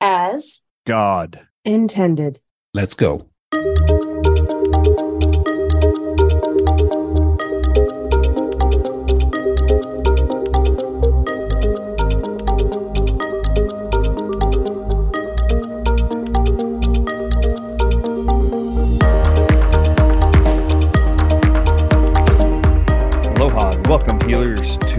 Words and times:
as 0.00 0.62
God. 0.86 1.40
intended. 1.64 2.40
Let's 2.72 2.94
go. 2.94 3.28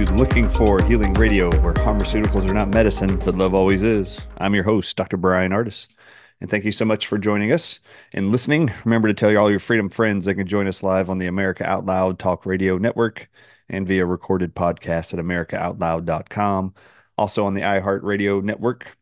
To 0.06 0.14
Looking 0.16 0.50
for 0.50 0.84
Healing 0.84 1.14
Radio, 1.14 1.52
where 1.60 1.74
pharmaceuticals 1.74 2.50
are 2.50 2.54
not 2.54 2.70
medicine, 2.70 3.18
but 3.18 3.38
love 3.38 3.54
always 3.54 3.84
is. 3.84 4.26
I'm 4.40 4.56
your 4.56 4.64
host, 4.64 4.98
Dr. 4.98 5.16
Bryan 5.16 5.52
Ardis. 5.52 5.90
And 6.40 6.50
thank 6.50 6.66
you 6.66 6.72
so 6.72 6.86
much 6.86 7.06
for 7.06 7.20
joining 7.20 7.52
us 7.52 7.80
and 8.12 8.32
listening. 8.32 8.72
Remember 8.84 9.10
to 9.10 9.14
tell 9.14 9.38
all 9.38 9.52
your 9.52 9.60
freedom 9.60 9.90
friends 9.90 10.26
they 10.26 10.34
can 10.34 10.48
join 10.48 10.68
us 10.68 10.82
live 10.82 11.12
on 11.12 11.20
the 11.20 11.28
America 11.28 11.64
Out 11.70 11.86
Loud 11.86 12.18
Talk 12.18 12.48
Radio 12.48 12.80
Network 12.80 13.30
and 13.70 13.88
via 13.88 14.04
recorded 14.04 14.56
podcast 14.56 15.14
at 15.14 15.20
americaoutloud.com. 15.20 16.74
Also 17.20 17.46
on 17.46 17.54
the 17.54 17.62
iHeartRadio 17.62 18.42
Network 18.42 18.98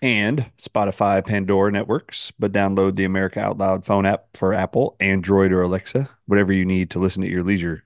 and 0.00 0.50
Spotify, 0.56 1.24
Pandora 1.26 1.72
networks, 1.72 2.30
but 2.38 2.52
download 2.52 2.94
the 2.94 3.04
America 3.04 3.40
Out 3.40 3.58
Loud 3.58 3.84
phone 3.84 4.06
app 4.06 4.36
for 4.36 4.54
Apple, 4.54 4.94
Android, 5.00 5.50
or 5.50 5.62
Alexa, 5.62 6.08
whatever 6.26 6.52
you 6.52 6.64
need 6.64 6.90
to 6.90 7.00
listen 7.00 7.24
at 7.24 7.30
your 7.30 7.42
leisure. 7.42 7.82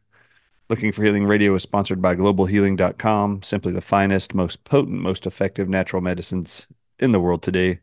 Looking 0.69 0.91
for 0.91 1.05
Healing 1.05 1.27
Radio 1.27 1.55
is 1.55 1.63
sponsored 1.63 2.03
by 2.03 2.17
globalhealing.com, 2.17 3.43
simply 3.45 3.73
the 3.73 3.81
finest, 3.81 4.35
most 4.35 4.65
potent, 4.65 5.01
most 5.01 5.25
effective 5.25 5.69
natural 5.69 6.03
medicines 6.03 6.67
in 6.99 7.13
the 7.13 7.21
world 7.21 7.45
today. 7.45 7.79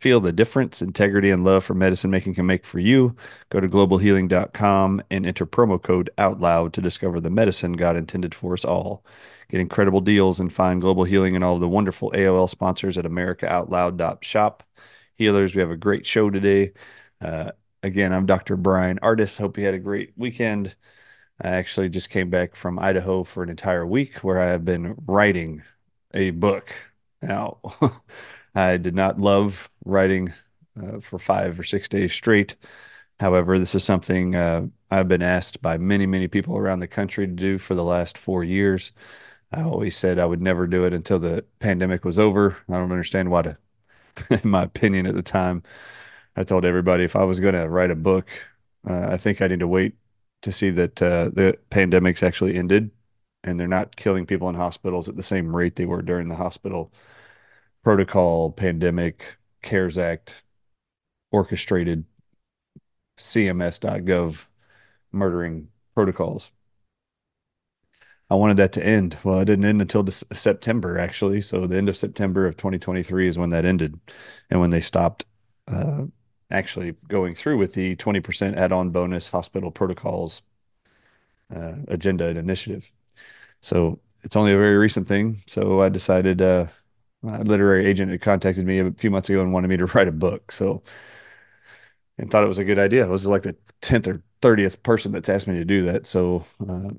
Feel 0.00 0.18
the 0.18 0.32
difference 0.32 0.82
integrity 0.82 1.30
and 1.30 1.44
love 1.44 1.64
for 1.64 1.74
medicine 1.74 2.10
making 2.10 2.34
can 2.34 2.44
make 2.44 2.66
for 2.66 2.80
you. 2.80 3.14
Go 3.50 3.60
to 3.60 3.68
globalhealing.com 3.68 5.02
and 5.08 5.24
enter 5.24 5.46
promo 5.46 5.80
code 5.80 6.10
OUTLOUD 6.18 6.72
to 6.72 6.80
discover 6.80 7.20
the 7.20 7.30
medicine 7.30 7.74
God 7.74 7.96
intended 7.96 8.34
for 8.34 8.54
us 8.54 8.64
all. 8.64 9.04
Get 9.48 9.60
incredible 9.60 10.00
deals 10.00 10.40
and 10.40 10.52
find 10.52 10.80
Global 10.80 11.04
Healing 11.04 11.36
and 11.36 11.44
all 11.44 11.54
of 11.54 11.60
the 11.60 11.68
wonderful 11.68 12.10
AOL 12.10 12.50
sponsors 12.50 12.98
at 12.98 13.04
americaoutloud.shop. 13.04 14.64
Healers, 15.14 15.54
we 15.54 15.60
have 15.60 15.70
a 15.70 15.76
great 15.76 16.04
show 16.04 16.30
today. 16.30 16.72
Uh, 17.20 17.52
again, 17.84 18.12
I'm 18.12 18.26
Dr. 18.26 18.56
Bryan 18.56 18.98
Ardis. 19.00 19.38
Hope 19.38 19.56
you 19.56 19.64
had 19.64 19.74
a 19.74 19.78
great 19.78 20.12
weekend. 20.16 20.74
I 21.40 21.48
actually 21.48 21.88
just 21.90 22.10
came 22.10 22.30
back 22.30 22.56
from 22.56 22.78
Idaho 22.78 23.22
for 23.22 23.42
an 23.42 23.50
entire 23.50 23.86
week 23.86 24.18
where 24.24 24.40
I 24.40 24.46
have 24.46 24.64
been 24.64 24.96
writing 25.06 25.62
a 26.14 26.30
book. 26.30 26.74
Now, 27.20 27.58
I 28.54 28.78
did 28.78 28.94
not 28.94 29.20
love 29.20 29.70
writing 29.84 30.32
uh, 30.80 31.00
for 31.00 31.18
five 31.18 31.60
or 31.60 31.62
six 31.62 31.88
days 31.88 32.12
straight. 32.12 32.56
However, 33.20 33.58
this 33.58 33.74
is 33.74 33.84
something 33.84 34.34
uh, 34.34 34.66
I've 34.90 35.08
been 35.08 35.22
asked 35.22 35.60
by 35.62 35.76
many, 35.78 36.06
many 36.06 36.28
people 36.28 36.56
around 36.56 36.80
the 36.80 36.88
country 36.88 37.26
to 37.26 37.32
do 37.32 37.58
for 37.58 37.74
the 37.74 37.84
last 37.84 38.16
four 38.18 38.42
years. 38.44 38.92
I 39.52 39.62
always 39.62 39.96
said 39.96 40.18
I 40.18 40.26
would 40.26 40.42
never 40.42 40.66
do 40.66 40.84
it 40.84 40.92
until 40.92 41.18
the 41.18 41.44
pandemic 41.60 42.04
was 42.04 42.18
over. 42.18 42.56
I 42.68 42.72
don't 42.74 42.92
understand 42.92 43.30
why 43.30 43.42
to, 43.42 43.58
in 44.30 44.50
my 44.50 44.64
opinion 44.64 45.06
at 45.06 45.14
the 45.14 45.22
time, 45.22 45.62
I 46.36 46.44
told 46.44 46.64
everybody 46.64 47.04
if 47.04 47.16
I 47.16 47.24
was 47.24 47.40
going 47.40 47.54
to 47.54 47.68
write 47.68 47.90
a 47.90 47.96
book, 47.96 48.28
uh, 48.88 49.08
I 49.10 49.16
think 49.18 49.42
I 49.42 49.48
need 49.48 49.60
to 49.60 49.68
wait 49.68 49.96
to 50.46 50.52
see 50.52 50.70
that 50.70 51.02
uh, 51.02 51.28
the 51.32 51.58
pandemic's 51.70 52.22
actually 52.22 52.54
ended 52.54 52.92
and 53.42 53.58
they're 53.58 53.66
not 53.66 53.96
killing 53.96 54.24
people 54.24 54.48
in 54.48 54.54
hospitals 54.54 55.08
at 55.08 55.16
the 55.16 55.22
same 55.24 55.54
rate 55.54 55.74
they 55.74 55.86
were 55.86 56.02
during 56.02 56.28
the 56.28 56.36
hospital 56.36 56.92
protocol, 57.82 58.52
pandemic, 58.52 59.38
CARES 59.62 59.98
Act, 59.98 60.34
orchestrated 61.32 62.04
CMS.gov 63.18 64.46
murdering 65.10 65.66
protocols. 65.96 66.52
I 68.30 68.36
wanted 68.36 68.56
that 68.58 68.72
to 68.74 68.86
end. 68.86 69.16
Well, 69.24 69.40
it 69.40 69.46
didn't 69.46 69.64
end 69.64 69.80
until 69.80 70.06
September, 70.06 70.96
actually. 70.96 71.40
So 71.40 71.66
the 71.66 71.76
end 71.76 71.88
of 71.88 71.96
September 71.96 72.46
of 72.46 72.56
2023 72.56 73.26
is 73.26 73.36
when 73.36 73.50
that 73.50 73.64
ended, 73.64 73.98
and 74.48 74.60
when 74.60 74.70
they 74.70 74.80
stopped 74.80 75.24
uh, 75.66 76.04
actually 76.50 76.94
going 77.08 77.34
through 77.34 77.58
with 77.58 77.74
the 77.74 77.96
20% 77.96 78.56
add-on 78.56 78.90
bonus 78.90 79.28
hospital 79.30 79.70
protocols 79.70 80.42
uh, 81.54 81.74
agenda 81.88 82.26
and 82.26 82.38
initiative. 82.38 82.92
So 83.60 84.00
it's 84.22 84.36
only 84.36 84.52
a 84.52 84.56
very 84.58 84.76
recent 84.76 85.08
thing. 85.08 85.42
So 85.46 85.80
I 85.80 85.88
decided 85.88 86.42
uh, 86.42 86.66
a 87.24 87.44
literary 87.44 87.86
agent 87.86 88.10
had 88.10 88.20
contacted 88.22 88.66
me 88.66 88.80
a 88.80 88.92
few 88.92 89.10
months 89.10 89.30
ago 89.30 89.42
and 89.42 89.52
wanted 89.52 89.68
me 89.68 89.76
to 89.78 89.86
write 89.94 90.08
a 90.08 90.12
book. 90.12 90.52
So 90.52 90.82
and 92.18 92.30
thought 92.30 92.44
it 92.44 92.48
was 92.48 92.58
a 92.58 92.64
good 92.64 92.78
idea. 92.78 93.04
It 93.04 93.10
was 93.10 93.26
like 93.26 93.42
the 93.42 93.56
10th 93.82 94.08
or 94.08 94.22
30th 94.42 94.82
person 94.82 95.12
that's 95.12 95.28
asked 95.28 95.48
me 95.48 95.54
to 95.54 95.64
do 95.64 95.82
that. 95.82 96.06
So 96.06 96.44
uh, 96.66 96.90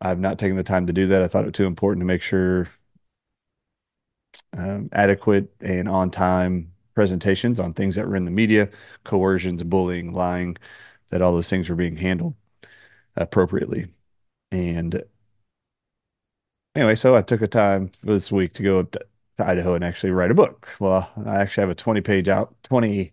I've 0.00 0.20
not 0.20 0.38
taken 0.38 0.56
the 0.56 0.62
time 0.62 0.86
to 0.86 0.92
do 0.92 1.06
that. 1.08 1.22
I 1.22 1.28
thought 1.28 1.42
it 1.44 1.46
was 1.46 1.52
too 1.54 1.66
important 1.66 2.02
to 2.02 2.06
make 2.06 2.22
sure 2.22 2.68
um, 4.56 4.88
adequate 4.92 5.50
and 5.60 5.88
on 5.88 6.10
time 6.10 6.72
presentations 6.96 7.60
on 7.60 7.72
things 7.72 7.94
that 7.94 8.08
were 8.08 8.16
in 8.16 8.24
the 8.24 8.30
media, 8.32 8.68
coercions, 9.04 9.62
bullying, 9.62 10.12
lying, 10.12 10.56
that 11.10 11.22
all 11.22 11.32
those 11.32 11.50
things 11.50 11.68
were 11.68 11.76
being 11.76 11.96
handled 11.96 12.34
appropriately. 13.16 13.86
And 14.50 15.04
anyway, 16.74 16.96
so 16.96 17.14
I 17.16 17.22
took 17.22 17.42
a 17.42 17.48
time 17.48 17.92
this 18.02 18.32
week 18.32 18.54
to 18.54 18.62
go 18.62 18.80
up 18.80 18.92
to, 18.92 19.06
Idaho 19.38 19.74
and 19.74 19.84
actually 19.84 20.12
write 20.12 20.30
a 20.30 20.34
book. 20.34 20.66
Well, 20.80 21.10
I 21.26 21.42
actually 21.42 21.60
have 21.62 21.70
a 21.70 21.74
20 21.74 22.00
page 22.00 22.26
out, 22.26 22.56
20 22.62 23.12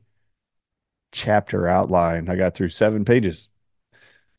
chapter 1.12 1.68
outline. 1.68 2.30
I 2.30 2.36
got 2.38 2.56
through 2.56 2.70
seven 2.70 3.06
pages 3.06 3.52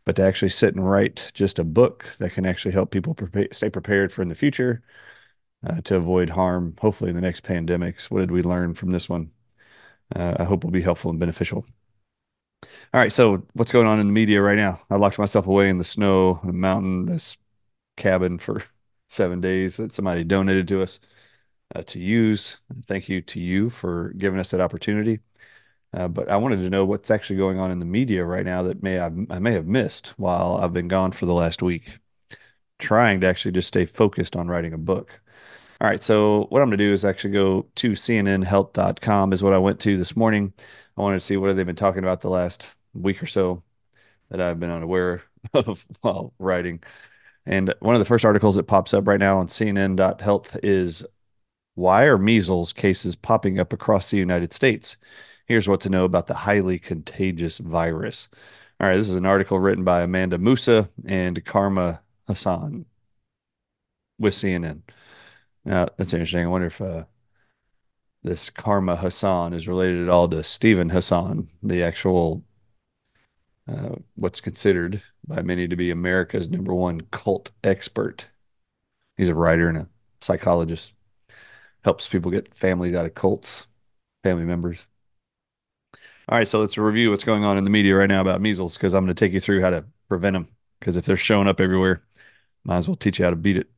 but 0.04 0.16
to 0.16 0.22
actually 0.22 0.50
sit 0.50 0.74
and 0.74 0.88
write 0.88 1.30
just 1.34 1.58
a 1.58 1.64
book 1.64 2.04
that 2.18 2.32
can 2.32 2.46
actually 2.46 2.72
help 2.72 2.90
people 2.90 3.14
prepare, 3.14 3.48
stay 3.52 3.70
prepared 3.70 4.12
for 4.12 4.22
in 4.22 4.28
the 4.28 4.34
future 4.34 4.82
uh, 5.66 5.80
to 5.82 5.96
avoid 5.96 6.30
harm, 6.30 6.74
hopefully 6.80 7.10
in 7.10 7.16
the 7.16 7.22
next 7.22 7.44
pandemics. 7.44 8.10
What 8.10 8.20
did 8.20 8.32
we 8.32 8.42
learn 8.42 8.74
from 8.74 8.92
this 8.92 9.08
one? 9.08 9.30
Uh, 10.14 10.34
I 10.38 10.44
hope 10.44 10.64
will 10.64 10.70
be 10.70 10.82
helpful 10.82 11.10
and 11.10 11.20
beneficial. 11.20 11.64
All 12.62 13.00
right, 13.00 13.12
so 13.12 13.42
what's 13.54 13.72
going 13.72 13.86
on 13.86 14.00
in 14.00 14.06
the 14.06 14.12
media 14.12 14.40
right 14.40 14.56
now? 14.56 14.80
I 14.90 14.96
locked 14.96 15.18
myself 15.18 15.46
away 15.46 15.68
in 15.68 15.78
the 15.78 15.84
snow, 15.84 16.40
the 16.44 16.52
mountain, 16.52 17.06
this 17.06 17.36
cabin 17.96 18.38
for 18.38 18.62
seven 19.08 19.40
days 19.40 19.76
that 19.76 19.92
somebody 19.92 20.24
donated 20.24 20.68
to 20.68 20.82
us 20.82 21.00
uh, 21.74 21.82
to 21.82 21.98
use. 21.98 22.58
Thank 22.86 23.08
you 23.08 23.20
to 23.22 23.40
you 23.40 23.70
for 23.70 24.10
giving 24.10 24.40
us 24.40 24.50
that 24.50 24.60
opportunity. 24.60 25.20
Uh, 25.92 26.08
but 26.08 26.28
I 26.28 26.36
wanted 26.36 26.56
to 26.56 26.70
know 26.70 26.84
what's 26.84 27.10
actually 27.10 27.36
going 27.36 27.58
on 27.58 27.70
in 27.70 27.78
the 27.78 27.84
media 27.84 28.24
right 28.24 28.44
now 28.44 28.62
that 28.64 28.82
may 28.82 28.98
I've, 28.98 29.16
I 29.30 29.38
may 29.38 29.52
have 29.52 29.66
missed 29.66 30.08
while 30.16 30.56
I've 30.56 30.72
been 30.72 30.88
gone 30.88 31.12
for 31.12 31.26
the 31.26 31.34
last 31.34 31.62
week, 31.62 31.98
trying 32.78 33.20
to 33.20 33.28
actually 33.28 33.52
just 33.52 33.68
stay 33.68 33.86
focused 33.86 34.34
on 34.34 34.48
writing 34.48 34.72
a 34.72 34.78
book. 34.78 35.20
All 35.84 35.90
right, 35.90 36.02
so 36.02 36.46
what 36.48 36.62
I'm 36.62 36.68
going 36.68 36.78
to 36.78 36.84
do 36.84 36.94
is 36.94 37.04
actually 37.04 37.34
go 37.34 37.66
to 37.74 37.90
cnnhealth.com 37.90 39.34
is 39.34 39.42
what 39.42 39.52
I 39.52 39.58
went 39.58 39.80
to 39.80 39.98
this 39.98 40.16
morning. 40.16 40.54
I 40.96 41.02
wanted 41.02 41.18
to 41.18 41.26
see 41.26 41.36
what 41.36 41.54
they've 41.54 41.66
been 41.66 41.76
talking 41.76 42.02
about 42.02 42.22
the 42.22 42.30
last 42.30 42.74
week 42.94 43.22
or 43.22 43.26
so 43.26 43.62
that 44.30 44.40
I've 44.40 44.58
been 44.58 44.70
unaware 44.70 45.24
of 45.52 45.84
while 46.00 46.32
writing. 46.38 46.82
And 47.44 47.74
one 47.80 47.94
of 47.94 47.98
the 47.98 48.06
first 48.06 48.24
articles 48.24 48.56
that 48.56 48.62
pops 48.62 48.94
up 48.94 49.06
right 49.06 49.20
now 49.20 49.36
on 49.36 49.48
cnn.health 49.48 50.58
is 50.62 51.04
why 51.74 52.04
are 52.04 52.16
measles 52.16 52.72
cases 52.72 53.14
popping 53.14 53.58
up 53.58 53.74
across 53.74 54.10
the 54.10 54.16
United 54.16 54.54
States? 54.54 54.96
Here's 55.44 55.68
what 55.68 55.82
to 55.82 55.90
know 55.90 56.06
about 56.06 56.28
the 56.28 56.34
highly 56.34 56.78
contagious 56.78 57.58
virus. 57.58 58.30
All 58.80 58.88
right, 58.88 58.96
this 58.96 59.10
is 59.10 59.16
an 59.16 59.26
article 59.26 59.58
written 59.58 59.84
by 59.84 60.00
Amanda 60.00 60.38
Musa 60.38 60.88
and 61.04 61.44
Carma 61.44 62.00
Hassan 62.26 62.86
with 64.18 64.32
CNN. 64.32 64.80
Now, 65.64 65.88
that's 65.96 66.12
interesting. 66.12 66.44
I 66.44 66.48
wonder 66.48 66.66
if 66.66 66.80
uh, 66.80 67.04
this 68.22 68.50
Carma 68.50 68.96
Hassan 68.96 69.52
is 69.52 69.68
related 69.68 70.02
at 70.02 70.08
all 70.08 70.28
to 70.28 70.42
Steven 70.42 70.90
Hassan, 70.90 71.48
the 71.62 71.82
actual, 71.82 72.42
uh, 73.68 73.96
what's 74.14 74.40
considered 74.40 75.02
by 75.26 75.42
many 75.42 75.66
to 75.68 75.76
be 75.76 75.90
America's 75.90 76.50
number 76.50 76.74
one 76.74 77.02
cult 77.10 77.50
expert. 77.62 78.26
He's 79.16 79.28
a 79.28 79.34
writer 79.34 79.68
and 79.68 79.78
a 79.78 79.88
psychologist, 80.20 80.92
helps 81.82 82.08
people 82.08 82.30
get 82.30 82.54
families 82.54 82.94
out 82.94 83.06
of 83.06 83.14
cults, 83.14 83.66
family 84.22 84.44
members. 84.44 84.86
All 86.28 86.38
right, 86.38 86.48
so 86.48 86.58
let's 86.60 86.78
review 86.78 87.10
what's 87.10 87.24
going 87.24 87.44
on 87.44 87.58
in 87.58 87.64
the 87.64 87.70
media 87.70 87.94
right 87.94 88.08
now 88.08 88.22
about 88.22 88.40
measles 88.40 88.76
because 88.76 88.94
I'm 88.94 89.04
going 89.04 89.14
to 89.14 89.18
take 89.18 89.32
you 89.32 89.40
through 89.40 89.60
how 89.60 89.70
to 89.70 89.84
prevent 90.08 90.34
them. 90.34 90.48
Because 90.80 90.96
if 90.96 91.04
they're 91.04 91.16
showing 91.16 91.48
up 91.48 91.60
everywhere, 91.60 92.02
might 92.64 92.78
as 92.78 92.88
well 92.88 92.96
teach 92.96 93.18
you 93.18 93.26
how 93.26 93.30
to 93.30 93.36
beat 93.36 93.58
it. 93.58 93.70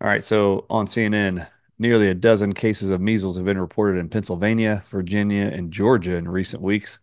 All 0.00 0.08
right, 0.08 0.24
so 0.24 0.66
on 0.68 0.86
CNN, 0.86 1.48
nearly 1.78 2.08
a 2.08 2.14
dozen 2.14 2.52
cases 2.52 2.90
of 2.90 3.00
measles 3.00 3.36
have 3.36 3.46
been 3.46 3.58
reported 3.58 3.98
in 3.98 4.08
Pennsylvania, 4.08 4.84
Virginia, 4.90 5.46
and 5.46 5.72
Georgia 5.72 6.16
in 6.16 6.28
recent 6.28 6.62
weeks, 6.62 6.98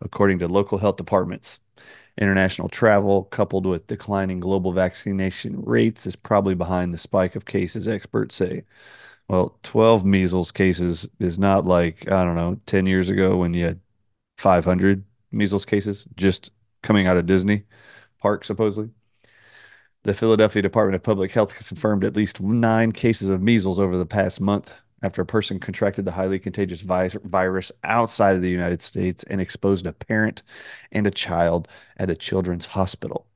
according 0.00 0.38
to 0.38 0.48
local 0.48 0.78
health 0.78 0.96
departments. 0.96 1.58
International 2.18 2.68
travel, 2.68 3.24
coupled 3.24 3.66
with 3.66 3.86
declining 3.86 4.40
global 4.40 4.72
vaccination 4.72 5.62
rates, 5.62 6.06
is 6.06 6.16
probably 6.16 6.54
behind 6.54 6.94
the 6.94 6.98
spike 6.98 7.36
of 7.36 7.44
cases, 7.46 7.88
experts 7.88 8.34
say. 8.36 8.64
Well, 9.28 9.58
12 9.64 10.04
measles 10.06 10.52
cases 10.52 11.08
is 11.20 11.38
not 11.38 11.66
like, 11.66 12.10
I 12.10 12.24
don't 12.24 12.36
know, 12.36 12.60
10 12.66 12.86
years 12.86 13.10
ago 13.10 13.38
when 13.38 13.54
you 13.54 13.64
had 13.66 13.80
500 14.38 15.04
measles 15.32 15.66
cases 15.66 16.06
just 16.16 16.50
coming 16.82 17.06
out 17.06 17.18
of 17.18 17.26
Disney 17.26 17.64
Park, 18.20 18.44
supposedly. 18.44 18.90
The 20.04 20.14
Philadelphia 20.14 20.62
Department 20.62 20.94
of 20.94 21.02
Public 21.02 21.32
Health 21.32 21.52
has 21.54 21.68
confirmed 21.68 22.04
at 22.04 22.16
least 22.16 22.40
nine 22.40 22.92
cases 22.92 23.28
of 23.30 23.42
measles 23.42 23.78
over 23.78 23.96
the 23.96 24.06
past 24.06 24.40
month 24.40 24.74
after 25.02 25.22
a 25.22 25.26
person 25.26 25.60
contracted 25.60 26.04
the 26.04 26.12
highly 26.12 26.38
contagious 26.38 26.80
virus 26.80 27.72
outside 27.84 28.36
of 28.36 28.42
the 28.42 28.50
United 28.50 28.80
States 28.80 29.24
and 29.24 29.40
exposed 29.40 29.86
a 29.86 29.92
parent 29.92 30.42
and 30.92 31.06
a 31.06 31.10
child 31.10 31.68
at 31.96 32.10
a 32.10 32.16
children's 32.16 32.66
hospital. 32.66 33.26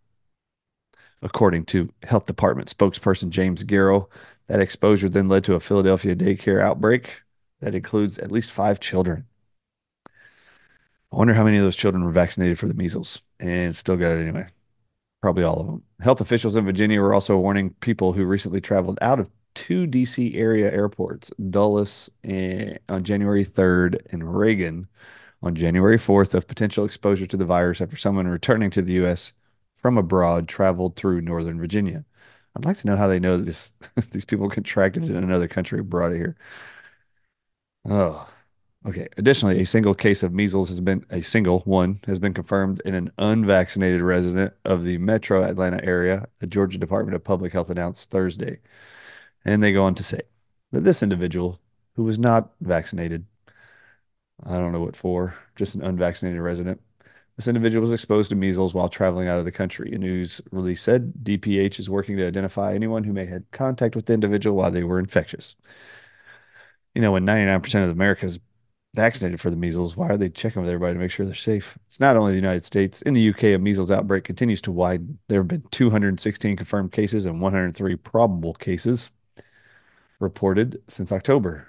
According 1.20 1.66
to 1.66 1.92
Health 2.04 2.26
Department 2.26 2.68
spokesperson 2.68 3.30
James 3.30 3.64
Garrow, 3.64 4.08
that 4.48 4.60
exposure 4.60 5.08
then 5.08 5.28
led 5.28 5.44
to 5.44 5.54
a 5.54 5.60
Philadelphia 5.60 6.16
daycare 6.16 6.60
outbreak 6.60 7.22
that 7.60 7.74
includes 7.74 8.18
at 8.18 8.32
least 8.32 8.50
five 8.50 8.80
children. 8.80 9.26
I 10.06 11.16
wonder 11.16 11.34
how 11.34 11.44
many 11.44 11.58
of 11.58 11.62
those 11.62 11.76
children 11.76 12.04
were 12.04 12.10
vaccinated 12.10 12.58
for 12.58 12.66
the 12.66 12.74
measles 12.74 13.22
and 13.38 13.74
still 13.76 13.96
got 13.96 14.12
it 14.12 14.22
anyway. 14.22 14.46
Probably 15.22 15.44
all 15.44 15.60
of 15.60 15.66
them. 15.66 15.82
Health 16.00 16.20
officials 16.20 16.56
in 16.56 16.64
Virginia 16.64 17.00
were 17.00 17.14
also 17.14 17.38
warning 17.38 17.70
people 17.80 18.12
who 18.12 18.24
recently 18.24 18.60
traveled 18.60 18.98
out 19.00 19.20
of 19.20 19.30
two 19.54 19.86
DC 19.86 20.34
area 20.34 20.70
airports, 20.72 21.30
Dulles 21.50 22.10
eh, 22.24 22.78
on 22.88 23.04
January 23.04 23.44
3rd 23.44 24.00
and 24.10 24.36
Reagan 24.36 24.88
on 25.42 25.54
January 25.54 25.98
4th, 25.98 26.34
of 26.34 26.48
potential 26.48 26.84
exposure 26.84 27.26
to 27.26 27.36
the 27.36 27.44
virus 27.44 27.80
after 27.80 27.96
someone 27.96 28.26
returning 28.28 28.70
to 28.70 28.82
the 28.82 28.94
U.S. 28.94 29.32
from 29.76 29.98
abroad 29.98 30.48
traveled 30.48 30.96
through 30.96 31.20
Northern 31.20 31.58
Virginia. 31.58 32.04
I'd 32.56 32.64
like 32.64 32.78
to 32.78 32.86
know 32.86 32.96
how 32.96 33.08
they 33.08 33.20
know 33.20 33.36
this 33.36 33.72
these 34.10 34.24
people 34.24 34.48
contracted 34.50 35.04
it 35.04 35.10
in 35.10 35.16
another 35.24 35.48
country 35.48 35.82
brought 35.82 36.12
it 36.12 36.16
here. 36.19 36.36
Oh, 37.84 38.31
okay. 38.87 39.08
Additionally, 39.17 39.61
a 39.61 39.67
single 39.67 39.94
case 39.94 40.23
of 40.23 40.32
measles 40.32 40.69
has 40.69 40.81
been 40.81 41.05
a 41.11 41.23
single 41.23 41.61
one 41.61 42.00
has 42.06 42.19
been 42.19 42.34
confirmed 42.34 42.81
in 42.84 42.94
an 42.94 43.11
unvaccinated 43.19 44.00
resident 44.00 44.55
of 44.64 44.84
the 44.84 44.99
Metro 44.99 45.43
Atlanta 45.43 45.84
area. 45.84 46.26
The 46.38 46.46
Georgia 46.46 46.79
Department 46.79 47.14
of 47.14 47.25
Public 47.25 47.52
Health 47.52 47.70
announced 47.70 48.11
Thursday. 48.11 48.58
And 49.44 49.62
they 49.62 49.73
go 49.73 49.84
on 49.84 49.94
to 49.96 50.05
say 50.05 50.23
that 50.73 50.82
this 50.84 51.02
individual 51.02 51.61
who 51.96 52.05
was 52.05 52.19
not 52.19 52.52
vaccinated, 52.61 53.26
I 54.44 54.56
don't 54.56 54.73
know 54.73 54.81
what 54.81 54.96
for, 54.96 55.34
just 55.56 55.75
an 55.75 55.82
unvaccinated 55.82 56.40
resident, 56.40 56.81
this 57.37 57.49
individual 57.49 57.82
was 57.82 57.93
exposed 57.93 58.31
to 58.31 58.37
measles 58.37 58.75
while 58.75 58.88
traveling 58.88 59.26
out 59.26 59.38
of 59.38 59.44
the 59.44 59.52
country. 59.52 59.93
A 59.93 59.99
news 59.99 60.40
release 60.50 60.82
said 60.82 61.12
DPH 61.23 61.79
is 61.79 61.88
working 61.88 62.17
to 62.19 62.26
identify 62.26 62.75
anyone 62.75 63.05
who 63.05 63.12
may 63.12 63.25
have 63.26 63.50
contact 63.52 63.96
with 63.96 64.06
the 64.06 64.12
individual 64.12 64.56
while 64.56 64.70
they 64.70 64.84
were 64.84 64.99
infectious. 64.99 65.56
You 66.94 67.00
know, 67.00 67.12
when 67.12 67.25
99% 67.25 67.84
of 67.84 67.90
America 67.90 68.26
is 68.26 68.38
vaccinated 68.94 69.40
for 69.40 69.50
the 69.50 69.56
measles, 69.56 69.96
why 69.96 70.08
are 70.08 70.16
they 70.16 70.28
checking 70.28 70.60
with 70.60 70.70
everybody 70.70 70.94
to 70.94 71.00
make 71.00 71.10
sure 71.10 71.24
they're 71.24 71.34
safe? 71.34 71.78
It's 71.86 72.00
not 72.00 72.16
only 72.16 72.32
the 72.32 72.38
United 72.38 72.64
States. 72.64 73.02
In 73.02 73.14
the 73.14 73.30
UK, 73.30 73.44
a 73.44 73.58
measles 73.58 73.90
outbreak 73.90 74.24
continues 74.24 74.60
to 74.62 74.72
widen. 74.72 75.18
There 75.28 75.40
have 75.40 75.48
been 75.48 75.64
216 75.70 76.56
confirmed 76.56 76.92
cases 76.92 77.26
and 77.26 77.40
103 77.40 77.96
probable 77.96 78.54
cases 78.54 79.10
reported 80.20 80.80
since 80.88 81.12
October. 81.12 81.68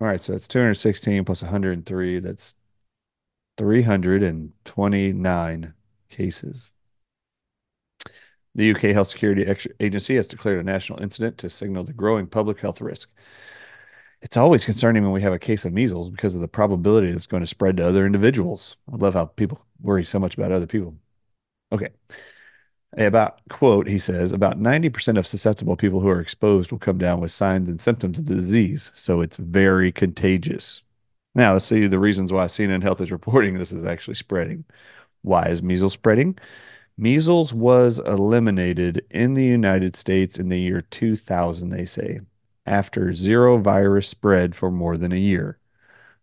All 0.00 0.06
right, 0.06 0.22
so 0.22 0.32
that's 0.32 0.48
216 0.48 1.24
plus 1.24 1.42
103. 1.42 2.20
That's 2.20 2.54
329 3.56 5.74
cases. 6.10 6.70
The 8.54 8.70
UK 8.70 8.82
Health 8.82 9.08
Security 9.08 9.44
Agency 9.80 10.16
has 10.16 10.26
declared 10.26 10.60
a 10.60 10.64
national 10.64 11.02
incident 11.02 11.38
to 11.38 11.50
signal 11.50 11.84
the 11.84 11.92
growing 11.92 12.26
public 12.26 12.60
health 12.60 12.80
risk. 12.80 13.12
It's 14.20 14.36
always 14.36 14.64
concerning 14.64 15.04
when 15.04 15.12
we 15.12 15.22
have 15.22 15.32
a 15.32 15.38
case 15.38 15.64
of 15.64 15.72
measles 15.72 16.10
because 16.10 16.34
of 16.34 16.40
the 16.40 16.48
probability 16.48 17.08
it's 17.08 17.26
going 17.26 17.42
to 17.42 17.46
spread 17.46 17.76
to 17.76 17.86
other 17.86 18.04
individuals. 18.04 18.76
I 18.92 18.96
love 18.96 19.14
how 19.14 19.26
people 19.26 19.64
worry 19.80 20.04
so 20.04 20.18
much 20.18 20.34
about 20.36 20.50
other 20.52 20.66
people. 20.66 20.96
Okay. 21.70 21.90
About, 22.96 23.40
quote, 23.48 23.86
he 23.86 23.98
says, 23.98 24.32
about 24.32 24.58
90% 24.58 25.18
of 25.18 25.26
susceptible 25.26 25.76
people 25.76 26.00
who 26.00 26.08
are 26.08 26.20
exposed 26.20 26.72
will 26.72 26.78
come 26.78 26.98
down 26.98 27.20
with 27.20 27.30
signs 27.30 27.68
and 27.68 27.80
symptoms 27.80 28.18
of 28.18 28.26
the 28.26 28.34
disease. 28.34 28.90
So 28.94 29.20
it's 29.20 29.36
very 29.36 29.92
contagious. 29.92 30.82
Now, 31.34 31.52
let's 31.52 31.66
see 31.66 31.86
the 31.86 31.98
reasons 31.98 32.32
why 32.32 32.46
CNN 32.46 32.82
Health 32.82 33.00
is 33.00 33.12
reporting 33.12 33.58
this 33.58 33.72
is 33.72 33.84
actually 33.84 34.14
spreading. 34.14 34.64
Why 35.22 35.46
is 35.48 35.62
measles 35.62 35.92
spreading? 35.92 36.38
Measles 36.96 37.54
was 37.54 38.00
eliminated 38.00 39.04
in 39.10 39.34
the 39.34 39.44
United 39.44 39.94
States 39.94 40.38
in 40.38 40.48
the 40.48 40.58
year 40.58 40.80
2000, 40.80 41.70
they 41.70 41.84
say, 41.84 42.20
after 42.68 43.12
zero 43.14 43.58
virus 43.58 44.08
spread 44.08 44.54
for 44.54 44.70
more 44.70 44.96
than 44.96 45.12
a 45.12 45.16
year, 45.16 45.58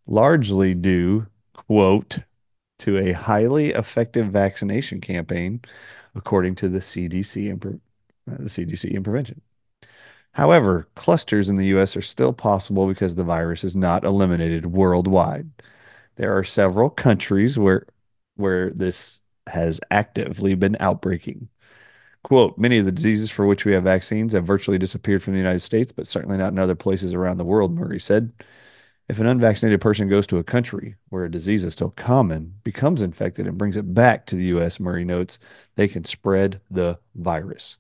largely 0.08 0.74
due, 0.74 1.28
quote, 1.54 2.20
to 2.80 2.98
a 2.98 3.14
highly 3.14 3.70
effective 3.72 4.28
vaccination 4.28 5.02
campaign 5.02 5.62
according 6.16 6.56
to 6.56 6.70
the 6.70 6.80
CDC 6.80 7.50
and 7.52 7.82
uh, 8.32 8.38
the 8.44 8.50
CDC 8.50 8.96
and 8.96 9.04
prevention. 9.04 9.42
However, 10.32 10.88
clusters 10.96 11.50
in 11.50 11.56
the 11.56 11.68
US 11.68 11.96
are 11.96 12.02
still 12.02 12.34
possible 12.34 12.88
because 12.88 13.16
the 13.16 13.24
virus 13.24 13.64
is 13.64 13.76
not 13.76 14.04
eliminated 14.04 14.66
worldwide. 14.66 15.50
There 16.18 16.38
are 16.38 16.44
several 16.44 16.90
countries 16.90 17.58
where 17.58 17.86
where 18.36 18.72
this 18.72 19.22
has 19.48 19.80
actively 19.92 20.56
been 20.56 20.76
outbreaking. 20.80 21.48
Quote, 22.26 22.58
many 22.58 22.80
of 22.80 22.86
the 22.86 22.92
diseases 22.92 23.30
for 23.30 23.46
which 23.46 23.66
we 23.66 23.74
have 23.74 23.84
vaccines 23.84 24.34
have 24.34 24.48
virtually 24.48 24.80
disappeared 24.80 25.22
from 25.22 25.34
the 25.34 25.40
United 25.40 25.60
States, 25.60 25.92
but 25.92 26.08
certainly 26.08 26.38
not 26.38 26.52
in 26.52 26.58
other 26.58 26.74
places 26.74 27.14
around 27.14 27.38
the 27.38 27.46
world, 27.46 27.72
Murray 27.72 28.00
said. 28.00 28.34
If 29.08 29.20
an 29.20 29.28
unvaccinated 29.28 29.80
person 29.80 30.10
goes 30.10 30.26
to 30.28 30.40
a 30.40 30.44
country 30.44 30.96
where 31.10 31.26
a 31.26 31.30
disease 31.30 31.64
is 31.64 31.74
still 31.74 31.92
common, 31.92 32.56
becomes 32.64 33.04
infected, 33.04 33.46
and 33.46 33.60
brings 33.60 33.78
it 33.78 33.94
back 33.94 34.26
to 34.26 34.36
the 34.36 34.46
U.S., 34.46 34.80
Murray 34.80 35.06
notes, 35.06 35.38
they 35.76 35.88
can 35.88 36.04
spread 36.04 36.60
the 36.72 36.98
virus. 37.14 37.78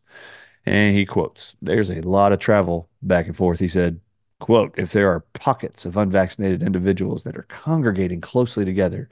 And 0.64 0.96
he 0.96 1.08
quotes, 1.08 1.56
There's 1.60 1.90
a 1.90 2.02
lot 2.02 2.32
of 2.32 2.38
travel 2.38 2.88
back 3.02 3.26
and 3.26 3.36
forth. 3.36 3.60
He 3.60 3.68
said, 3.68 4.00
quote, 4.40 4.76
if 4.78 4.92
there 4.92 5.10
are 5.10 5.22
pockets 5.34 5.86
of 5.86 5.98
unvaccinated 5.98 6.62
individuals 6.62 7.24
that 7.24 7.36
are 7.36 7.48
congregating 7.50 8.22
closely 8.22 8.64
together 8.64 9.10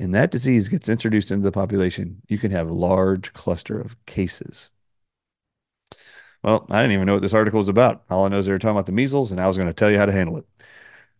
and 0.00 0.14
that 0.14 0.30
disease 0.30 0.70
gets 0.70 0.88
introduced 0.88 1.30
into 1.30 1.44
the 1.44 1.52
population, 1.52 2.22
you 2.26 2.38
can 2.38 2.50
have 2.50 2.70
a 2.70 2.74
large 2.74 3.34
cluster 3.34 3.78
of 3.78 3.94
cases. 4.06 4.70
Well, 6.42 6.66
I 6.70 6.80
didn't 6.80 6.94
even 6.94 7.06
know 7.06 7.12
what 7.12 7.22
this 7.22 7.34
article 7.34 7.58
was 7.58 7.68
about. 7.68 8.02
All 8.08 8.24
I 8.24 8.28
know 8.28 8.38
is 8.38 8.46
they 8.46 8.52
were 8.52 8.58
talking 8.58 8.76
about 8.76 8.86
the 8.86 8.92
measles, 8.92 9.30
and 9.30 9.38
I 9.38 9.46
was 9.46 9.58
going 9.58 9.68
to 9.68 9.74
tell 9.74 9.90
you 9.90 9.98
how 9.98 10.06
to 10.06 10.12
handle 10.12 10.38
it. 10.38 10.46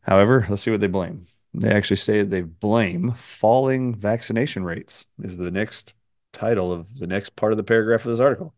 However, 0.01 0.47
let's 0.49 0.63
see 0.63 0.71
what 0.71 0.81
they 0.81 0.87
blame. 0.87 1.27
They 1.53 1.71
actually 1.71 1.97
say 1.97 2.23
they 2.23 2.41
blame 2.41 3.13
falling 3.13 3.95
vaccination 3.95 4.65
rates, 4.65 5.05
is 5.23 5.37
the 5.37 5.51
next 5.51 5.95
title 6.33 6.73
of 6.73 6.99
the 6.99 7.07
next 7.07 7.37
part 7.37 7.53
of 7.53 7.59
the 7.59 7.65
paragraph 7.65 8.07
of 8.07 8.13
this 8.13 8.21
article. 8.21 8.55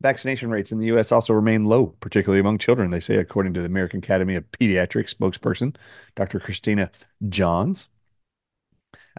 Vaccination 0.00 0.50
rates 0.50 0.70
in 0.70 0.78
the 0.78 0.86
U.S. 0.86 1.10
also 1.10 1.34
remain 1.34 1.64
low, 1.64 1.86
particularly 2.00 2.38
among 2.38 2.58
children, 2.58 2.90
they 2.90 3.00
say, 3.00 3.16
according 3.16 3.54
to 3.54 3.60
the 3.60 3.66
American 3.66 3.98
Academy 3.98 4.36
of 4.36 4.50
Pediatrics 4.52 5.12
spokesperson, 5.14 5.74
Dr. 6.14 6.38
Christina 6.38 6.90
Johns 7.28 7.88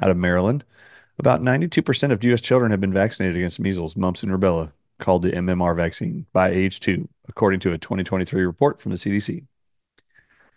out 0.02 0.10
of 0.10 0.18
Maryland. 0.18 0.64
About 1.18 1.42
92% 1.42 2.12
of 2.12 2.24
U.S. 2.24 2.40
children 2.40 2.72
have 2.72 2.80
been 2.80 2.94
vaccinated 2.94 3.36
against 3.36 3.60
measles, 3.60 3.98
mumps, 3.98 4.24
and 4.24 4.32
rubella, 4.32 4.72
called 5.00 5.24
the 5.24 5.32
MMR 5.32 5.76
vaccine, 5.76 6.26
by 6.32 6.50
age 6.50 6.80
two, 6.80 7.10
according 7.28 7.60
to 7.62 7.74
a 7.74 7.78
2023 7.78 8.46
report 8.46 8.80
from 8.80 8.92
the 8.92 8.98
CDC, 8.98 9.46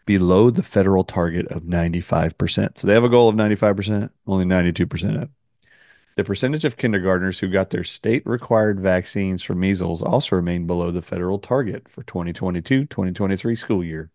below 0.07 0.50
the 0.50 0.62
federal 0.62 1.02
target 1.02 1.49
of 1.49 1.64
95%. 1.64 2.79
So 2.79 2.87
they 2.87 2.95
have 2.95 3.05
a 3.05 3.09
goal 3.09 3.29
of 3.29 3.35
95%, 3.35 4.11
only 4.26 4.45
92% 4.45 5.19
have. 5.19 5.31
The 6.14 6.25
percentage 6.25 6.64
of 6.64 6.76
kindergartners 6.76 7.38
who 7.38 7.49
got 7.49 7.71
their 7.71 7.85
state 7.85 8.23
required 8.26 8.81
vaccines 8.81 9.42
for 9.42 9.54
measles 9.54 10.02
also 10.02 10.37
remained 10.37 10.66
below 10.66 10.90
the 10.90 11.02
federal 11.02 11.38
target 11.38 11.88
for 11.88 12.02
2022 12.02 12.87
2023 12.87 13.57
school 13.57 13.83
year, 13.83 14.11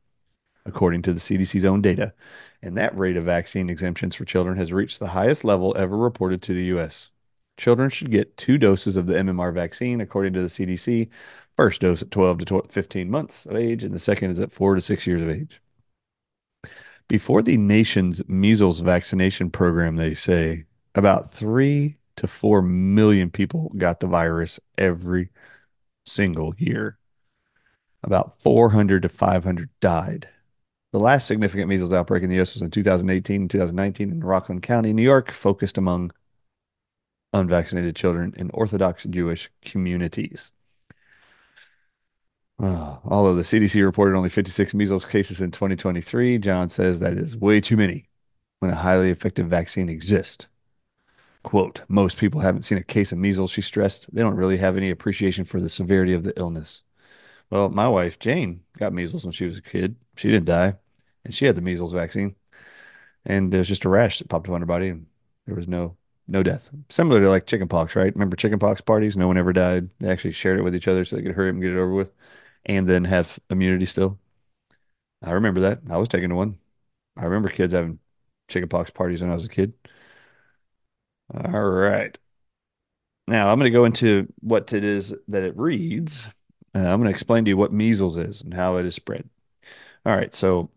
according 0.65 1.01
to 1.03 1.13
the 1.13 1.19
CDC's 1.19 1.65
own 1.65 1.81
data. 1.81 2.13
And 2.61 2.77
that 2.77 2.97
rate 2.97 3.17
of 3.17 3.25
vaccine 3.25 3.69
exemptions 3.69 4.15
for 4.15 4.25
children 4.25 4.57
has 4.57 4.73
reached 4.73 4.99
the 4.99 5.09
highest 5.09 5.43
level 5.43 5.75
ever 5.77 5.97
reported 5.97 6.41
to 6.43 6.53
the 6.53 6.65
U.S. 6.65 7.11
Children 7.57 7.89
should 7.89 8.11
get 8.11 8.37
two 8.37 8.57
doses 8.57 8.95
of 8.95 9.07
the 9.07 9.15
MMR 9.15 9.53
vaccine, 9.53 9.99
according 9.99 10.33
to 10.33 10.41
the 10.41 10.47
CDC, 10.47 11.09
First 11.57 11.81
dose 11.81 12.03
at 12.03 12.11
12 12.11 12.37
to 12.45 12.63
15 12.69 13.09
months 13.09 13.47
of 13.47 13.55
age, 13.55 13.83
and 13.83 13.91
the 13.91 13.99
second 13.99 14.29
is 14.29 14.39
at 14.39 14.51
four 14.51 14.75
to 14.75 14.81
six 14.81 15.07
years 15.07 15.23
of 15.23 15.29
age. 15.29 15.59
Before 17.07 17.41
the 17.41 17.57
nation's 17.57 18.21
measles 18.29 18.81
vaccination 18.81 19.49
program, 19.49 19.95
they 19.95 20.13
say 20.13 20.65
about 20.97 21.31
three 21.31 21.97
to 22.17 22.27
four 22.27 22.61
million 22.61 23.29
people 23.29 23.71
got 23.77 23.99
the 23.99 24.07
virus 24.07 24.59
every 24.77 25.29
single 26.05 26.53
year. 26.57 26.97
About 28.03 28.39
400 28.41 29.03
to 29.03 29.09
500 29.09 29.69
died. 29.79 30.29
The 30.93 30.99
last 30.99 31.27
significant 31.27 31.67
measles 31.67 31.93
outbreak 31.93 32.23
in 32.23 32.29
the 32.29 32.37
U.S. 32.37 32.53
was 32.53 32.61
in 32.61 32.71
2018 32.71 33.41
and 33.41 33.49
2019 33.49 34.11
in 34.11 34.19
Rockland 34.21 34.63
County, 34.63 34.93
New 34.93 35.03
York, 35.03 35.31
focused 35.31 35.77
among 35.77 36.11
unvaccinated 37.33 37.95
children 37.95 38.33
in 38.37 38.49
Orthodox 38.51 39.03
Jewish 39.03 39.49
communities. 39.61 40.51
Uh, 42.59 42.97
although 43.03 43.35
the 43.35 43.43
CDC 43.43 43.83
reported 43.83 44.15
only 44.15 44.29
56 44.29 44.73
measles 44.73 45.05
cases 45.05 45.41
in 45.41 45.51
2023, 45.51 46.39
John 46.39 46.69
says 46.69 46.99
that 46.99 47.13
is 47.13 47.35
way 47.35 47.61
too 47.61 47.77
many 47.77 48.09
when 48.59 48.71
a 48.71 48.75
highly 48.75 49.11
effective 49.11 49.47
vaccine 49.47 49.89
exists. 49.89 50.47
Quote, 51.47 51.83
most 51.87 52.17
people 52.17 52.41
haven't 52.41 52.63
seen 52.63 52.77
a 52.77 52.83
case 52.83 53.13
of 53.13 53.19
measles, 53.19 53.51
she 53.51 53.61
stressed. 53.61 54.13
They 54.13 54.21
don't 54.21 54.35
really 54.35 54.57
have 54.57 54.75
any 54.75 54.89
appreciation 54.89 55.45
for 55.45 55.61
the 55.61 55.69
severity 55.69 56.13
of 56.13 56.25
the 56.25 56.37
illness. 56.37 56.83
Well, 57.49 57.69
my 57.69 57.87
wife, 57.87 58.19
Jane, 58.19 58.65
got 58.77 58.91
measles 58.91 59.23
when 59.23 59.31
she 59.31 59.45
was 59.45 59.57
a 59.57 59.61
kid. 59.61 59.95
She 60.17 60.29
didn't 60.29 60.47
die, 60.47 60.73
and 61.23 61.33
she 61.33 61.45
had 61.45 61.55
the 61.55 61.61
measles 61.61 61.93
vaccine. 61.93 62.35
And 63.25 63.53
it 63.53 63.57
was 63.57 63.69
just 63.69 63.85
a 63.85 63.89
rash 63.89 64.19
that 64.19 64.27
popped 64.27 64.49
up 64.49 64.55
on 64.55 64.59
her 64.59 64.67
body, 64.67 64.89
and 64.89 65.05
there 65.45 65.55
was 65.55 65.69
no 65.69 65.95
no 66.27 66.43
death. 66.43 66.69
Similar 66.89 67.21
to 67.21 67.29
like 67.29 67.45
chickenpox, 67.45 67.95
right? 67.95 68.13
Remember 68.13 68.35
chickenpox 68.35 68.81
parties? 68.81 69.15
No 69.15 69.27
one 69.27 69.37
ever 69.37 69.53
died. 69.53 69.89
They 69.99 70.09
actually 70.09 70.33
shared 70.33 70.59
it 70.59 70.63
with 70.63 70.75
each 70.75 70.89
other 70.89 71.05
so 71.05 71.15
they 71.15 71.21
could 71.21 71.31
hurry 71.33 71.47
up 71.47 71.53
and 71.53 71.61
get 71.61 71.71
it 71.71 71.77
over 71.77 71.93
with, 71.93 72.11
and 72.65 72.89
then 72.89 73.05
have 73.05 73.39
immunity 73.49 73.85
still. 73.85 74.19
I 75.21 75.31
remember 75.31 75.61
that. 75.61 75.79
I 75.89 75.95
was 75.95 76.09
taking 76.09 76.35
one. 76.35 76.59
I 77.15 77.23
remember 77.23 77.47
kids 77.47 77.73
having 77.73 77.99
chickenpox 78.49 78.89
parties 78.89 79.21
when 79.21 79.31
I 79.31 79.33
was 79.33 79.45
a 79.45 79.49
kid. 79.49 79.71
All 81.33 81.61
right. 81.61 82.17
Now 83.27 83.49
I'm 83.51 83.59
going 83.59 83.71
to 83.71 83.77
go 83.77 83.85
into 83.85 84.31
what 84.39 84.71
it 84.73 84.83
is 84.83 85.15
that 85.27 85.43
it 85.43 85.57
reads. 85.57 86.27
Uh, 86.73 86.79
I'm 86.79 86.99
going 86.99 87.05
to 87.05 87.09
explain 87.09 87.45
to 87.45 87.49
you 87.49 87.57
what 87.57 87.73
measles 87.73 88.17
is 88.17 88.41
and 88.41 88.53
how 88.53 88.77
it 88.77 88.85
is 88.85 88.95
spread. 88.95 89.29
All 90.05 90.15
right. 90.15 90.33
So, 90.35 90.71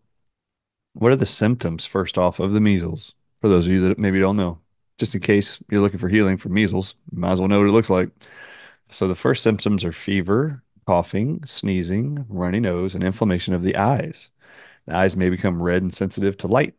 what 0.93 1.11
are 1.11 1.17
the 1.17 1.25
symptoms, 1.25 1.85
first 1.85 2.17
off, 2.17 2.39
of 2.39 2.53
the 2.53 2.61
measles? 2.61 3.15
For 3.41 3.49
those 3.49 3.67
of 3.67 3.73
you 3.73 3.81
that 3.87 3.99
maybe 3.99 4.19
don't 4.19 4.37
know, 4.37 4.59
just 4.97 5.15
in 5.15 5.21
case 5.21 5.61
you're 5.69 5.81
looking 5.81 5.99
for 5.99 6.09
healing 6.09 6.37
for 6.37 6.49
measles, 6.49 6.95
might 7.11 7.31
as 7.33 7.39
well 7.39 7.49
know 7.49 7.59
what 7.59 7.69
it 7.69 7.73
looks 7.73 7.89
like. 7.89 8.09
So, 8.89 9.07
the 9.07 9.15
first 9.15 9.43
symptoms 9.43 9.85
are 9.85 9.91
fever, 9.93 10.63
coughing, 10.87 11.43
sneezing, 11.45 12.25
runny 12.29 12.59
nose, 12.59 12.95
and 12.95 13.03
inflammation 13.03 13.53
of 13.53 13.63
the 13.63 13.77
eyes. 13.77 14.31
The 14.87 14.95
eyes 14.95 15.17
may 15.17 15.29
become 15.29 15.61
red 15.61 15.83
and 15.83 15.93
sensitive 15.93 16.37
to 16.39 16.47
light. 16.47 16.75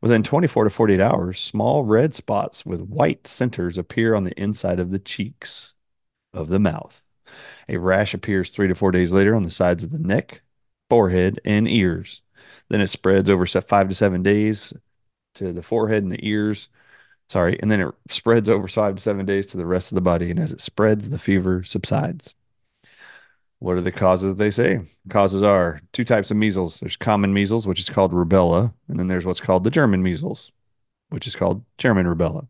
Within 0.00 0.22
24 0.22 0.64
to 0.64 0.70
48 0.70 1.00
hours, 1.00 1.40
small 1.40 1.84
red 1.84 2.14
spots 2.14 2.66
with 2.66 2.82
white 2.82 3.26
centers 3.26 3.78
appear 3.78 4.14
on 4.14 4.24
the 4.24 4.38
inside 4.40 4.80
of 4.80 4.90
the 4.90 4.98
cheeks 4.98 5.74
of 6.34 6.48
the 6.48 6.58
mouth. 6.58 7.00
A 7.68 7.76
rash 7.78 8.14
appears 8.14 8.50
three 8.50 8.68
to 8.68 8.74
four 8.74 8.90
days 8.90 9.12
later 9.12 9.34
on 9.34 9.44
the 9.44 9.50
sides 9.50 9.84
of 9.84 9.90
the 9.90 9.98
neck, 9.98 10.42
forehead, 10.90 11.40
and 11.44 11.68
ears. 11.68 12.22
Then 12.68 12.80
it 12.80 12.88
spreads 12.88 13.30
over 13.30 13.46
five 13.46 13.88
to 13.88 13.94
seven 13.94 14.22
days 14.22 14.72
to 15.34 15.52
the 15.52 15.62
forehead 15.62 16.02
and 16.02 16.12
the 16.12 16.26
ears. 16.26 16.68
Sorry. 17.28 17.58
And 17.60 17.70
then 17.70 17.80
it 17.80 17.94
spreads 18.08 18.48
over 18.48 18.68
five 18.68 18.96
to 18.96 19.02
seven 19.02 19.24
days 19.24 19.46
to 19.46 19.56
the 19.56 19.66
rest 19.66 19.90
of 19.90 19.94
the 19.94 20.02
body. 20.02 20.30
And 20.30 20.38
as 20.38 20.52
it 20.52 20.60
spreads, 20.60 21.10
the 21.10 21.18
fever 21.18 21.62
subsides. 21.62 22.34
What 23.62 23.76
are 23.76 23.80
the 23.80 23.92
causes 23.92 24.34
they 24.34 24.50
say? 24.50 24.80
Causes 25.08 25.44
are 25.44 25.80
two 25.92 26.02
types 26.02 26.32
of 26.32 26.36
measles. 26.36 26.80
There's 26.80 26.96
common 26.96 27.32
measles, 27.32 27.64
which 27.64 27.78
is 27.78 27.88
called 27.88 28.10
rubella, 28.10 28.74
and 28.88 28.98
then 28.98 29.06
there's 29.06 29.24
what's 29.24 29.40
called 29.40 29.62
the 29.62 29.70
German 29.70 30.02
measles, 30.02 30.50
which 31.10 31.28
is 31.28 31.36
called 31.36 31.64
German 31.78 32.06
rubella. 32.06 32.48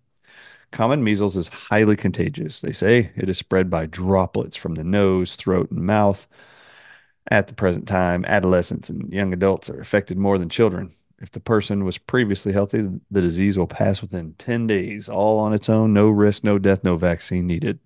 Common 0.70 1.04
measles 1.04 1.36
is 1.36 1.48
highly 1.48 1.96
contagious. 1.96 2.62
They 2.62 2.72
say 2.72 3.10
it 3.14 3.28
is 3.28 3.36
spread 3.36 3.68
by 3.68 3.84
droplets 3.84 4.56
from 4.56 4.74
the 4.74 4.84
nose, 4.84 5.36
throat, 5.36 5.70
and 5.70 5.80
mouth. 5.80 6.26
At 7.30 7.46
the 7.46 7.54
present 7.54 7.86
time, 7.86 8.24
adolescents 8.24 8.88
and 8.88 9.12
young 9.12 9.34
adults 9.34 9.68
are 9.68 9.82
affected 9.82 10.16
more 10.16 10.38
than 10.38 10.48
children. 10.48 10.94
If 11.20 11.32
the 11.32 11.40
person 11.40 11.84
was 11.84 11.98
previously 11.98 12.54
healthy, 12.54 12.88
the 13.10 13.20
disease 13.20 13.58
will 13.58 13.66
pass 13.66 14.00
within 14.00 14.32
10 14.38 14.66
days, 14.66 15.10
all 15.10 15.40
on 15.40 15.52
its 15.52 15.68
own, 15.68 15.92
no 15.92 16.08
risk, 16.08 16.42
no 16.42 16.58
death, 16.58 16.82
no 16.82 16.96
vaccine 16.96 17.46
needed. 17.46 17.80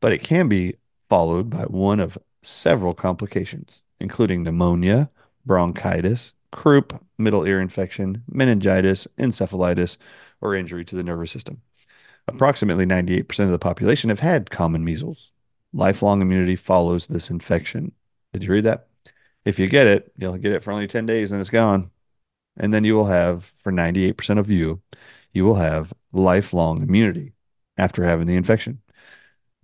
But 0.00 0.12
it 0.12 0.22
can 0.22 0.46
be 0.46 0.76
followed 1.08 1.50
by 1.50 1.64
one 1.64 1.98
of 1.98 2.16
several 2.42 2.94
complications, 2.94 3.82
including 4.00 4.42
pneumonia, 4.42 5.10
bronchitis, 5.46 6.34
croup, 6.50 7.02
middle 7.18 7.44
ear 7.44 7.60
infection, 7.60 8.22
meningitis, 8.28 9.08
encephalitis, 9.18 9.98
or 10.40 10.54
injury 10.54 10.84
to 10.84 10.96
the 10.96 11.02
nervous 11.02 11.30
system. 11.30 11.60
Approximately 12.28 12.86
98% 12.86 13.40
of 13.40 13.50
the 13.50 13.58
population 13.58 14.10
have 14.10 14.20
had 14.20 14.50
common 14.50 14.84
measles. 14.84 15.32
Lifelong 15.72 16.20
immunity 16.20 16.56
follows 16.56 17.06
this 17.06 17.30
infection. 17.30 17.92
Did 18.32 18.44
you 18.44 18.52
read 18.52 18.64
that? 18.64 18.88
If 19.44 19.58
you 19.58 19.66
get 19.68 19.86
it, 19.86 20.12
you'll 20.16 20.36
get 20.36 20.52
it 20.52 20.62
for 20.62 20.72
only 20.72 20.86
10 20.86 21.06
days 21.06 21.32
and 21.32 21.40
it's 21.40 21.50
gone. 21.50 21.90
And 22.56 22.72
then 22.72 22.84
you 22.84 22.94
will 22.94 23.06
have, 23.06 23.44
for 23.44 23.72
98% 23.72 24.38
of 24.38 24.50
you, 24.50 24.82
you 25.32 25.44
will 25.44 25.54
have 25.54 25.92
lifelong 26.12 26.82
immunity 26.82 27.32
after 27.78 28.04
having 28.04 28.26
the 28.26 28.36
infection. 28.36 28.80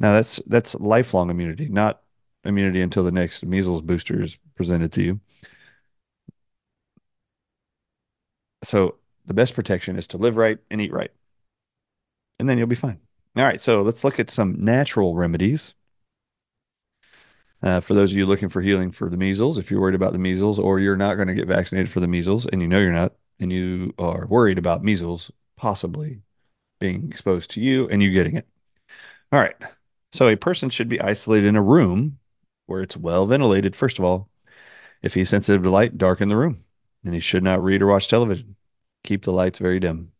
Now 0.00 0.14
that's 0.14 0.40
that's 0.47 0.75
lifelong 0.76 1.30
immunity, 1.30 1.68
not 1.68 2.02
immunity 2.49 2.83
until 2.83 3.05
the 3.05 3.12
next 3.12 3.45
measles 3.45 3.83
booster 3.83 4.21
is 4.23 4.38
presented 4.57 4.93
to 4.93 5.02
you. 5.02 5.21
So 8.64 8.97
the 9.26 9.35
best 9.35 9.55
protection 9.55 9.97
is 9.97 10.09
to 10.09 10.17
live 10.17 10.37
right 10.37 10.59
and 10.71 10.81
eat 10.81 10.93
right. 10.93 11.11
And 12.38 12.49
then 12.49 12.59
you'll 12.59 12.67
be 12.67 12.75
fine. 12.75 13.00
All 13.37 13.45
right, 13.45 13.61
so 13.61 13.83
let's 13.83 14.02
look 14.02 14.19
at 14.19 14.31
some 14.31 14.64
natural 14.64 15.14
remedies. 15.14 15.75
Uh, 17.62 17.81
for 17.81 17.95
those 17.95 18.12
of 18.12 18.19
you 18.19 18.25
looking 18.26 18.49
for 18.49 18.62
healing 18.62 18.90
for 18.90 19.09
the 19.09 19.17
measles, 19.17 19.59
if 19.59 19.71
you're 19.71 19.81
worried 19.81 19.95
about 19.95 20.12
the 20.12 20.19
measles 20.19 20.59
or 20.59 20.78
you're 20.78 20.97
not 20.97 21.17
going 21.17 21.28
to 21.28 21.35
get 21.35 21.49
vaccinated 21.49 21.90
for 21.90 22.00
the 22.00 22.09
measles 22.09 22.47
and 22.47 22.62
you 22.62 22.69
know 22.69 22.78
you're 22.78 22.93
not, 22.93 23.12
and 23.40 23.52
you 23.52 23.93
are 23.99 24.26
worried 24.26 24.59
about 24.59 24.85
measles 24.85 25.31
possibly 25.57 26.21
being 26.81 27.09
exposed 27.11 27.50
to 27.50 27.61
you 27.61 27.88
and 27.88 28.02
you 28.02 28.12
getting 28.12 28.37
it. 28.37 28.47
All 29.33 29.40
right. 29.40 29.57
So 30.12 30.28
a 30.28 30.37
person 30.37 30.71
should 30.71 30.88
be 30.88 31.00
isolated 31.00 31.47
in 31.47 31.57
a 31.57 31.62
room 31.62 32.19
where 32.68 32.82
it's 32.82 32.96
well 32.96 33.26
ventilated, 33.26 33.75
first 33.75 33.98
of 33.98 34.04
all. 34.04 34.28
If 35.02 35.14
he's 35.14 35.28
sensitive 35.28 35.62
to 35.62 35.70
light, 35.70 35.98
darken 35.98 36.28
the 36.28 36.37
room. 36.37 36.64
And 37.04 37.14
he 37.14 37.20
should 37.20 37.42
not 37.42 37.62
read 37.62 37.82
or 37.82 37.87
watch 37.87 38.08
television. 38.08 38.56
Keep 39.04 39.25
the 39.25 39.32
lights 39.32 39.58
very 39.58 39.80
dim. 39.80 40.12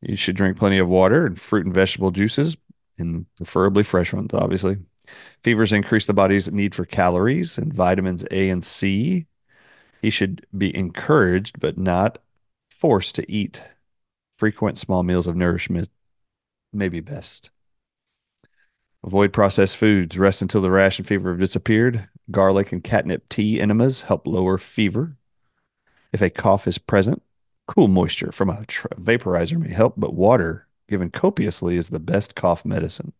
You 0.00 0.16
should 0.16 0.36
drink 0.36 0.58
plenty 0.58 0.78
of 0.78 0.88
water 0.88 1.26
and 1.26 1.38
fruit 1.38 1.66
and 1.66 1.74
vegetable 1.74 2.10
juices, 2.10 2.56
and 2.96 3.26
preferably 3.36 3.82
fresh 3.82 4.12
ones, 4.12 4.32
obviously. 4.32 4.78
Fevers 5.42 5.72
increase 5.72 6.06
the 6.06 6.14
body's 6.14 6.50
need 6.50 6.74
for 6.74 6.84
calories 6.86 7.58
and 7.58 7.72
vitamins 7.72 8.24
A 8.30 8.48
and 8.48 8.64
C. 8.64 9.26
He 10.00 10.08
should 10.08 10.46
be 10.56 10.74
encouraged, 10.74 11.60
but 11.60 11.76
not 11.76 12.18
forced 12.70 13.14
to 13.16 13.30
eat. 13.30 13.62
Frequent 14.38 14.78
small 14.78 15.02
meals 15.02 15.26
of 15.26 15.36
nourishment 15.36 15.90
may 16.72 16.88
be 16.88 17.00
best. 17.00 17.50
Avoid 19.04 19.32
processed 19.32 19.76
foods. 19.76 20.18
Rest 20.18 20.42
until 20.42 20.60
the 20.60 20.70
rash 20.70 20.98
and 20.98 21.08
fever 21.08 21.30
have 21.30 21.40
disappeared. 21.40 22.08
Garlic 22.30 22.72
and 22.72 22.84
catnip 22.84 23.28
tea 23.28 23.60
enemas 23.60 24.02
help 24.02 24.26
lower 24.26 24.58
fever. 24.58 25.16
If 26.12 26.20
a 26.20 26.30
cough 26.30 26.66
is 26.66 26.78
present, 26.78 27.22
cool 27.66 27.88
moisture 27.88 28.32
from 28.32 28.50
a 28.50 28.64
tr- 28.66 28.88
vaporizer 28.96 29.58
may 29.58 29.72
help, 29.72 29.94
but 29.96 30.14
water 30.14 30.66
given 30.88 31.10
copiously 31.10 31.76
is 31.76 31.90
the 31.90 32.00
best 32.00 32.34
cough 32.34 32.64
medicine. 32.64 33.12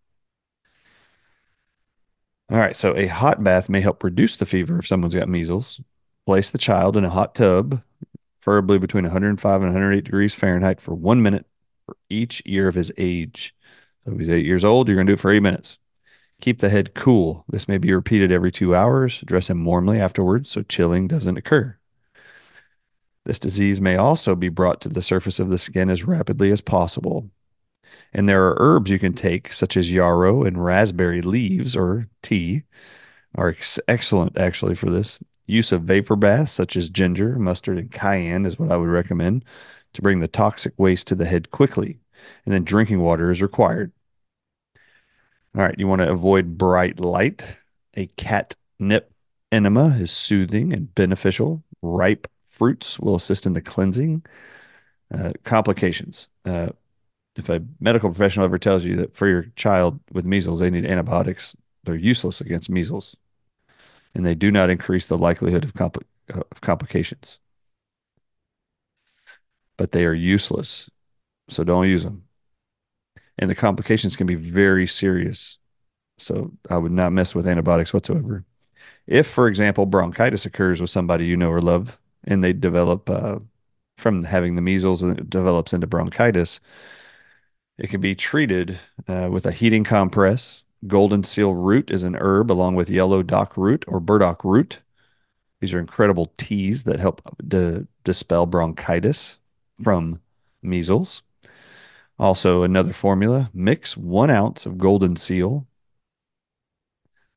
All 2.51 2.59
right, 2.59 2.77
so 2.77 2.97
a 2.97 3.07
hot 3.07 3.43
bath 3.45 3.69
may 3.69 3.81
help 3.81 4.03
reduce 4.03 4.37
the 4.37 4.45
fever 4.45 4.81
if 4.81 4.87
someone's 4.87 5.15
got 5.15 5.29
measles. 5.29 5.81
Place 6.27 6.51
the 6.51 6.59
child 6.59 6.97
in 6.97 7.05
a 7.05 7.11
hot 7.11 7.35
tub, 7.35 7.81
preferably 8.41 8.79
between 8.79 9.05
105 9.05 9.63
and 9.63 9.73
108 9.73 10.05
degrees 10.05 10.35
Fahrenheit, 10.35 10.81
for 10.81 10.95
one 10.95 11.23
minute 11.23 11.47
for 11.87 11.97
each 12.09 12.43
year 12.45 12.67
of 12.67 12.75
his 12.75 12.93
age. 12.99 13.55
So 14.05 14.13
if 14.13 14.19
he's 14.19 14.31
eight 14.31 14.47
years 14.47 14.65
old, 14.65 14.89
you're 14.89 14.97
going 14.97 15.07
to 15.07 15.11
do 15.13 15.15
it 15.15 15.21
for 15.21 15.31
eight 15.31 15.41
minutes. 15.43 15.79
Keep 16.41 16.61
the 16.61 16.71
head 16.71 16.95
cool. 16.95 17.45
This 17.49 17.69
may 17.69 17.79
be 17.79 17.93
repeated 17.93 18.33
every 18.33 18.51
two 18.51 18.75
hours. 18.75 19.21
Dress 19.21 19.51
him 19.51 19.65
warmly 19.65 20.01
afterwards 20.01 20.51
so 20.51 20.63
chilling 20.63 21.07
doesn't 21.07 21.37
occur. 21.37 21.77
This 23.27 23.39
disease 23.39 23.81
may 23.81 23.97
also 23.97 24.35
be 24.35 24.49
brought 24.49 24.81
to 24.81 24.89
the 24.89 25.03
surface 25.03 25.39
of 25.39 25.51
the 25.51 25.59
skin 25.59 25.91
as 25.91 26.05
rapidly 26.05 26.51
as 26.51 26.63
possible. 26.63 27.31
And 28.13 28.29
there 28.29 28.47
are 28.47 28.57
herbs 28.59 28.91
you 28.91 28.99
can 28.99 29.13
take, 29.13 29.53
such 29.53 29.77
as 29.77 29.93
yarrow 29.93 30.43
and 30.43 30.65
raspberry 30.65 31.21
leaves 31.21 31.77
or 31.77 32.09
tea, 32.23 32.63
are 33.35 33.51
ex- 33.51 33.79
excellent 33.87 34.39
actually 34.39 34.75
for 34.75 34.91
this. 34.91 35.19
Use 35.47 35.73
of 35.73 35.83
vapor 35.83 36.17
baths, 36.17 36.53
such 36.53 36.77
as 36.77 36.91
ginger, 36.91 37.39
mustard, 37.39 37.79
and 37.79 37.91
cayenne, 37.91 38.47
is 38.47 38.59
what 38.59 38.73
I 38.73 38.77
would 38.77 38.89
recommend 38.89 39.45
to 39.93 40.03
bring 40.03 40.21
the 40.21 40.29
toxic 40.29 40.73
waste 40.79 41.07
to 41.09 41.15
the 41.15 41.25
head 41.25 41.51
quickly. 41.51 41.99
And 42.45 42.55
then 42.55 42.65
drinking 42.65 43.01
water 43.01 43.31
is 43.31 43.43
required. 43.43 43.93
All 45.57 45.63
right, 45.63 45.79
you 45.79 45.89
want 45.89 46.03
to 46.03 46.11
avoid 46.11 46.57
bright 46.57 47.01
light. 47.01 47.59
A 47.95 48.07
catnip 48.17 49.13
enema 49.51 49.97
is 49.99 50.11
soothing 50.11 50.73
and 50.73 50.95
beneficial. 50.95 51.65
Ripe 51.83 52.29
fruits 52.47 53.01
will 53.01 53.15
assist 53.15 53.47
in 53.47 53.53
the 53.55 53.61
cleansing. 53.61 54.25
Uh, 55.13 55.33
complications. 55.43 56.29
Uh, 56.45 56.69
if 57.35 57.49
a 57.49 57.65
medical 57.81 58.11
professional 58.11 58.45
ever 58.45 58.59
tells 58.59 58.85
you 58.85 58.95
that 58.97 59.17
for 59.17 59.27
your 59.27 59.47
child 59.57 59.99
with 60.13 60.25
measles, 60.25 60.61
they 60.61 60.71
need 60.71 60.87
antibiotics, 60.87 61.57
they're 61.83 61.97
useless 61.97 62.41
against 62.41 62.71
measles. 62.71 63.17
And 64.15 64.25
they 64.25 64.37
do 64.37 64.53
not 64.53 64.71
increase 64.71 65.09
the 65.09 65.19
likelihood 65.19 65.65
of, 65.65 65.75
of 66.29 66.61
complications. 66.61 67.41
But 69.77 69.91
they 69.91 70.05
are 70.05 70.15
useless. 70.15 70.89
So 71.51 71.65
don't 71.65 71.89
use 71.89 72.05
them. 72.05 72.25
And 73.39 73.51
the 73.51 73.55
complications 73.55 74.17
can 74.17 74.27
be 74.27 74.35
very 74.35 74.87
serious. 74.87 75.59
So 76.19 76.53
I 76.69 76.79
would 76.79 76.93
not 76.93 77.13
mess 77.13 77.35
with 77.35 77.47
antibiotics 77.47 77.93
whatsoever. 77.93 78.45
If, 79.07 79.27
for 79.27 79.49
example, 79.49 79.87
bronchitis 79.87 80.47
occurs 80.47 80.81
with 80.81 80.91
somebody 80.91 81.27
you 81.27 81.37
know 81.37 81.51
or 81.51 81.61
love, 81.61 81.99
and 82.25 82.45
they 82.45 82.53
develop 82.53 83.09
uh, 83.09 83.39
from 83.99 84.25
having 84.25 84.55
the 84.55 84.63
measles 84.63 85.03
and 85.03 85.19
it 85.19 85.31
develops 85.31 85.73
into 85.73 85.87
bronchitis, 85.87 86.61
it 87.79 87.89
can 87.89 88.01
be 88.01 88.15
treated 88.15 88.79
uh, 89.09 89.29
with 89.33 89.47
a 89.47 89.53
heating 89.53 89.85
compress. 89.85 90.65
Golden 90.87 91.25
seal 91.25 91.55
root 91.55 91.91
is 91.91 92.03
an 92.03 92.17
herb 92.17 92.51
along 92.51 92.75
with 92.75 92.91
yellow 92.91 93.23
dock 93.23 93.57
root 93.57 93.85
or 93.89 94.01
burdock 94.01 94.45
root. 94.45 94.81
These 95.61 95.75
are 95.75 95.79
incredible 95.79 96.33
teas 96.39 96.85
that 96.85 97.01
help 97.01 97.23
to 97.51 97.87
dispel 98.05 98.47
bronchitis 98.47 99.39
from 99.83 100.21
measles. 100.63 101.23
Also, 102.21 102.63
another 102.63 102.93
formula 102.93 103.51
mix 103.55 103.97
one 103.97 104.29
ounce 104.29 104.67
of 104.67 104.77
golden 104.77 105.17
seal 105.17 105.67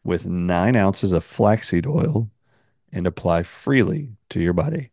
with 0.04 0.26
nine 0.26 0.76
ounces 0.76 1.14
of 1.14 1.24
flaxseed 1.24 1.88
oil 1.88 2.30
and 2.92 3.08
apply 3.08 3.44
freely 3.44 4.10
to 4.30 4.42
your 4.42 4.52
body. 4.52 4.92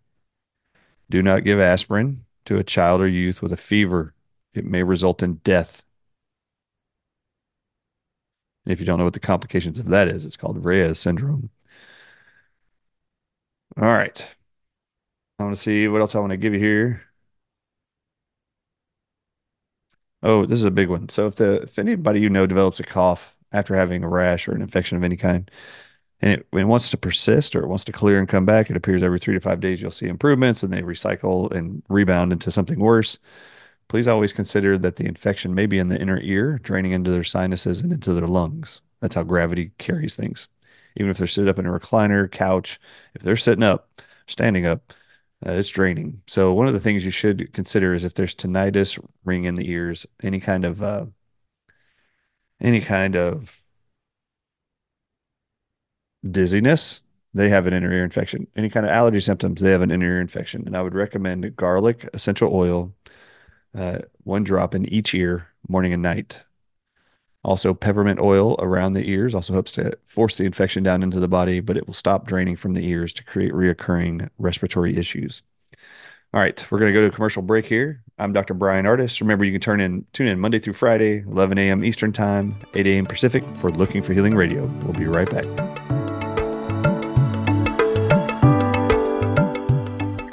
Do 1.11 1.25
not 1.25 1.43
give 1.43 1.59
aspirin 1.59 2.25
to 2.45 2.57
a 2.57 2.63
child 2.63 3.01
or 3.01 3.09
youth 3.09 3.43
with 3.43 3.53
a 3.53 3.57
fever. 3.57 4.15
It 4.55 4.65
may 4.65 4.85
result 4.85 5.25
in 5.25 5.41
death. 5.43 5.83
If 8.67 8.79
you 8.79 8.87
don't 8.87 8.99
know 8.99 9.05
what 9.05 9.15
the 9.15 9.19
complications 9.19 9.81
of 9.81 9.89
that 9.89 10.07
is, 10.07 10.25
it's 10.25 10.37
called 10.37 10.65
Reye's 10.65 11.01
syndrome. 11.01 11.51
All 13.77 13.89
right. 13.89 14.25
I 15.41 15.43
want 15.43 15.57
to 15.57 15.61
see 15.61 15.89
what 15.89 16.01
else 16.01 16.15
I 16.15 16.21
want 16.21 16.31
to 16.31 16.37
give 16.37 16.55
you 16.55 16.61
here. 16.61 17.10
Oh, 20.23 20.45
this 20.45 20.59
is 20.59 20.65
a 20.65 20.71
big 20.71 20.89
one. 20.89 21.09
So 21.09 21.27
if 21.27 21.37
the 21.37 21.63
if 21.63 21.79
anybody 21.79 22.21
you 22.21 22.29
know 22.31 22.47
develops 22.47 22.81
a 22.81 22.83
cough 22.85 23.37
after 23.53 23.75
having 23.75 24.05
a 24.05 24.09
rash 24.09 24.49
or 24.49 24.53
an 24.55 24.63
infection 24.63 24.97
of 24.97 25.05
any 25.05 25.17
kind, 25.17 25.51
and 26.21 26.33
it, 26.33 26.47
it 26.53 26.65
wants 26.65 26.91
to 26.91 26.99
persist 26.99 27.57
or 27.57 27.63
it 27.63 27.69
wants 27.69 27.85
to 27.87 27.93
clear 27.93 28.19
and 28.19 28.29
come 28.29 28.47
back, 28.47 28.71
it 28.71 28.77
appears 28.77 29.03
every 29.03 29.19
three 29.19 29.35
to 29.35 29.41
five 29.41 29.61
days 29.61 29.83
you'll 29.83 29.91
see 29.93 30.09
improvements 30.09 30.63
and 30.63 30.73
they 30.73 30.83
recycle 30.83 31.51
and 31.53 31.83
rebound 31.89 32.33
into 32.33 32.51
something 32.53 32.81
worse. 32.81 33.19
Please 33.89 34.09
always 34.09 34.33
consider 34.33 34.79
that 34.79 34.97
the 34.97 35.07
infection 35.07 35.55
may 35.55 35.67
be 35.67 35.79
in 35.79 35.89
the 35.89 36.01
inner 36.01 36.21
ear, 36.21 36.59
draining 36.63 36.93
into 36.93 37.11
their 37.11 37.25
sinuses 37.25 37.81
and 37.83 37.93
into 37.93 38.15
their 38.15 38.29
lungs. 38.29 38.83
That's 39.01 39.17
how 39.17 39.25
gravity 39.25 39.73
carries 39.79 40.17
things. 40.17 40.49
Even 40.97 41.11
if 41.11 41.19
they're 41.19 41.27
sitting 41.27 41.51
up 41.51 41.59
in 41.59 41.67
a 41.67 41.71
recliner, 41.71 42.31
couch, 42.31 42.81
if 43.15 43.23
they're 43.23 43.37
sitting 43.37 43.65
up, 43.65 44.03
standing 44.27 44.67
up, 44.67 44.93
uh, 45.47 45.53
it's 45.53 45.71
draining. 45.71 46.23
So 46.27 46.53
one 46.53 46.67
of 46.67 46.75
the 46.75 46.81
things 46.81 47.05
you 47.05 47.11
should 47.11 47.53
consider 47.53 47.95
is 47.95 48.05
if 48.05 48.15
there's 48.15 48.35
tinnitus, 48.35 49.03
ring 49.25 49.45
in 49.45 49.55
the 49.55 49.71
ears, 49.71 50.07
any 50.23 50.41
kind 50.41 50.65
of 50.65 50.83
uh, 50.83 51.07
any 52.61 52.81
kind 52.81 53.17
of 53.17 53.63
dizziness, 56.29 57.01
they 57.33 57.49
have 57.49 57.67
an 57.67 57.73
inner 57.73 57.93
ear 57.93 58.05
infection. 58.05 58.47
Any 58.57 58.69
kind 58.69 58.85
of 58.85 58.93
allergy 58.93 59.21
symptoms, 59.21 59.61
they 59.61 59.71
have 59.71 59.83
an 59.83 59.91
inner 59.91 60.07
ear 60.07 60.21
infection. 60.21 60.65
And 60.67 60.77
I 60.77 60.83
would 60.83 60.95
recommend 60.95 61.57
garlic 61.57 62.09
essential 62.13 62.55
oil, 62.55 62.93
uh, 63.75 64.01
one 64.25 64.45
drop 64.45 64.75
in 64.75 64.87
each 64.87 65.15
ear, 65.15 65.49
morning 65.69 65.93
and 65.93 66.03
night. 66.03 66.45
Also, 67.43 67.73
peppermint 67.73 68.21
oil 68.21 68.55
around 68.59 68.93
the 68.93 69.09
ears 69.09 69.35
also 69.35 69.55
helps 69.55 69.73
to 69.73 69.97
force 70.05 70.37
the 70.37 70.45
infection 70.45 70.83
down 70.83 71.03
into 71.03 71.19
the 71.19 71.29
body, 71.29 71.61
but 71.61 71.77
it 71.77 71.87
will 71.87 71.95
stop 71.95 72.27
draining 72.27 72.55
from 72.55 72.75
the 72.75 72.87
ears 72.87 73.15
to 73.15 73.25
create 73.25 73.53
reoccurring 73.53 74.29
respiratory 74.39 74.97
issues. 74.97 75.43
All 76.35 76.41
right, 76.41 76.65
we're 76.71 76.79
going 76.79 76.93
to 76.93 76.93
go 76.93 77.01
to 77.01 77.09
a 77.09 77.15
commercial 77.15 77.41
break 77.41 77.65
here. 77.65 78.03
I'm 78.19 78.35
Dr. 78.35 78.53
Bryan 78.53 78.85
Ardis. 78.85 79.21
Remember, 79.23 79.47
you 79.47 79.53
can 79.53 79.61
turn 79.61 79.81
in, 79.81 80.05
tune 80.13 80.29
in 80.29 80.39
Monday 80.39 80.59
through 80.59 80.75
Friday, 80.75 81.25
11 81.27 81.57
a.m. 81.57 81.83
Eastern 81.83 82.13
Time, 82.13 82.55
8 82.75 82.87
a.m. 82.87 83.07
Pacific 83.07 83.43
for 83.57 83.71
Looking 83.71 84.03
for 84.03 84.13
Healing 84.13 84.37
Radio. 84.37 84.69
We'll 84.83 84.93
be 84.93 85.07
right 85.07 85.29
back. 85.31 85.47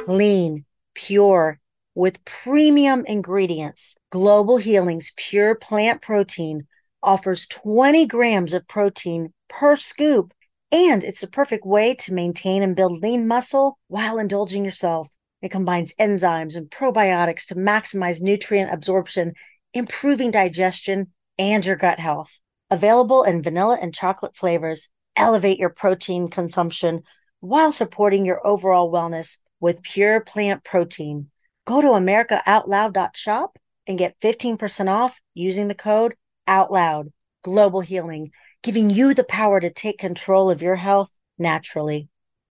Lean, 0.09 0.65
pure, 0.93 1.59
with 1.95 2.23
premium 2.25 3.05
ingredients. 3.05 3.95
Global 4.09 4.57
Healing's 4.57 5.13
pure 5.15 5.55
plant 5.55 6.01
protein 6.01 6.67
offers 7.07 7.47
20 7.47 8.05
grams 8.05 8.53
of 8.53 8.67
protein 8.67 9.33
per 9.47 9.77
scoop, 9.77 10.33
and 10.73 11.05
it's 11.05 11.21
the 11.21 11.27
perfect 11.27 11.65
way 11.65 11.95
to 11.95 12.13
maintain 12.13 12.61
and 12.61 12.75
build 12.75 13.01
lean 13.01 13.25
muscle 13.25 13.79
while 13.87 14.19
indulging 14.19 14.65
yourself. 14.65 15.07
It 15.41 15.49
combines 15.49 15.93
enzymes 15.95 16.57
and 16.57 16.69
probiotics 16.69 17.47
to 17.47 17.55
maximize 17.55 18.21
nutrient 18.21 18.73
absorption, 18.73 19.35
improving 19.73 20.31
digestion 20.31 21.13
and 21.39 21.65
your 21.65 21.77
gut 21.77 21.97
health. 21.97 22.41
Available 22.69 23.23
in 23.23 23.41
vanilla 23.41 23.79
and 23.81 23.93
chocolate 23.93 24.35
flavors, 24.35 24.89
elevate 25.15 25.59
your 25.59 25.69
protein 25.69 26.27
consumption 26.27 27.03
while 27.39 27.71
supporting 27.71 28.25
your 28.25 28.45
overall 28.45 28.91
wellness 28.91 29.37
with 29.61 29.81
pure 29.81 30.19
plant 30.19 30.65
protein. 30.65 31.29
Go 31.65 31.79
to 31.79 31.87
americaoutloud.shop 31.87 33.57
and 33.87 33.97
get 33.97 34.19
15% 34.19 34.89
off 34.89 35.21
using 35.33 35.69
the 35.69 35.73
code 35.75 36.13
OUTLOUD. 36.47 37.11
Global 37.43 37.81
Healing, 37.81 38.31
giving 38.61 38.89
you 38.89 39.13
the 39.13 39.23
power 39.23 39.59
to 39.59 39.69
take 39.69 39.99
control 39.99 40.49
of 40.49 40.61
your 40.61 40.75
health 40.75 41.11
naturally. 41.37 42.09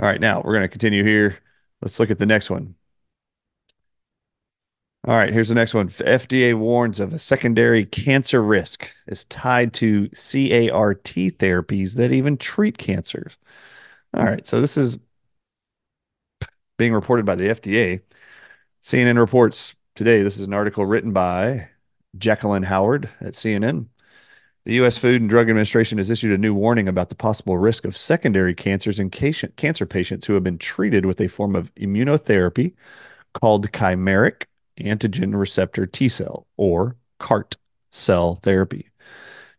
All 0.00 0.06
right, 0.06 0.20
now 0.20 0.40
we're 0.44 0.52
going 0.52 0.62
to 0.62 0.68
continue 0.68 1.04
here. 1.04 1.38
Let's 1.80 1.98
look 1.98 2.10
at 2.10 2.18
the 2.18 2.26
next 2.26 2.50
one. 2.50 2.76
All 5.04 5.16
right, 5.16 5.32
here's 5.32 5.48
the 5.48 5.56
next 5.56 5.74
one. 5.74 5.88
FDA 5.88 6.54
warns 6.54 7.00
of 7.00 7.12
a 7.12 7.18
secondary 7.18 7.84
cancer 7.84 8.40
risk 8.40 8.88
is 9.08 9.24
tied 9.24 9.74
to 9.74 10.08
CAR 10.10 10.94
T 10.94 11.30
therapies 11.30 11.96
that 11.96 12.12
even 12.12 12.36
treat 12.36 12.78
cancers. 12.78 13.36
All 14.14 14.24
right, 14.24 14.46
so 14.46 14.60
this 14.60 14.76
is 14.76 14.98
being 16.76 16.92
reported 16.92 17.26
by 17.26 17.34
the 17.34 17.48
FDA. 17.48 18.00
CNN 18.82 19.18
reports 19.18 19.74
today. 19.94 20.22
This 20.22 20.38
is 20.38 20.46
an 20.46 20.54
article 20.54 20.84
written 20.84 21.12
by 21.12 21.68
Jacqueline 22.18 22.64
Howard 22.64 23.08
at 23.20 23.34
CNN. 23.34 23.86
The 24.64 24.74
U.S. 24.74 24.96
Food 24.96 25.20
and 25.20 25.28
Drug 25.28 25.48
Administration 25.48 25.98
has 25.98 26.10
issued 26.10 26.32
a 26.32 26.38
new 26.38 26.54
warning 26.54 26.86
about 26.86 27.08
the 27.08 27.16
possible 27.16 27.58
risk 27.58 27.84
of 27.84 27.96
secondary 27.96 28.54
cancers 28.54 29.00
in 29.00 29.10
cancer 29.10 29.86
patients 29.86 30.26
who 30.26 30.34
have 30.34 30.44
been 30.44 30.58
treated 30.58 31.04
with 31.04 31.20
a 31.20 31.28
form 31.28 31.56
of 31.56 31.74
immunotherapy 31.74 32.74
called 33.34 33.72
chimeric 33.72 34.44
antigen 34.78 35.38
receptor 35.38 35.84
T 35.84 36.08
cell 36.08 36.46
or 36.56 36.96
CART 37.18 37.56
cell 37.90 38.36
therapy. 38.36 38.88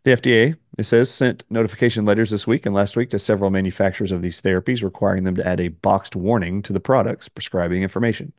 The 0.04 0.12
FDA, 0.12 0.56
it 0.78 0.86
says, 0.86 1.12
sent 1.12 1.44
notification 1.50 2.06
letters 2.06 2.32
this 2.32 2.48
week 2.48 2.66
and 2.66 2.74
last 2.74 2.96
week 2.96 3.12
to 3.12 3.20
several 3.20 3.52
manufacturers 3.52 4.12
of 4.12 4.22
these 4.22 4.42
therapies 4.42 4.84
requiring 4.84 5.24
them 5.24 5.36
to 5.36 5.48
add 5.48 5.60
a 5.60 5.68
boxed 5.68 6.16
warning 6.16 6.62
to 6.64 6.74
the 6.74 6.80
product's 6.80 7.30
prescribing 7.30 7.84
information. 7.84 8.34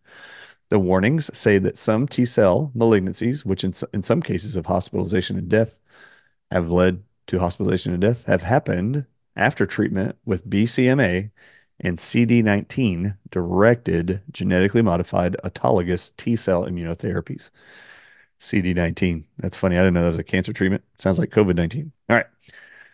The 0.69 0.79
warnings 0.79 1.37
say 1.37 1.59
that 1.59 1.79
some 1.79 2.09
T 2.09 2.25
cell 2.25 2.73
malignancies, 2.75 3.45
which 3.45 3.63
in, 3.63 3.75
in 3.93 4.03
some 4.03 4.23
cases 4.23 4.57
of 4.57 4.67
hospitalization 4.67 5.39
and 5.39 5.49
death 5.49 5.79
have 6.51 6.71
led 6.71 7.05
to 7.29 7.39
hospitalization 7.39 7.93
and 7.93 8.01
death, 8.01 8.25
have 8.25 8.43
happened 8.43 9.07
after 9.37 9.67
treatment 9.67 10.17
with 10.25 10.49
BCMA 10.49 11.31
and 11.81 11.99
CD19 11.99 13.17
directed 13.31 14.23
genetically 14.31 14.83
modified 14.83 15.37
autologous 15.45 16.13
T 16.17 16.37
cell 16.37 16.65
immunotherapies. 16.65 17.51
CD19. 18.41 19.25
That's 19.39 19.57
funny. 19.57 19.77
I 19.77 19.81
didn't 19.81 19.95
know 19.95 20.03
that 20.03 20.09
was 20.09 20.19
a 20.19 20.25
cancer 20.25 20.53
treatment. 20.53 20.85
Sounds 20.99 21.19
like 21.19 21.31
COVID 21.31 21.57
19. 21.57 21.93
All 22.11 22.17
right. 22.17 22.27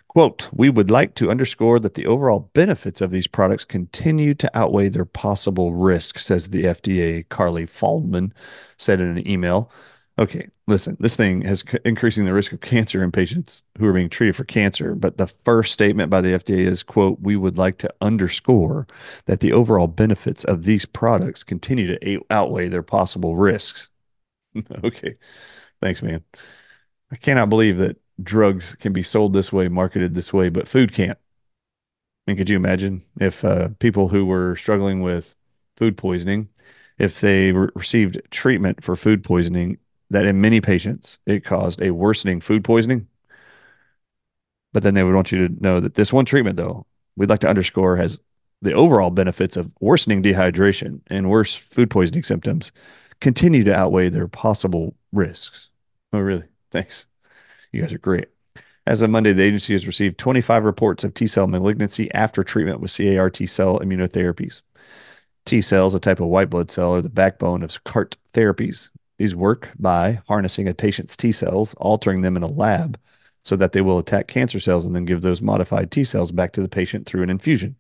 Quote, 0.08 0.48
we 0.52 0.68
would 0.70 0.90
like 0.90 1.14
to 1.14 1.30
underscore 1.30 1.78
that 1.78 1.94
the 1.94 2.06
overall 2.06 2.50
benefits 2.52 3.00
of 3.00 3.12
these 3.12 3.28
products 3.28 3.64
continue 3.64 4.34
to 4.34 4.50
outweigh 4.58 4.88
their 4.88 5.04
possible 5.04 5.72
risk, 5.72 6.18
says 6.18 6.48
the 6.48 6.64
FDA. 6.64 7.28
Carly 7.28 7.64
Faldman 7.64 8.32
said 8.76 9.00
in 9.00 9.16
an 9.16 9.28
email. 9.28 9.70
Okay, 10.18 10.48
listen, 10.66 10.96
this 10.98 11.16
thing 11.16 11.42
has 11.42 11.60
c- 11.60 11.78
increasing 11.84 12.24
the 12.24 12.34
risk 12.34 12.52
of 12.52 12.60
cancer 12.60 13.02
in 13.04 13.12
patients 13.12 13.62
who 13.78 13.86
are 13.86 13.92
being 13.92 14.10
treated 14.10 14.34
for 14.34 14.42
cancer. 14.44 14.94
But 14.94 15.16
the 15.16 15.28
first 15.28 15.72
statement 15.72 16.10
by 16.10 16.20
the 16.20 16.30
FDA 16.30 16.58
is, 16.58 16.82
quote, 16.82 17.20
we 17.20 17.36
would 17.36 17.56
like 17.56 17.78
to 17.78 17.94
underscore 18.00 18.88
that 19.26 19.38
the 19.38 19.52
overall 19.52 19.86
benefits 19.86 20.42
of 20.44 20.64
these 20.64 20.86
products 20.86 21.44
continue 21.44 21.86
to 21.86 22.08
a- 22.08 22.20
outweigh 22.30 22.66
their 22.68 22.82
possible 22.82 23.36
risks. 23.36 23.89
okay, 24.84 25.16
thanks, 25.80 26.02
man. 26.02 26.24
I 27.10 27.16
cannot 27.16 27.48
believe 27.48 27.78
that 27.78 27.96
drugs 28.22 28.74
can 28.76 28.92
be 28.92 29.02
sold 29.02 29.32
this 29.32 29.52
way, 29.52 29.68
marketed 29.68 30.14
this 30.14 30.32
way, 30.32 30.48
but 30.48 30.68
food 30.68 30.92
can't. 30.92 31.18
I 32.26 32.30
mean, 32.30 32.36
could 32.36 32.50
you 32.50 32.56
imagine 32.56 33.02
if 33.20 33.44
uh, 33.44 33.68
people 33.78 34.08
who 34.08 34.26
were 34.26 34.56
struggling 34.56 35.00
with 35.00 35.34
food 35.76 35.96
poisoning, 35.96 36.48
if 36.98 37.20
they 37.20 37.52
re- 37.52 37.68
received 37.74 38.20
treatment 38.30 38.82
for 38.82 38.94
food 38.94 39.24
poisoning 39.24 39.78
that 40.10 40.26
in 40.26 40.40
many 40.40 40.60
patients 40.60 41.18
it 41.26 41.44
caused 41.44 41.80
a 41.80 41.92
worsening 41.92 42.40
food 42.40 42.62
poisoning. 42.64 43.08
But 44.72 44.82
then 44.82 44.94
they 44.94 45.02
would 45.02 45.14
want 45.14 45.32
you 45.32 45.48
to 45.48 45.62
know 45.62 45.80
that 45.80 45.94
this 45.94 46.12
one 46.12 46.24
treatment, 46.24 46.56
though, 46.56 46.86
we'd 47.16 47.30
like 47.30 47.40
to 47.40 47.48
underscore 47.48 47.96
has 47.96 48.20
the 48.62 48.72
overall 48.72 49.10
benefits 49.10 49.56
of 49.56 49.72
worsening 49.80 50.22
dehydration 50.22 51.00
and 51.08 51.30
worse 51.30 51.56
food 51.56 51.90
poisoning 51.90 52.22
symptoms 52.22 52.70
continue 53.20 53.64
to 53.64 53.74
outweigh 53.74 54.08
their 54.08 54.28
possible 54.28 54.94
risks. 55.12 55.70
Oh, 56.12 56.20
really? 56.20 56.44
Thanks. 56.70 57.06
You 57.72 57.82
guys 57.82 57.92
are 57.92 57.98
great. 57.98 58.28
As 58.86 59.02
of 59.02 59.10
Monday, 59.10 59.32
the 59.32 59.42
agency 59.42 59.74
has 59.74 59.86
received 59.86 60.18
25 60.18 60.64
reports 60.64 61.04
of 61.04 61.14
T 61.14 61.26
cell 61.26 61.46
malignancy 61.46 62.12
after 62.12 62.42
treatment 62.42 62.80
with 62.80 62.96
CAR 62.96 63.30
T 63.30 63.46
cell 63.46 63.78
immunotherapies. 63.78 64.62
T 65.44 65.60
cells, 65.60 65.94
a 65.94 66.00
type 66.00 66.20
of 66.20 66.26
white 66.26 66.50
blood 66.50 66.70
cell, 66.70 66.94
are 66.94 67.02
the 67.02 67.08
backbone 67.08 67.62
of 67.62 67.82
CART 67.84 68.16
therapies. 68.32 68.88
These 69.18 69.36
work 69.36 69.70
by 69.78 70.20
harnessing 70.28 70.66
a 70.66 70.74
patient's 70.74 71.16
T 71.16 71.30
cells, 71.30 71.74
altering 71.74 72.22
them 72.22 72.36
in 72.36 72.42
a 72.42 72.48
lab 72.48 72.98
so 73.44 73.56
that 73.56 73.72
they 73.72 73.80
will 73.80 73.98
attack 73.98 74.28
cancer 74.28 74.60
cells 74.60 74.84
and 74.84 74.94
then 74.94 75.04
give 75.04 75.22
those 75.22 75.42
modified 75.42 75.90
T 75.90 76.04
cells 76.04 76.32
back 76.32 76.52
to 76.52 76.62
the 76.62 76.68
patient 76.68 77.06
through 77.06 77.22
an 77.22 77.30
infusion. 77.30 77.76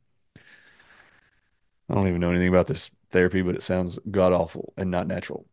I 1.88 1.94
don't 1.94 2.08
even 2.08 2.20
know 2.20 2.30
anything 2.30 2.48
about 2.48 2.66
this 2.66 2.90
therapy, 3.10 3.42
but 3.42 3.54
it 3.54 3.62
sounds 3.62 3.98
god 4.10 4.32
awful 4.32 4.72
and 4.76 4.90
not 4.90 5.06
natural. 5.06 5.46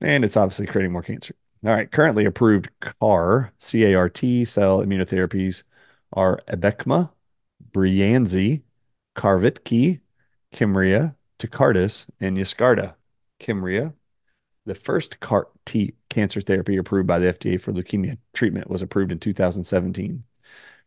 And 0.00 0.24
it's 0.24 0.36
obviously 0.36 0.66
creating 0.66 0.92
more 0.92 1.02
cancer. 1.02 1.34
All 1.64 1.72
right, 1.72 1.90
currently 1.90 2.24
approved 2.24 2.70
CAR, 2.80 3.52
C 3.58 3.84
A 3.84 3.94
R 3.94 4.08
T 4.08 4.44
cell 4.44 4.80
immunotherapies 4.80 5.62
are 6.12 6.40
Abecma, 6.48 7.10
Breyanzi, 7.72 8.62
Carvykti, 9.16 10.00
Kymriah, 10.52 11.14
Tecartus, 11.38 12.06
and 12.20 12.36
Yescarta. 12.36 12.94
Kymriah, 13.40 13.94
the 14.66 14.74
first 14.74 15.20
CAR 15.20 15.48
T 15.64 15.94
cancer 16.08 16.40
therapy 16.40 16.76
approved 16.76 17.06
by 17.06 17.18
the 17.18 17.32
FDA 17.32 17.60
for 17.60 17.72
leukemia 17.72 18.18
treatment 18.32 18.68
was 18.68 18.82
approved 18.82 19.12
in 19.12 19.18
2017. 19.18 20.24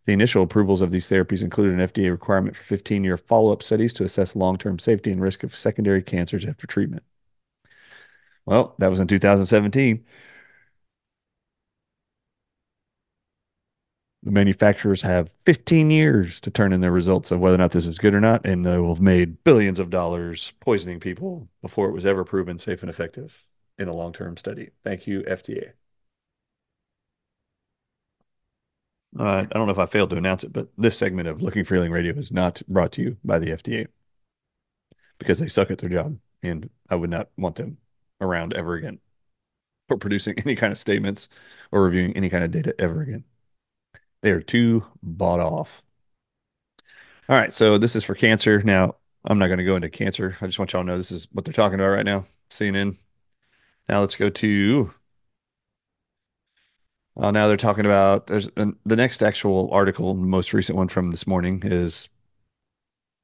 The 0.05 0.13
initial 0.13 0.43
approvals 0.43 0.81
of 0.81 0.91
these 0.91 1.09
therapies 1.09 1.43
included 1.43 1.79
an 1.79 1.87
FDA 1.87 2.11
requirement 2.11 2.55
for 2.55 2.63
15 2.63 3.03
year 3.03 3.17
follow 3.17 3.51
up 3.51 3.63
studies 3.63 3.93
to 3.93 4.03
assess 4.03 4.35
long 4.35 4.57
term 4.57 4.79
safety 4.79 5.11
and 5.11 5.21
risk 5.21 5.43
of 5.43 5.55
secondary 5.55 6.03
cancers 6.03 6.45
after 6.45 6.67
treatment. 6.67 7.03
Well, 8.45 8.75
that 8.79 8.89
was 8.89 8.99
in 8.99 9.07
2017. 9.07 10.05
The 14.23 14.31
manufacturers 14.31 15.03
have 15.03 15.31
15 15.45 15.91
years 15.91 16.39
to 16.41 16.49
turn 16.51 16.73
in 16.73 16.81
their 16.81 16.91
results 16.91 17.29
of 17.31 17.39
whether 17.39 17.55
or 17.55 17.59
not 17.59 17.71
this 17.71 17.85
is 17.85 17.99
good 17.99 18.15
or 18.15 18.19
not, 18.19 18.45
and 18.45 18.65
they 18.65 18.79
will 18.79 18.95
have 18.95 19.01
made 19.01 19.43
billions 19.43 19.79
of 19.79 19.91
dollars 19.91 20.53
poisoning 20.59 20.99
people 20.99 21.47
before 21.61 21.89
it 21.89 21.93
was 21.93 22.05
ever 22.07 22.23
proven 22.23 22.57
safe 22.57 22.81
and 22.81 22.89
effective 22.89 23.43
in 23.77 23.87
a 23.87 23.93
long 23.93 24.13
term 24.13 24.35
study. 24.37 24.71
Thank 24.83 25.05
you, 25.05 25.21
FDA. 25.23 25.73
Uh, 29.17 29.45
I 29.49 29.53
don't 29.53 29.65
know 29.65 29.71
if 29.71 29.79
I 29.79 29.85
failed 29.85 30.09
to 30.09 30.17
announce 30.17 30.43
it, 30.43 30.51
but 30.51 30.67
this 30.77 30.97
segment 30.97 31.27
of 31.27 31.41
Looking 31.41 31.63
for 31.63 31.75
Healing 31.75 31.91
Radio 31.91 32.13
is 32.13 32.31
not 32.31 32.61
brought 32.67 32.91
to 32.93 33.01
you 33.01 33.17
by 33.23 33.39
the 33.39 33.47
FDA 33.47 33.87
because 35.19 35.39
they 35.39 35.47
suck 35.47 35.71
at 35.71 35.77
their 35.77 35.89
job, 35.89 36.17
and 36.43 36.69
I 36.89 36.95
would 36.95 37.09
not 37.09 37.29
want 37.37 37.55
them 37.55 37.77
around 38.19 38.53
ever 38.53 38.73
again 38.73 38.99
or 39.89 39.97
producing 39.97 40.35
any 40.45 40.55
kind 40.55 40.71
of 40.71 40.77
statements 40.77 41.29
or 41.71 41.83
reviewing 41.83 42.15
any 42.17 42.29
kind 42.29 42.43
of 42.43 42.51
data 42.51 42.75
ever 42.79 43.01
again. 43.01 43.23
They 44.21 44.31
are 44.31 44.41
too 44.41 44.85
bought 45.01 45.39
off. 45.39 45.81
All 47.29 47.37
right, 47.37 47.53
so 47.53 47.77
this 47.77 47.95
is 47.95 48.03
for 48.03 48.15
cancer. 48.15 48.61
Now, 48.61 48.95
I'm 49.23 49.39
not 49.39 49.47
going 49.47 49.59
to 49.59 49.65
go 49.65 49.75
into 49.75 49.89
cancer. 49.89 50.37
I 50.41 50.45
just 50.45 50.59
want 50.59 50.73
y'all 50.73 50.83
to 50.83 50.87
know 50.87 50.97
this 50.97 51.11
is 51.11 51.27
what 51.31 51.45
they're 51.45 51.53
talking 51.53 51.79
about 51.79 51.89
right 51.89 52.05
now. 52.05 52.25
CNN 52.49 52.97
now 53.87 54.01
let's 54.01 54.15
go 54.15 54.29
to. 54.29 54.93
Uh, 57.17 57.31
now 57.31 57.47
they're 57.47 57.57
talking 57.57 57.85
about 57.85 58.27
there's 58.27 58.49
an, 58.57 58.75
the 58.85 58.95
next 58.95 59.23
actual 59.23 59.69
article, 59.71 60.13
the 60.13 60.21
most 60.21 60.53
recent 60.53 60.77
one 60.77 60.87
from 60.89 61.11
this 61.11 61.25
morning, 61.25 61.61
is 61.63 62.09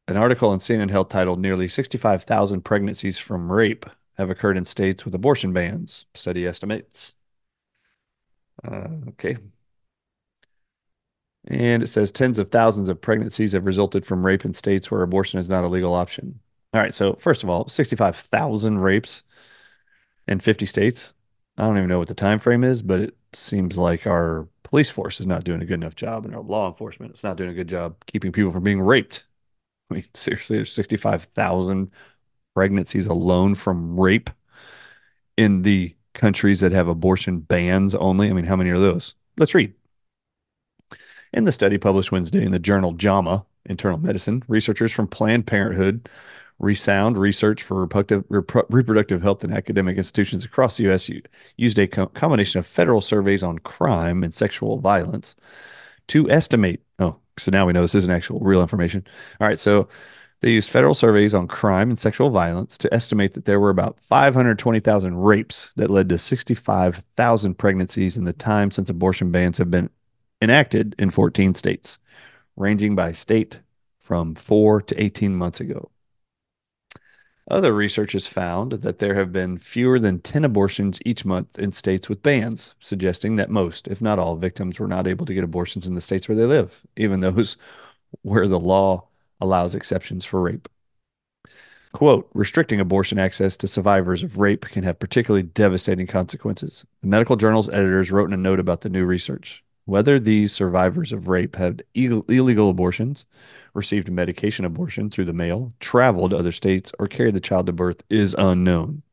an 0.08 0.18
article 0.18 0.50
on 0.50 0.60
CNN 0.60 0.90
Health 0.90 1.10
titled 1.10 1.40
"Nearly 1.40 1.68
65,000 1.68 2.62
Pregnancies 2.64 3.18
from 3.20 3.52
Rape 3.52 3.86
Have 4.18 4.30
Occurred 4.30 4.58
in 4.58 4.66
States 4.66 5.04
with 5.06 5.14
Abortion 5.16 5.54
Bans." 5.54 6.06
Study 6.14 6.48
estimates. 6.48 7.16
Uh, 8.64 8.88
okay, 9.10 9.38
and 11.48 11.82
it 11.82 11.88
says 11.88 12.12
tens 12.12 12.40
of 12.40 12.50
thousands 12.50 12.90
of 12.90 13.02
pregnancies 13.02 13.54
have 13.54 13.66
resulted 13.66 14.06
from 14.06 14.26
rape 14.26 14.46
in 14.46 14.54
states 14.54 14.92
where 14.92 15.02
abortion 15.02 15.40
is 15.40 15.50
not 15.50 15.64
a 15.64 15.68
legal 15.68 15.94
option. 15.94 16.40
All 16.74 16.82
right, 16.82 16.94
so 16.94 17.14
first 17.16 17.44
of 17.44 17.50
all, 17.50 17.68
65,000 17.68 18.80
rapes 18.80 19.24
in 20.28 20.40
50 20.40 20.66
states. 20.66 21.14
I 21.58 21.64
don't 21.66 21.78
even 21.78 21.90
know 21.90 22.00
what 22.00 22.08
the 22.08 22.14
time 22.16 22.40
frame 22.40 22.64
is, 22.64 22.82
but 22.82 23.02
it 23.02 23.16
seems 23.34 23.78
like 23.78 24.08
our 24.08 24.48
police 24.63 24.89
force 24.89 25.20
is 25.20 25.28
not 25.28 25.44
doing 25.44 25.62
a 25.62 25.65
good 25.65 25.76
enough 25.82 25.96
job 25.96 26.26
and 26.26 26.36
our 26.36 26.41
law 26.41 26.67
enforcement 26.67 27.13
is 27.13 27.24
not 27.24 27.38
doing 27.38 27.50
a 27.50 27.54
good 27.54 27.67
job 27.67 27.96
keeping 28.08 28.32
people 28.32 28.52
from 28.52 28.63
being 28.63 28.82
raped. 28.82 29.26
I 29.91 29.96
mean, 29.96 30.06
seriously, 30.13 30.58
there's 30.58 30.74
65,000 30.74 31.91
pregnancies 32.56 33.08
alone 33.08 33.56
from 33.56 34.00
rape 34.00 34.30
in 35.38 35.62
the 35.62 35.96
countries 36.13 36.60
that 36.62 36.72
have 36.72 36.88
abortion 36.88 37.39
bans 37.39 37.96
only. 37.96 38.30
I 38.30 38.34
mean, 38.34 38.46
how 38.46 38.56
many 38.56 38.70
are 38.70 38.80
those? 38.80 39.15
Let's 39.38 39.56
read. 39.56 39.74
In 41.34 41.46
the 41.46 41.52
study 41.52 41.78
published 41.78 42.12
Wednesday 42.12 42.44
in 42.44 42.52
the 42.52 42.60
journal 42.60 42.94
JAMA 42.94 43.46
Internal 43.65 43.98
Medicine, 43.98 44.44
researchers 44.48 44.91
from 44.91 45.08
Planned 45.08 45.48
Parenthood 45.48 46.10
Resound 46.62 47.17
Research 47.17 47.63
for 47.63 47.88
Reproductive, 47.88 49.21
Health 49.24 49.43
and 49.43 49.52
academic 49.52 49.97
institutions 49.97 50.45
across 50.45 50.78
the 50.78 50.84
U.S. 50.84 51.10
used 51.58 51.80
a 51.80 51.88
co- 51.88 52.06
combination 52.08 52.60
of 52.60 52.67
federal 52.67 53.02
surveys 53.02 53.41
on 53.41 53.58
crime 53.60 54.24
and 54.24 54.34
sexual 54.34 54.78
violence 54.78 55.36
to 56.08 56.30
estimate. 56.30 56.82
Oh, 57.00 57.17
so 57.39 57.50
now 57.52 57.65
we 57.65 57.74
know 57.74 57.82
this 57.82 57.95
isn't 57.95 58.12
actual 58.12 58.39
real 58.41 58.62
information. 58.62 59.04
All 59.39 59.47
right, 59.47 59.60
so 59.60 59.89
they 60.41 60.52
used 60.52 60.69
federal 60.69 60.93
surveys 60.93 61.34
on 61.34 61.47
crime 61.47 61.89
and 61.89 61.97
sexual 61.97 62.30
violence 62.30 62.78
to 62.78 62.93
estimate 62.93 63.34
that 63.34 63.45
there 63.45 63.60
were 63.60 63.71
about 63.71 64.00
520,000 64.02 65.17
rapes 65.17 65.71
that 65.78 65.89
led 65.89 66.10
to 66.10 66.19
65,000 66.19 67.56
pregnancies 67.56 68.17
in 68.17 68.26
the 68.26 68.34
time 68.34 68.69
since 68.69 68.89
abortion 68.89 69.32
bans 69.32 69.58
have 69.58 69.71
been 69.71 69.89
enacted 70.43 70.93
in 71.00 71.10
14 71.10 71.56
states, 71.56 71.97
ranging 72.56 72.95
by 72.95 73.13
state 73.13 73.62
from 73.97 74.36
4 74.36 74.84
to 74.84 75.04
18 75.04 75.36
months 75.36 75.60
ago. 75.60 75.89
Other 77.52 77.74
research 77.74 78.14
has 78.14 78.28
found 78.28 78.72
that 78.72 79.00
there 79.00 79.16
have 79.16 79.34
been 79.34 79.58
fewer 79.58 80.00
than 80.00 80.22
10 80.22 80.46
abortions 80.46 81.02
each 81.06 81.26
month 81.26 81.60
in 81.60 81.74
states 81.74 82.08
with 82.08 82.24
bans, 82.24 82.74
suggesting 82.80 83.36
that 83.36 83.50
most, 83.50 83.90
if 83.90 84.02
not 84.02 84.18
all, 84.18 84.38
victims 84.38 84.80
were 84.80 84.88
not 84.88 85.06
able 85.06 85.26
to 85.26 85.34
get 85.34 85.44
abortions 85.44 85.86
in 85.86 85.94
the 85.94 86.00
states 86.00 86.30
where 86.30 86.38
they 86.38 86.46
live, 86.46 86.80
even 86.96 87.20
those 87.20 87.58
where 88.22 88.48
the 88.48 88.58
law 88.58 89.06
allows 89.42 89.76
exceptions 89.76 90.24
for 90.24 90.42
rape. 90.42 90.70
Quote, 91.92 92.30
restricting 92.34 92.80
abortion 92.80 93.20
access 93.20 93.58
to 93.58 93.68
survivors 93.68 94.24
of 94.24 94.38
rape 94.38 94.64
can 94.68 94.86
have 94.86 94.98
particularly 94.98 95.44
devastating 95.44 96.08
consequences. 96.08 96.86
The 97.02 97.10
medical 97.10 97.36
journal's 97.36 97.70
editors 97.70 98.12
wrote 98.12 98.30
in 98.30 98.34
a 98.34 98.38
note 98.38 98.62
about 98.62 98.80
the 98.80 98.90
new 98.90 99.04
research. 99.04 99.62
Whether 99.84 100.22
these 100.22 100.54
survivors 100.54 101.12
of 101.12 101.28
rape 101.28 101.58
had 101.58 101.84
Ill- 101.96 102.24
illegal 102.30 102.70
abortions, 102.70 103.26
received 103.74 104.12
medication 104.12 104.66
abortion 104.66 105.10
through 105.10 105.26
the 105.26 105.34
mail, 105.34 105.74
traveled 105.80 106.32
to 106.32 106.38
other 106.38 106.52
states, 106.52 106.92
or 107.00 107.08
carried 107.08 107.36
the 107.36 107.40
child 107.40 107.66
to 107.68 107.74
birth 107.74 108.04
is 108.10 108.36
unknown. 108.38 109.04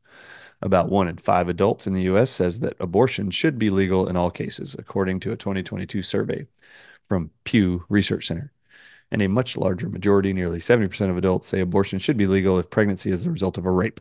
About 0.61 0.91
one 0.91 1.07
in 1.07 1.17
five 1.17 1.49
adults 1.49 1.87
in 1.87 1.93
the 1.93 2.03
U.S. 2.03 2.31
says 2.31 2.61
that 2.61 2.77
abortion 2.81 3.31
should 3.31 3.59
be 3.59 3.71
legal 3.71 4.09
in 4.09 4.17
all 4.17 4.31
cases, 4.31 4.75
according 4.79 5.21
to 5.21 5.33
a 5.33 5.37
2022 5.37 6.03
survey 6.03 6.47
from 7.05 7.31
Pew 7.45 7.85
Research 7.89 8.27
Center. 8.27 8.53
And 9.11 9.23
a 9.23 9.29
much 9.29 9.57
larger 9.57 9.89
majority, 9.89 10.33
nearly 10.33 10.59
70% 10.59 11.09
of 11.09 11.17
adults, 11.17 11.49
say 11.49 11.61
abortion 11.61 11.99
should 11.99 12.17
be 12.17 12.27
legal 12.27 12.59
if 12.59 12.71
pregnancy 12.71 13.11
is 13.11 13.25
the 13.25 13.31
result 13.31 13.57
of 13.57 13.65
a 13.65 13.71
rape. 13.71 14.01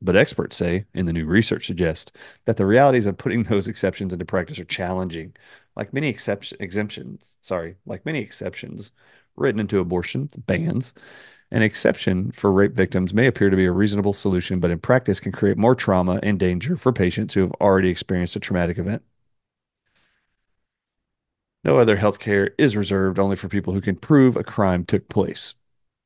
But 0.00 0.16
experts 0.16 0.56
say, 0.56 0.86
and 0.94 1.06
the 1.08 1.12
new 1.12 1.26
research 1.26 1.66
suggests, 1.66 2.12
that 2.44 2.56
the 2.56 2.66
realities 2.66 3.06
of 3.06 3.18
putting 3.18 3.42
those 3.42 3.68
exceptions 3.68 4.12
into 4.12 4.24
practice 4.24 4.58
are 4.58 4.64
challenging. 4.64 5.34
Like 5.76 5.92
many 5.92 6.08
exception, 6.08 6.56
exemptions, 6.60 7.36
sorry, 7.40 7.76
like 7.84 8.06
many 8.06 8.20
exceptions, 8.20 8.92
written 9.38 9.60
into 9.60 9.80
abortion 9.80 10.28
bans. 10.46 10.94
An 11.50 11.62
exception 11.62 12.30
for 12.32 12.52
rape 12.52 12.74
victims 12.74 13.14
may 13.14 13.26
appear 13.26 13.48
to 13.48 13.56
be 13.56 13.64
a 13.64 13.72
reasonable 13.72 14.12
solution, 14.12 14.60
but 14.60 14.70
in 14.70 14.78
practice 14.80 15.18
can 15.18 15.32
create 15.32 15.56
more 15.56 15.74
trauma 15.74 16.20
and 16.22 16.38
danger 16.38 16.76
for 16.76 16.92
patients 16.92 17.34
who 17.34 17.40
have 17.40 17.52
already 17.52 17.88
experienced 17.88 18.36
a 18.36 18.40
traumatic 18.40 18.78
event. 18.78 19.02
No 21.64 21.78
other 21.78 21.96
health 21.96 22.18
care 22.18 22.50
is 22.58 22.76
reserved 22.76 23.18
only 23.18 23.36
for 23.36 23.48
people 23.48 23.72
who 23.72 23.80
can 23.80 23.96
prove 23.96 24.36
a 24.36 24.44
crime 24.44 24.84
took 24.84 25.08
place. 25.08 25.54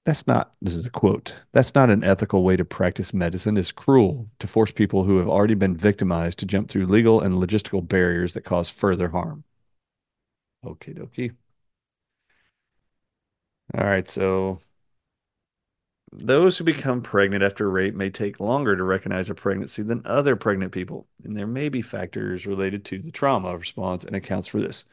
That's 0.04 0.26
not, 0.26 0.54
this 0.60 0.74
is 0.74 0.86
a 0.86 0.90
quote, 0.90 1.34
that's 1.52 1.74
not 1.74 1.90
an 1.90 2.02
ethical 2.02 2.42
way 2.42 2.56
to 2.56 2.64
practice 2.64 3.14
medicine. 3.14 3.56
It's 3.56 3.70
cruel 3.70 4.28
to 4.40 4.46
force 4.48 4.72
people 4.72 5.04
who 5.04 5.18
have 5.18 5.28
already 5.28 5.54
been 5.54 5.76
victimized 5.76 6.38
to 6.40 6.46
jump 6.46 6.68
through 6.68 6.86
legal 6.86 7.20
and 7.20 7.34
logistical 7.34 7.86
barriers 7.86 8.34
that 8.34 8.44
cause 8.44 8.68
further 8.68 9.10
harm. 9.10 9.44
Okie 10.64 10.98
dokie. 10.98 11.34
All 13.74 13.84
right, 13.84 14.08
so 14.08 14.60
those 16.12 16.58
who 16.58 16.64
become 16.64 17.00
pregnant 17.00 17.42
after 17.42 17.70
rape 17.70 17.94
may 17.94 18.10
take 18.10 18.38
longer 18.38 18.76
to 18.76 18.84
recognize 18.84 19.30
a 19.30 19.34
pregnancy 19.34 19.82
than 19.82 20.02
other 20.04 20.36
pregnant 20.36 20.72
people, 20.72 21.06
and 21.24 21.36
there 21.36 21.46
may 21.46 21.68
be 21.68 21.80
factors 21.80 22.46
related 22.46 22.84
to 22.86 22.98
the 22.98 23.10
trauma 23.10 23.56
response 23.56 24.04
and 24.04 24.14
accounts 24.14 24.46
for 24.46 24.60
this, 24.60 24.84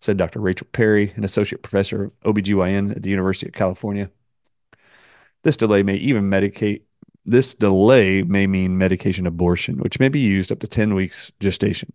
said 0.00 0.16
Dr. 0.16 0.40
Rachel 0.40 0.68
Perry, 0.72 1.12
an 1.16 1.24
associate 1.24 1.62
professor 1.62 2.04
of 2.04 2.12
OBGYN 2.34 2.92
at 2.96 3.02
the 3.02 3.10
University 3.10 3.48
of 3.48 3.52
California. 3.52 4.10
This 5.42 5.56
delay 5.56 5.82
may 5.82 5.96
even 5.96 6.30
medicate 6.30 6.82
this 7.24 7.54
delay 7.54 8.22
may 8.22 8.46
mean 8.46 8.78
medication 8.78 9.26
abortion, 9.26 9.78
which 9.78 10.00
may 10.00 10.08
be 10.08 10.20
used 10.20 10.50
up 10.50 10.58
to 10.60 10.66
10 10.66 10.94
weeks 10.94 11.30
gestation. 11.38 11.92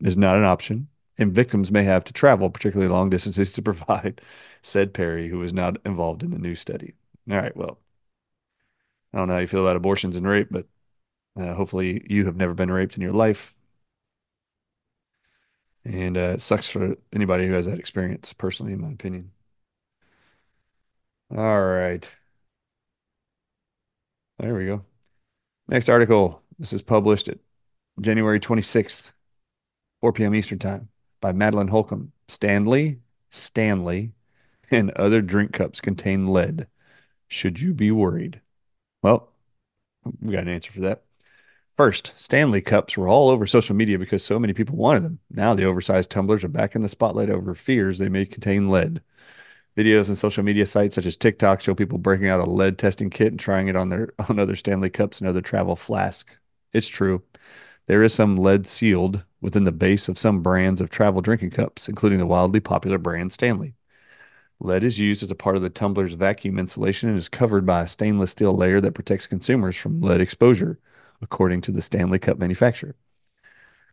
Is 0.00 0.16
not 0.16 0.36
an 0.36 0.44
option, 0.44 0.88
and 1.18 1.32
victims 1.32 1.70
may 1.70 1.84
have 1.84 2.04
to 2.04 2.12
travel 2.12 2.50
particularly 2.50 2.92
long 2.92 3.10
distances 3.10 3.52
to 3.52 3.62
provide 3.62 4.20
said 4.62 4.92
Perry, 4.92 5.28
who 5.28 5.38
was 5.38 5.52
not 5.52 5.76
involved 5.84 6.22
in 6.22 6.30
the 6.30 6.38
new 6.38 6.54
study. 6.54 6.94
All 7.30 7.36
right, 7.36 7.56
well, 7.56 7.78
I 9.12 9.18
don't 9.18 9.28
know 9.28 9.34
how 9.34 9.40
you 9.40 9.46
feel 9.46 9.60
about 9.60 9.76
abortions 9.76 10.16
and 10.16 10.26
rape, 10.26 10.48
but 10.50 10.66
uh, 11.38 11.54
hopefully 11.54 12.04
you 12.08 12.26
have 12.26 12.36
never 12.36 12.54
been 12.54 12.70
raped 12.70 12.96
in 12.96 13.02
your 13.02 13.12
life. 13.12 13.56
And 15.84 16.16
uh, 16.16 16.34
it 16.34 16.40
sucks 16.40 16.68
for 16.68 16.96
anybody 17.12 17.46
who 17.46 17.52
has 17.52 17.66
that 17.66 17.78
experience, 17.78 18.32
personally, 18.32 18.72
in 18.72 18.80
my 18.80 18.90
opinion. 18.90 19.30
All 21.30 21.62
right. 21.64 22.08
There 24.38 24.54
we 24.54 24.66
go. 24.66 24.84
Next 25.68 25.88
article. 25.88 26.42
This 26.58 26.72
is 26.72 26.82
published 26.82 27.28
at 27.28 27.38
January 28.00 28.40
26th, 28.40 29.12
4 30.00 30.12
p.m. 30.12 30.34
Eastern 30.34 30.58
Time 30.58 30.88
by 31.20 31.32
Madeline 31.32 31.68
Holcombe. 31.68 32.12
Stanley, 32.28 33.00
Stanley, 33.30 34.12
and 34.70 34.90
other 34.92 35.22
drink 35.22 35.52
cups 35.52 35.80
contain 35.80 36.26
lead. 36.26 36.66
Should 37.28 37.60
you 37.60 37.74
be 37.74 37.90
worried? 37.90 38.40
Well, 39.02 39.32
we 40.20 40.32
got 40.32 40.42
an 40.42 40.48
answer 40.48 40.72
for 40.72 40.80
that. 40.80 41.02
First, 41.76 42.12
Stanley 42.16 42.62
cups 42.62 42.96
were 42.96 43.08
all 43.08 43.28
over 43.28 43.46
social 43.46 43.76
media 43.76 43.98
because 43.98 44.24
so 44.24 44.38
many 44.38 44.54
people 44.54 44.76
wanted 44.76 45.02
them. 45.02 45.18
Now 45.30 45.54
the 45.54 45.64
oversized 45.64 46.10
tumblers 46.10 46.42
are 46.42 46.48
back 46.48 46.74
in 46.74 46.80
the 46.82 46.88
spotlight 46.88 47.28
over 47.28 47.54
fears 47.54 47.98
they 47.98 48.08
may 48.08 48.24
contain 48.24 48.70
lead. 48.70 49.02
Videos 49.76 50.08
and 50.08 50.16
social 50.16 50.42
media 50.42 50.64
sites 50.64 50.94
such 50.94 51.04
as 51.04 51.18
TikTok 51.18 51.60
show 51.60 51.74
people 51.74 51.98
breaking 51.98 52.28
out 52.28 52.40
a 52.40 52.50
lead 52.50 52.78
testing 52.78 53.10
kit 53.10 53.28
and 53.28 53.38
trying 53.38 53.68
it 53.68 53.76
on 53.76 53.90
their 53.90 54.14
on 54.30 54.38
other 54.38 54.56
Stanley 54.56 54.88
cups 54.88 55.20
and 55.20 55.28
other 55.28 55.42
travel 55.42 55.76
flasks. 55.76 56.38
It's 56.72 56.88
true. 56.88 57.22
There 57.86 58.02
is 58.02 58.12
some 58.12 58.36
lead 58.36 58.66
sealed 58.66 59.22
within 59.40 59.64
the 59.64 59.72
base 59.72 60.08
of 60.08 60.18
some 60.18 60.42
brands 60.42 60.80
of 60.80 60.90
travel 60.90 61.20
drinking 61.20 61.50
cups, 61.50 61.88
including 61.88 62.18
the 62.18 62.26
wildly 62.26 62.60
popular 62.60 62.98
brand 62.98 63.32
Stanley. 63.32 63.74
Lead 64.58 64.82
is 64.82 64.98
used 64.98 65.22
as 65.22 65.30
a 65.30 65.36
part 65.36 65.56
of 65.56 65.62
the 65.62 65.70
tumbler's 65.70 66.14
vacuum 66.14 66.58
insulation 66.58 67.08
and 67.08 67.18
is 67.18 67.28
covered 67.28 67.66
by 67.66 67.82
a 67.82 67.88
stainless 67.88 68.30
steel 68.32 68.54
layer 68.54 68.80
that 68.80 68.92
protects 68.92 69.26
consumers 69.26 69.76
from 69.76 70.00
lead 70.00 70.20
exposure, 70.20 70.78
according 71.20 71.60
to 71.60 71.70
the 71.70 71.82
Stanley 71.82 72.18
Cup 72.18 72.38
manufacturer. 72.38 72.96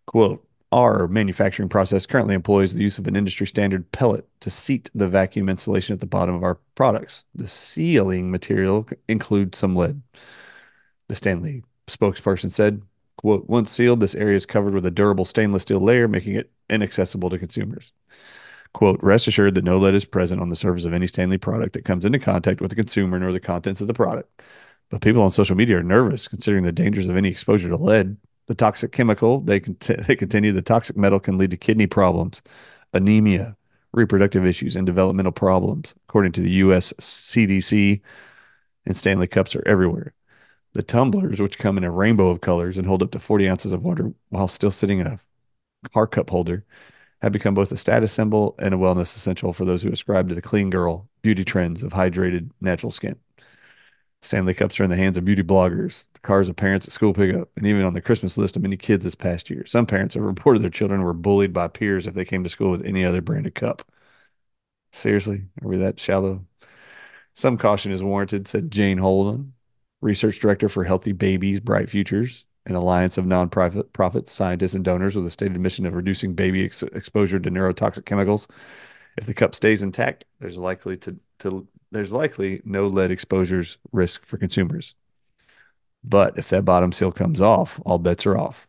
Quote, 0.06 0.48
our 0.72 1.08
manufacturing 1.08 1.70
process 1.70 2.08
currently 2.08 2.34
employs 2.34 2.74
the 2.74 2.82
use 2.82 2.98
of 2.98 3.06
an 3.06 3.16
industry 3.16 3.46
standard 3.46 3.92
pellet 3.92 4.28
to 4.40 4.50
seat 4.50 4.90
the 4.96 5.08
vacuum 5.08 5.48
insulation 5.48 5.94
at 5.94 6.00
the 6.00 6.08
bottom 6.08 6.34
of 6.34 6.44
our 6.44 6.56
products. 6.74 7.26
The 7.36 7.48
sealing 7.48 8.32
material 8.32 8.88
includes 9.08 9.60
some 9.60 9.76
lead. 9.76 10.02
The 11.10 11.16
Stanley 11.16 11.64
spokesperson 11.88 12.50
said, 12.50 12.82
once 13.24 13.72
sealed, 13.72 14.02
this 14.02 14.16
area 14.16 14.36
is 14.36 14.46
covered 14.46 14.74
with 14.74 14.86
a 14.86 14.92
durable 14.92 15.26
stainless 15.26 15.64
steel 15.64 15.80
layer, 15.80 16.08
making 16.08 16.36
it 16.36 16.52
inaccessible 16.70 17.30
to 17.30 17.40
consumers. 17.40 17.94
Quote, 18.74 19.00
rest 19.02 19.28
assured 19.28 19.56
that 19.56 19.64
no 19.64 19.78
lead 19.78 19.94
is 19.94 20.04
present 20.04 20.42
on 20.42 20.50
the 20.50 20.56
surface 20.56 20.86
of 20.86 20.94
any 20.94 21.08
Stanley 21.08 21.38
product 21.38 21.74
that 21.74 21.86
comes 21.86 22.06
into 22.06 22.20
contact 22.20 22.60
with 22.60 22.72
the 22.72 22.76
consumer 22.76 23.20
nor 23.20 23.32
the 23.32 23.40
contents 23.40 23.82
of 23.82 23.88
the 23.88 23.94
product. 23.94 24.42
But 24.90 25.02
people 25.02 25.22
on 25.22 25.32
social 25.32 25.56
media 25.56 25.78
are 25.78 25.84
nervous 25.84 26.28
considering 26.28 26.64
the 26.64 26.72
dangers 26.72 27.08
of 27.08 27.16
any 27.16 27.30
exposure 27.30 27.70
to 27.70 27.78
lead. 27.78 28.18
The 28.48 28.56
toxic 28.56 28.92
chemical, 28.92 29.40
they, 29.40 29.60
cont- 29.60 29.80
they 30.08 30.16
continue, 30.16 30.52
the 30.52 30.62
toxic 30.62 30.98
metal 30.98 31.20
can 31.20 31.38
lead 31.38 31.52
to 31.52 31.58
kidney 31.58 31.88
problems, 31.88 32.42
anemia, 32.94 33.56
reproductive 33.94 34.46
issues, 34.46 34.76
and 34.76 34.86
developmental 34.86 35.32
problems, 35.32 35.94
according 36.10 36.34
to 36.34 36.42
the 36.42 36.52
U.S. 36.52 36.94
CDC. 37.00 38.02
And 38.86 38.98
Stanley 38.98 39.28
cups 39.28 39.56
are 39.56 39.64
everywhere. 39.66 40.14
The 40.74 40.84
tumblers, 40.84 41.40
which 41.40 41.60
come 41.60 41.78
in 41.78 41.84
a 41.84 41.92
rainbow 41.92 42.30
of 42.30 42.42
colors 42.42 42.78
and 42.78 42.88
hold 42.88 43.04
up 43.04 43.12
to 43.12 43.20
40 43.20 43.48
ounces 43.48 43.74
of 43.74 43.84
water 43.84 44.14
while 44.30 44.48
still 44.48 44.72
sitting 44.72 45.00
in 45.00 45.08
a 45.08 45.20
car 45.94 46.08
cup 46.08 46.30
holder, 46.30 46.66
have 47.22 47.32
become 47.32 47.54
both 47.54 47.72
a 47.72 47.78
status 47.78 48.12
symbol 48.12 48.56
and 48.60 48.74
a 48.74 48.78
wellness 48.78 49.16
essential 49.16 49.54
for 49.54 49.66
those 49.66 49.84
who 49.84 49.92
ascribe 49.92 50.30
to 50.30 50.36
the 50.36 50.42
clean 50.42 50.70
girl 50.70 51.10
beauty 51.22 51.46
trends 51.46 51.84
of 51.84 51.94
hydrated 51.94 52.50
natural 52.60 52.92
skin. 52.92 53.16
Stanley 54.22 54.54
Cups 54.54 54.80
are 54.80 54.84
in 54.86 54.90
the 54.90 54.96
hands 54.96 55.18
of 55.18 55.26
beauty 55.26 55.44
bloggers, 55.44 56.06
the 56.14 56.20
cars 56.22 56.50
of 56.50 56.56
parents 56.56 56.88
at 56.88 56.94
school 56.94 57.14
pickup, 57.14 57.50
and 57.58 57.68
even 57.68 57.84
on 57.84 57.94
the 57.94 58.02
Christmas 58.02 58.38
list 58.38 58.56
of 58.56 58.62
many 58.62 58.78
kids 58.78 59.04
this 59.04 59.16
past 59.16 59.50
year. 59.50 59.66
Some 59.66 59.86
parents 59.86 60.16
have 60.16 60.24
reported 60.24 60.62
their 60.62 60.70
children 60.70 61.02
were 61.04 61.14
bullied 61.14 61.54
by 61.54 61.68
peers 61.68 62.08
if 62.08 62.14
they 62.14 62.26
came 62.26 62.44
to 62.44 62.50
school 62.50 62.72
with 62.72 62.86
any 62.86 63.04
other 63.06 63.22
branded 63.22 63.54
cup. 63.56 63.84
Seriously, 64.94 65.44
are 65.62 65.68
we 65.68 65.78
that 65.78 66.00
shallow? 66.00 66.46
Some 67.34 67.58
caution 67.58 67.92
is 67.92 68.04
warranted, 68.04 68.48
said 68.48 68.72
Jane 68.72 68.98
Houlihan, 69.00 69.54
research 70.04 70.40
director 70.40 70.70
for 70.70 70.84
Healthy 70.84 71.14
Babies, 71.14 71.60
Bright 71.60 71.90
Futures 71.90 72.46
an 72.66 72.76
alliance 72.76 73.18
of 73.18 73.26
nonprofit 73.26 73.92
profits, 73.94 74.32
scientists, 74.32 74.74
and 74.74 74.86
donors 74.86 75.16
with 75.16 75.26
a 75.26 75.30
stated 75.30 75.60
mission 75.60 75.86
of 75.86 75.94
reducing 75.94 76.34
baby 76.34 76.64
ex- 76.64 76.84
exposure 76.84 77.40
to 77.40 77.52
neurotoxic 77.52 78.06
chemicals. 78.06 78.48
If 79.18 79.26
the 79.26 79.34
cup 79.34 79.54
stays 79.54 79.84
intact, 79.84 80.26
there's 80.40 80.58
likely 80.58 80.98
to, 80.98 81.18
to 81.40 81.68
there's 81.92 82.14
likely 82.14 82.62
no 82.64 82.88
lead 82.88 83.12
exposures 83.12 83.78
risk 83.92 84.26
for 84.26 84.38
consumers. 84.38 84.96
But 86.04 86.38
if 86.38 86.50
that 86.50 86.66
bottom 86.66 86.92
seal 86.92 87.12
comes 87.12 87.40
off, 87.40 87.80
all 87.86 88.00
bets 88.00 88.26
are 88.26 88.38
off. 88.38 88.68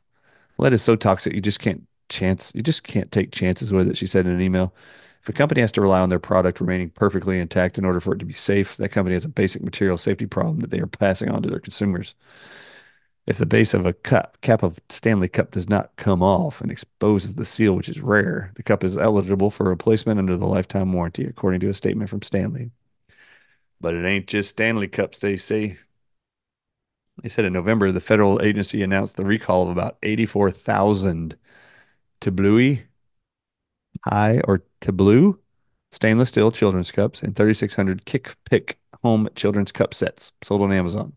Lead 0.59 0.73
is 0.73 0.83
so 0.83 0.97
toxic 0.97 1.35
you 1.35 1.41
just 1.41 1.61
can't 1.61 1.85
chance 2.11 2.53
you 2.55 2.63
just 2.63 2.85
can't 2.85 3.11
take 3.11 3.33
chances 3.33 3.73
with 3.73 3.89
it, 3.89 3.97
she 3.97 4.07
said 4.07 4.27
in 4.27 4.33
an 4.33 4.41
email. 4.41 4.75
If 5.25 5.31
a 5.31 5.33
company 5.33 5.63
has 5.63 5.73
to 5.73 5.81
rely 5.81 6.01
on 6.01 6.11
their 6.11 6.19
product 6.19 6.61
remaining 6.61 6.91
perfectly 6.91 7.41
intact 7.41 7.79
in 7.79 7.87
order 7.87 7.99
for 7.99 8.13
it 8.13 8.19
to 8.19 8.27
be 8.27 8.35
safe, 8.35 8.77
that 8.77 8.91
company 8.91 9.15
has 9.15 9.25
a 9.25 9.29
basic 9.31 9.63
material 9.63 9.97
safety 9.97 10.27
problem 10.27 10.61
that 10.61 10.71
they 10.71 10.81
are 10.81 10.87
passing 10.87 11.31
on 11.31 11.41
to 11.43 11.49
their 11.49 11.61
consumers. 11.61 12.15
If 13.27 13.39
the 13.39 13.47
base 13.47 13.73
of 13.73 13.87
a 13.87 13.95
cup, 13.95 14.37
cap 14.43 14.63
of 14.63 14.81
Stanley 14.91 15.31
Cup 15.31 15.53
does 15.53 15.67
not 15.67 15.97
come 15.97 16.23
off 16.23 16.61
and 16.61 16.71
exposes 16.71 17.37
the 17.37 17.47
seal, 17.47 17.73
which 17.73 17.89
is 17.89 18.03
rare, 18.03 18.53
the 18.57 18.63
cup 18.63 18.85
is 18.85 18.99
eligible 18.99 19.51
for 19.51 19.65
replacement 19.65 20.19
under 20.19 20.37
the 20.37 20.47
lifetime 20.47 20.93
warranty, 20.93 21.25
according 21.25 21.61
to 21.61 21.71
a 21.71 21.75
statement 21.75 22.11
from 22.11 22.21
Stanley. 22.21 22.71
But 23.81 23.95
it 23.95 24.05
ain't 24.05 24.27
just 24.27 24.51
Stanley 24.51 24.89
Cups, 24.89 25.21
they 25.21 25.39
say. 25.39 25.79
They 27.23 27.31
said 27.31 27.47
in 27.47 27.55
November, 27.55 27.93
the 27.93 28.01
federal 28.01 28.43
agency 28.43 28.83
announced 28.83 29.17
the 29.17 29.25
recall 29.25 29.63
of 29.63 29.71
about 29.71 29.97
84,000 30.03 31.39
Tabaoli 32.21 32.83
high 34.05 34.41
or 34.45 34.63
Tabaoli 34.85 35.39
stainless 35.91 36.29
steel 36.29 36.53
children's 36.53 36.91
cups 36.91 37.23
and 37.23 37.35
3,600 37.35 38.05
Kick 38.05 38.37
Pick 38.45 38.79
home 39.03 39.29
children's 39.35 39.73
cup 39.73 39.95
sets 39.95 40.33
sold 40.43 40.61
on 40.63 40.73
Amazon 40.73 41.15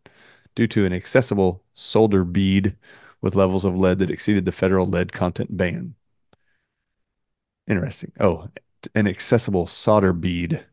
due 0.56 0.68
to 0.68 0.86
an 0.86 0.94
accessible 0.94 1.64
solder 1.74 2.24
bead 2.24 2.76
with 3.22 3.36
levels 3.36 3.66
of 3.66 3.78
lead 3.78 4.00
that 4.00 4.12
exceeded 4.12 4.46
the 4.46 4.52
federal 4.52 4.88
lead 4.88 5.12
content 5.12 5.56
ban. 5.58 5.96
Interesting. 7.68 8.14
Oh, 8.20 8.48
an 8.96 9.08
accessible 9.08 9.68
solder 9.68 10.14
bead. 10.14 10.66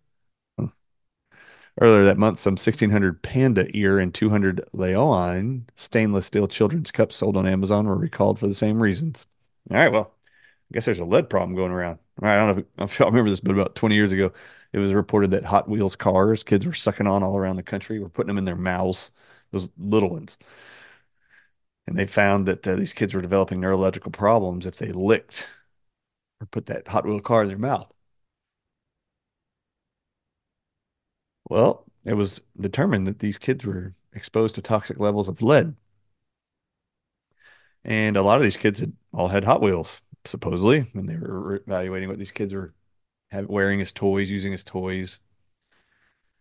Earlier 1.80 2.04
that 2.04 2.18
month, 2.18 2.38
some 2.38 2.52
1,600 2.52 3.22
Panda 3.22 3.66
Ear 3.76 3.98
and 3.98 4.14
200 4.14 4.60
Leoine 4.72 5.64
stainless 5.74 6.26
steel 6.26 6.46
children's 6.46 6.92
cups 6.92 7.16
sold 7.16 7.36
on 7.36 7.48
Amazon 7.48 7.88
were 7.88 7.96
recalled 7.96 8.38
for 8.38 8.46
the 8.46 8.54
same 8.54 8.80
reasons. 8.80 9.26
All 9.72 9.78
right, 9.78 9.90
well, 9.90 10.14
I 10.70 10.74
guess 10.74 10.84
there's 10.84 11.00
a 11.00 11.04
lead 11.04 11.28
problem 11.28 11.56
going 11.56 11.72
around. 11.72 11.98
I 12.22 12.36
don't 12.36 12.56
know 12.78 12.84
if, 12.84 13.00
I 13.00 13.04
remember 13.06 13.30
this, 13.30 13.40
but 13.40 13.52
about 13.52 13.74
20 13.74 13.94
years 13.96 14.12
ago, 14.12 14.32
it 14.72 14.78
was 14.78 14.92
reported 14.92 15.30
that 15.32 15.44
Hot 15.44 15.68
Wheels 15.68 15.96
cars, 15.96 16.42
kids 16.42 16.66
were 16.66 16.72
sucking 16.72 17.06
on 17.06 17.22
all 17.22 17.36
around 17.36 17.56
the 17.56 17.62
country, 17.62 17.98
were 17.98 18.08
putting 18.08 18.28
them 18.28 18.38
in 18.38 18.44
their 18.44 18.56
mouths, 18.56 19.10
those 19.52 19.70
little 19.78 20.10
ones. 20.10 20.36
And 21.86 21.96
they 21.96 22.06
found 22.06 22.46
that 22.46 22.66
uh, 22.66 22.76
these 22.76 22.92
kids 22.92 23.14
were 23.14 23.20
developing 23.22 23.60
neurological 23.60 24.10
problems 24.10 24.66
if 24.66 24.76
they 24.76 24.92
licked 24.92 25.46
or 26.40 26.46
put 26.48 26.66
that 26.66 26.88
Hot 26.88 27.06
Wheel 27.06 27.20
car 27.20 27.42
in 27.42 27.48
their 27.48 27.58
mouth. 27.58 27.92
Well, 31.48 31.86
it 32.04 32.14
was 32.14 32.42
determined 32.60 33.06
that 33.06 33.20
these 33.20 33.38
kids 33.38 33.64
were 33.64 33.94
exposed 34.12 34.54
to 34.56 34.62
toxic 34.62 34.98
levels 35.00 35.26
of 35.28 35.40
lead. 35.42 35.74
And 37.84 38.16
a 38.16 38.22
lot 38.22 38.38
of 38.38 38.42
these 38.42 38.56
kids 38.56 38.80
had 38.80 38.92
all 39.12 39.28
had 39.28 39.44
Hot 39.44 39.60
Wheels, 39.60 40.00
supposedly, 40.24 40.80
when 40.92 41.06
they 41.06 41.16
were 41.16 41.56
evaluating 41.56 42.08
what 42.08 42.18
these 42.18 42.32
kids 42.32 42.54
were 42.54 42.74
wearing 43.32 43.80
as 43.80 43.92
toys, 43.92 44.30
using 44.30 44.54
as 44.54 44.64
toys. 44.64 45.20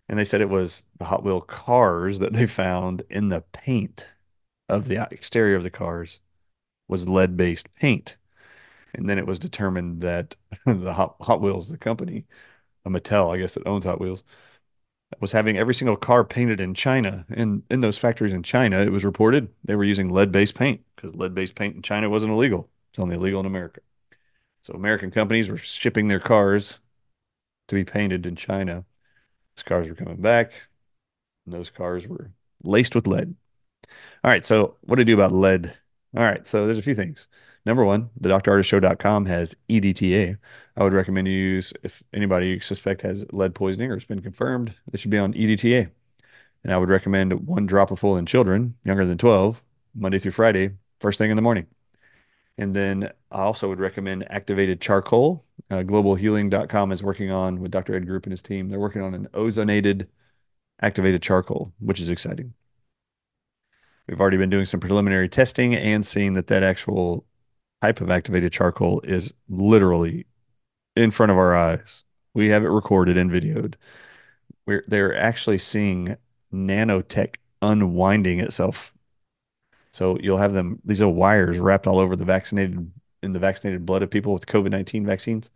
And 0.09 0.19
they 0.19 0.25
said 0.25 0.41
it 0.41 0.49
was 0.49 0.85
the 0.97 1.05
Hot 1.05 1.23
Wheel 1.23 1.41
cars 1.41 2.19
that 2.19 2.33
they 2.33 2.45
found 2.45 3.03
in 3.09 3.29
the 3.29 3.41
paint 3.41 4.05
of 4.69 4.87
the 4.87 5.07
exterior 5.11 5.55
of 5.55 5.63
the 5.63 5.69
cars 5.69 6.19
was 6.87 7.07
lead 7.07 7.37
based 7.37 7.73
paint. 7.75 8.17
And 8.93 9.09
then 9.09 9.17
it 9.17 9.25
was 9.25 9.39
determined 9.39 10.01
that 10.01 10.35
the 10.65 10.93
Hot, 10.93 11.15
Hot 11.21 11.41
Wheels, 11.41 11.69
the 11.69 11.77
company, 11.77 12.25
a 12.85 12.89
Mattel, 12.89 13.33
I 13.33 13.39
guess, 13.39 13.55
that 13.55 13.65
owns 13.65 13.85
Hot 13.85 13.99
Wheels, 13.99 14.23
was 15.19 15.31
having 15.31 15.57
every 15.57 15.73
single 15.73 15.95
car 15.95 16.23
painted 16.23 16.59
in 16.59 16.73
China. 16.73 17.25
And 17.29 17.63
in 17.69 17.81
those 17.81 17.97
factories 17.97 18.33
in 18.33 18.43
China, 18.43 18.79
it 18.79 18.91
was 18.91 19.05
reported 19.05 19.49
they 19.63 19.75
were 19.75 19.83
using 19.83 20.09
lead 20.09 20.31
based 20.31 20.55
paint 20.55 20.81
because 20.95 21.15
lead 21.15 21.33
based 21.33 21.55
paint 21.55 21.75
in 21.75 21.81
China 21.81 22.09
wasn't 22.09 22.33
illegal. 22.33 22.69
It's 22.93 22.99
only 22.99 23.15
illegal 23.15 23.39
in 23.39 23.47
America. 23.47 23.81
So 24.61 24.75
American 24.75 25.09
companies 25.09 25.49
were 25.49 25.57
shipping 25.57 26.09
their 26.09 26.19
cars 26.19 26.77
to 27.67 27.73
be 27.73 27.83
painted 27.83 28.27
in 28.27 28.35
China. 28.35 28.85
Those 29.55 29.63
cars 29.63 29.89
were 29.89 29.95
coming 29.95 30.21
back, 30.21 30.53
and 31.43 31.55
those 31.55 31.71
cars 31.71 32.07
were 32.07 32.29
laced 32.61 32.93
with 32.93 33.07
lead. 33.07 33.33
All 34.23 34.29
right, 34.29 34.45
so 34.45 34.77
what 34.81 34.97
do 34.97 35.01
I 35.01 35.05
do 35.05 35.15
about 35.15 35.31
lead? 35.31 35.75
All 36.15 36.21
right, 36.21 36.45
so 36.45 36.67
there's 36.67 36.77
a 36.77 36.83
few 36.83 36.93
things. 36.93 37.27
Number 37.65 37.83
one, 37.83 38.11
the 38.19 38.29
drardisshow.com 38.29 39.25
has 39.25 39.55
EDTA. 39.69 40.37
I 40.77 40.83
would 40.83 40.93
recommend 40.93 41.27
you 41.27 41.33
use 41.33 41.73
if 41.81 42.03
anybody 42.13 42.49
you 42.49 42.59
suspect 42.59 43.01
has 43.01 43.25
lead 43.33 43.55
poisoning 43.55 43.89
or 43.89 43.95
it's 43.95 44.05
been 44.05 44.21
confirmed, 44.21 44.75
they 44.91 44.99
should 44.99 45.09
be 45.09 45.17
on 45.17 45.33
EDTA. 45.33 45.89
And 46.63 46.71
I 46.71 46.77
would 46.77 46.89
recommend 46.89 47.47
one 47.47 47.67
dropperful 47.67 48.19
in 48.19 48.27
children 48.27 48.75
younger 48.85 49.03
than 49.03 49.17
12, 49.17 49.63
Monday 49.95 50.19
through 50.19 50.31
Friday, 50.31 50.73
first 50.99 51.17
thing 51.17 51.31
in 51.31 51.37
the 51.37 51.41
morning. 51.41 51.65
And 52.57 52.75
then 52.75 53.11
I 53.31 53.41
also 53.41 53.69
would 53.69 53.79
recommend 53.79 54.31
activated 54.31 54.79
charcoal. 54.79 55.43
Uh, 55.71 55.77
globalhealing.com 55.77 56.91
is 56.91 57.03
working 57.03 57.31
on 57.31 57.59
with 57.59 57.71
Dr. 57.71 57.95
Ed 57.95 58.05
Group 58.05 58.25
and 58.25 58.31
his 58.31 58.43
team. 58.43 58.69
They're 58.69 58.79
working 58.79 59.01
on 59.01 59.13
an 59.13 59.27
ozonated 59.33 60.07
activated 60.81 61.21
charcoal, 61.21 61.73
which 61.79 61.99
is 61.99 62.09
exciting. 62.09 62.53
We've 64.07 64.19
already 64.19 64.37
been 64.37 64.49
doing 64.49 64.65
some 64.65 64.79
preliminary 64.79 65.29
testing 65.29 65.73
and 65.73 66.05
seeing 66.05 66.33
that 66.33 66.47
that 66.47 66.61
actual 66.61 67.25
type 67.81 68.01
of 68.01 68.11
activated 68.11 68.51
charcoal 68.51 69.01
is 69.01 69.33
literally 69.49 70.25
in 70.95 71.11
front 71.11 71.31
of 71.31 71.37
our 71.37 71.55
eyes. 71.55 72.03
We 72.33 72.49
have 72.49 72.63
it 72.63 72.69
recorded 72.69 73.17
and 73.17 73.31
videoed. 73.31 73.75
We're 74.65 74.83
they're 74.87 75.15
actually 75.15 75.57
seeing 75.57 76.17
nanotech 76.53 77.35
unwinding 77.61 78.39
itself. 78.39 78.92
So 79.93 80.17
you'll 80.19 80.37
have 80.39 80.53
them 80.53 80.79
these 80.83 81.01
are 81.01 81.07
wires 81.07 81.59
wrapped 81.59 81.87
all 81.87 81.99
over 81.99 82.15
the 82.15 82.25
vaccinated 82.25 82.91
in 83.21 83.31
the 83.31 83.39
vaccinated 83.39 83.85
blood 83.85 84.03
of 84.03 84.09
people 84.09 84.33
with 84.33 84.47
COVID 84.47 84.71
nineteen 84.71 85.05
vaccines. 85.05 85.51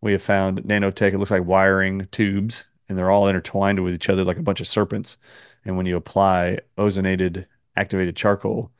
We 0.00 0.12
have 0.12 0.22
found 0.22 0.62
nanotech. 0.62 1.12
It 1.12 1.18
looks 1.18 1.30
like 1.30 1.44
wiring 1.44 2.08
tubes, 2.12 2.64
and 2.88 2.96
they're 2.96 3.10
all 3.10 3.28
intertwined 3.28 3.82
with 3.82 3.94
each 3.94 4.08
other 4.08 4.24
like 4.24 4.38
a 4.38 4.42
bunch 4.42 4.60
of 4.60 4.68
serpents. 4.68 5.18
And 5.64 5.76
when 5.76 5.86
you 5.86 5.96
apply 5.96 6.60
ozonated 6.78 7.46
activated 7.74 8.14
charcoal, 8.16 8.70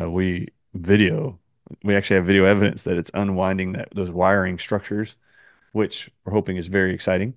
uh, 0.00 0.10
we 0.10 0.48
video 0.74 1.38
we 1.82 1.94
actually 1.94 2.16
have 2.16 2.26
video 2.26 2.44
evidence 2.44 2.84
that 2.84 2.96
it's 2.96 3.10
unwinding 3.14 3.72
that 3.72 3.88
those 3.94 4.10
wiring 4.10 4.58
structures, 4.58 5.16
which 5.72 6.10
we're 6.24 6.32
hoping 6.32 6.56
is 6.56 6.66
very 6.66 6.92
exciting 6.92 7.34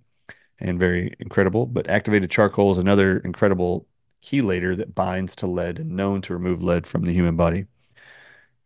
and 0.59 0.79
very 0.79 1.15
incredible. 1.19 1.65
But 1.65 1.89
activated 1.89 2.29
charcoal 2.31 2.71
is 2.71 2.77
another 2.77 3.19
incredible 3.19 3.87
chelator 4.21 4.77
that 4.77 4.95
binds 4.95 5.35
to 5.37 5.47
lead 5.47 5.79
and 5.79 5.91
known 5.91 6.21
to 6.21 6.33
remove 6.33 6.61
lead 6.61 6.87
from 6.87 7.03
the 7.03 7.13
human 7.13 7.35
body 7.35 7.65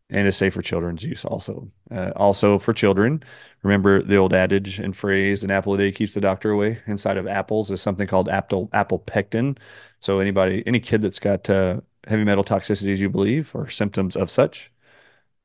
and 0.10 0.28
is 0.28 0.38
safe 0.38 0.54
for 0.54 0.62
children's 0.62 1.04
use 1.04 1.26
also. 1.26 1.72
Uh, 1.90 2.12
also 2.16 2.60
for 2.60 2.74
children, 2.74 3.24
remember 3.64 4.04
the 4.04 4.16
old 4.16 4.34
adage 4.34 4.80
and 4.80 4.96
phrase, 4.96 5.44
an 5.44 5.52
apple 5.52 5.74
a 5.74 5.78
day 5.78 5.92
keeps 5.92 6.14
the 6.14 6.22
doctor 6.22 6.52
away. 6.52 6.80
Inside 6.86 7.18
of 7.18 7.28
apples 7.28 7.72
is 7.72 7.82
something 7.82 8.08
called 8.08 8.30
apple, 8.30 8.70
apple 8.72 9.00
pectin. 9.00 9.58
So 10.00 10.20
anybody, 10.20 10.64
any 10.68 10.80
kid 10.80 11.02
that's 11.02 11.20
got 11.20 11.50
uh, 11.50 11.82
heavy 12.08 12.24
metal 12.24 12.44
toxicity, 12.44 12.94
as 12.94 13.02
you 13.02 13.10
believe, 13.10 13.52
or 13.56 13.68
symptoms 13.68 14.16
of 14.16 14.30
such, 14.30 14.72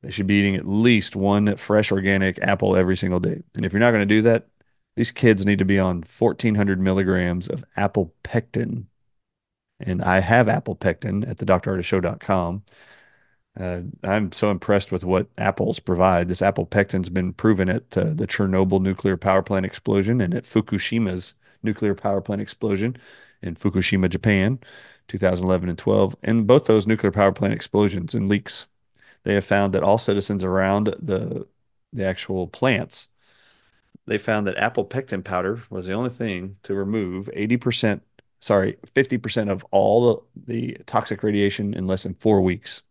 they 0.03 0.11
should 0.11 0.27
be 0.27 0.35
eating 0.35 0.55
at 0.55 0.67
least 0.67 1.15
one 1.15 1.55
fresh 1.57 1.91
organic 1.91 2.39
apple 2.39 2.75
every 2.75 2.97
single 2.97 3.19
day. 3.19 3.41
And 3.55 3.65
if 3.65 3.73
you're 3.73 3.79
not 3.79 3.91
going 3.91 4.01
to 4.01 4.05
do 4.05 4.21
that, 4.23 4.47
these 4.95 5.11
kids 5.11 5.45
need 5.45 5.59
to 5.59 5.65
be 5.65 5.79
on 5.79 6.03
1400 6.03 6.79
milligrams 6.79 7.47
of 7.47 7.63
apple 7.77 8.13
pectin. 8.23 8.87
And 9.81 10.01
I 10.01 10.19
have 10.19 10.47
apple 10.47 10.75
pectin 10.75 11.23
at 11.25 11.37
the 11.37 11.45
drardisshow.com. 11.45 12.63
Uh, 13.59 13.81
I'm 14.03 14.31
so 14.31 14.49
impressed 14.49 14.91
with 14.91 15.03
what 15.03 15.27
apples 15.37 15.79
provide. 15.79 16.27
This 16.29 16.41
apple 16.41 16.65
pectin's 16.65 17.09
been 17.09 17.33
proven 17.33 17.67
at 17.67 17.97
uh, 17.97 18.13
the 18.13 18.27
Chernobyl 18.27 18.81
nuclear 18.81 19.17
power 19.17 19.41
plant 19.41 19.65
explosion 19.65 20.21
and 20.21 20.33
at 20.33 20.45
Fukushima's 20.45 21.35
nuclear 21.61 21.93
power 21.93 22.21
plant 22.21 22.41
explosion 22.41 22.95
in 23.41 23.55
Fukushima, 23.55 24.09
Japan, 24.09 24.59
2011 25.09 25.67
and 25.67 25.77
12. 25.77 26.15
And 26.23 26.47
both 26.47 26.65
those 26.65 26.87
nuclear 26.87 27.11
power 27.11 27.33
plant 27.33 27.53
explosions 27.53 28.15
and 28.15 28.29
leaks 28.29 28.67
they 29.23 29.35
have 29.35 29.45
found 29.45 29.73
that 29.73 29.83
all 29.83 29.97
citizens 29.97 30.43
around 30.43 30.95
the 30.99 31.47
the 31.93 32.05
actual 32.05 32.47
plants 32.47 33.09
they 34.07 34.17
found 34.17 34.47
that 34.47 34.57
apple 34.57 34.85
pectin 34.85 35.21
powder 35.23 35.61
was 35.69 35.85
the 35.85 35.93
only 35.93 36.09
thing 36.09 36.57
to 36.63 36.73
remove 36.73 37.29
80% 37.35 38.01
sorry 38.41 38.77
50% 38.95 39.49
of 39.49 39.65
all 39.71 40.25
the, 40.45 40.53
the 40.53 40.77
toxic 40.85 41.23
radiation 41.23 41.73
in 41.73 41.87
less 41.87 42.03
than 42.03 42.15
four 42.15 42.41
weeks 42.41 42.83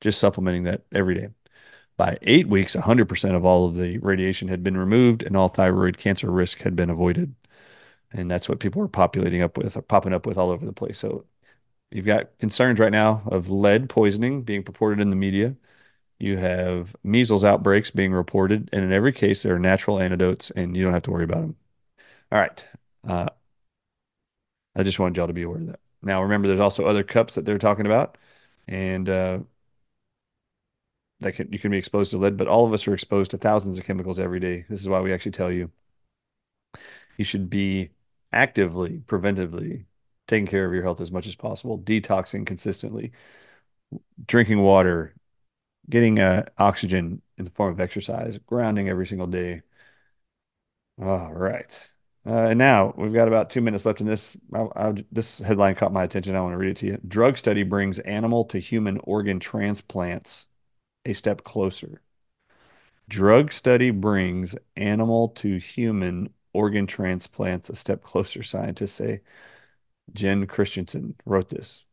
just 0.00 0.18
supplementing 0.18 0.64
that 0.64 0.82
every 0.92 1.14
day 1.14 1.28
by 1.96 2.18
eight 2.22 2.48
weeks 2.48 2.76
100% 2.76 3.36
of 3.36 3.44
all 3.44 3.66
of 3.66 3.76
the 3.76 3.98
radiation 3.98 4.48
had 4.48 4.62
been 4.64 4.76
removed 4.76 5.22
and 5.22 5.36
all 5.36 5.48
thyroid 5.48 5.98
cancer 5.98 6.30
risk 6.30 6.62
had 6.62 6.76
been 6.76 6.90
avoided 6.90 7.34
and 8.12 8.30
that's 8.30 8.48
what 8.48 8.60
people 8.60 8.82
are 8.82 8.88
populating 8.88 9.42
up 9.42 9.58
with 9.58 9.76
or 9.76 9.82
popping 9.82 10.14
up 10.14 10.26
with 10.26 10.38
all 10.38 10.50
over 10.50 10.66
the 10.66 10.72
place 10.72 10.98
so 10.98 11.24
You've 11.92 12.06
got 12.06 12.38
concerns 12.38 12.80
right 12.80 12.92
now 12.92 13.22
of 13.26 13.50
lead 13.50 13.88
poisoning 13.90 14.42
being 14.42 14.62
purported 14.62 15.00
in 15.00 15.10
the 15.10 15.16
media. 15.16 15.56
You 16.18 16.38
have 16.38 16.96
measles 17.04 17.44
outbreaks 17.44 17.90
being 17.90 18.12
reported, 18.12 18.70
and 18.72 18.84
in 18.84 18.92
every 18.92 19.12
case, 19.12 19.42
there 19.42 19.54
are 19.56 19.58
natural 19.58 20.00
antidotes, 20.00 20.50
and 20.52 20.76
you 20.76 20.84
don't 20.84 20.94
have 20.94 21.02
to 21.04 21.10
worry 21.12 21.24
about 21.24 21.42
them. 21.42 21.56
All 22.32 22.40
right. 22.40 22.68
Uh, 23.06 23.28
I 24.74 24.82
just 24.82 24.98
wanted 24.98 25.16
y'all 25.16 25.26
to 25.26 25.32
be 25.32 25.42
aware 25.42 25.58
of 25.58 25.66
that. 25.66 25.80
Now, 26.02 26.22
remember, 26.22 26.48
there's 26.48 26.60
also 26.60 26.86
other 26.86 27.04
cups 27.04 27.34
that 27.34 27.44
they're 27.44 27.58
talking 27.58 27.86
about, 27.86 28.18
and 28.66 29.08
uh, 29.08 29.40
that 31.20 31.32
can 31.32 31.52
you 31.52 31.58
can 31.58 31.70
be 31.70 31.78
exposed 31.78 32.10
to 32.10 32.18
lead, 32.18 32.36
but 32.36 32.48
all 32.48 32.66
of 32.66 32.72
us 32.72 32.86
are 32.88 32.94
exposed 32.94 33.30
to 33.30 33.38
thousands 33.38 33.78
of 33.78 33.84
chemicals 33.84 34.18
every 34.18 34.40
day. 34.40 34.64
This 34.68 34.80
is 34.80 34.88
why 34.88 35.00
we 35.00 35.12
actually 35.12 35.32
tell 35.32 35.50
you 35.52 35.70
you 37.16 37.24
should 37.24 37.50
be 37.50 37.90
actively, 38.32 39.02
preventively 39.06 39.84
taking 40.28 40.46
care 40.46 40.66
of 40.66 40.72
your 40.72 40.82
health 40.82 41.00
as 41.00 41.12
much 41.12 41.26
as 41.26 41.34
possible, 41.34 41.78
detoxing 41.78 42.46
consistently, 42.46 43.12
drinking 44.26 44.60
water, 44.60 45.14
getting 45.90 46.20
uh, 46.20 46.44
oxygen 46.58 47.22
in 47.38 47.46
the 47.46 47.52
form 47.52 47.72
of 47.72 47.80
exercise, 47.80 48.38
grounding 48.38 48.88
every 48.88 49.06
single 49.06 49.28
day. 49.28 49.62
All 50.98 51.34
right. 51.34 51.91
Uh, 52.24 52.48
and 52.50 52.58
now 52.58 52.94
we've 52.96 53.12
got 53.12 53.26
about 53.26 53.50
two 53.50 53.60
minutes 53.60 53.84
left 53.84 54.00
in 54.00 54.06
this. 54.06 54.36
I, 54.54 54.66
I, 54.76 55.04
this 55.10 55.38
headline 55.38 55.74
caught 55.74 55.92
my 55.92 56.04
attention. 56.04 56.36
I 56.36 56.40
want 56.40 56.52
to 56.52 56.58
read 56.58 56.70
it 56.70 56.76
to 56.78 56.86
you. 56.86 56.98
Drug 57.06 57.36
study 57.36 57.64
brings 57.64 57.98
animal 58.00 58.44
to 58.46 58.58
human 58.58 58.98
organ 59.02 59.40
transplants 59.40 60.46
a 61.04 61.14
step 61.14 61.42
closer. 61.42 62.00
Drug 63.08 63.52
study 63.52 63.90
brings 63.90 64.54
animal 64.76 65.28
to 65.30 65.58
human 65.58 66.32
organ 66.52 66.86
transplants 66.86 67.68
a 67.68 67.76
step 67.76 68.02
closer, 68.02 68.42
scientists 68.42 68.92
say. 68.92 69.22
Jen 70.12 70.46
Christensen 70.46 71.16
wrote 71.24 71.48
this. 71.48 71.84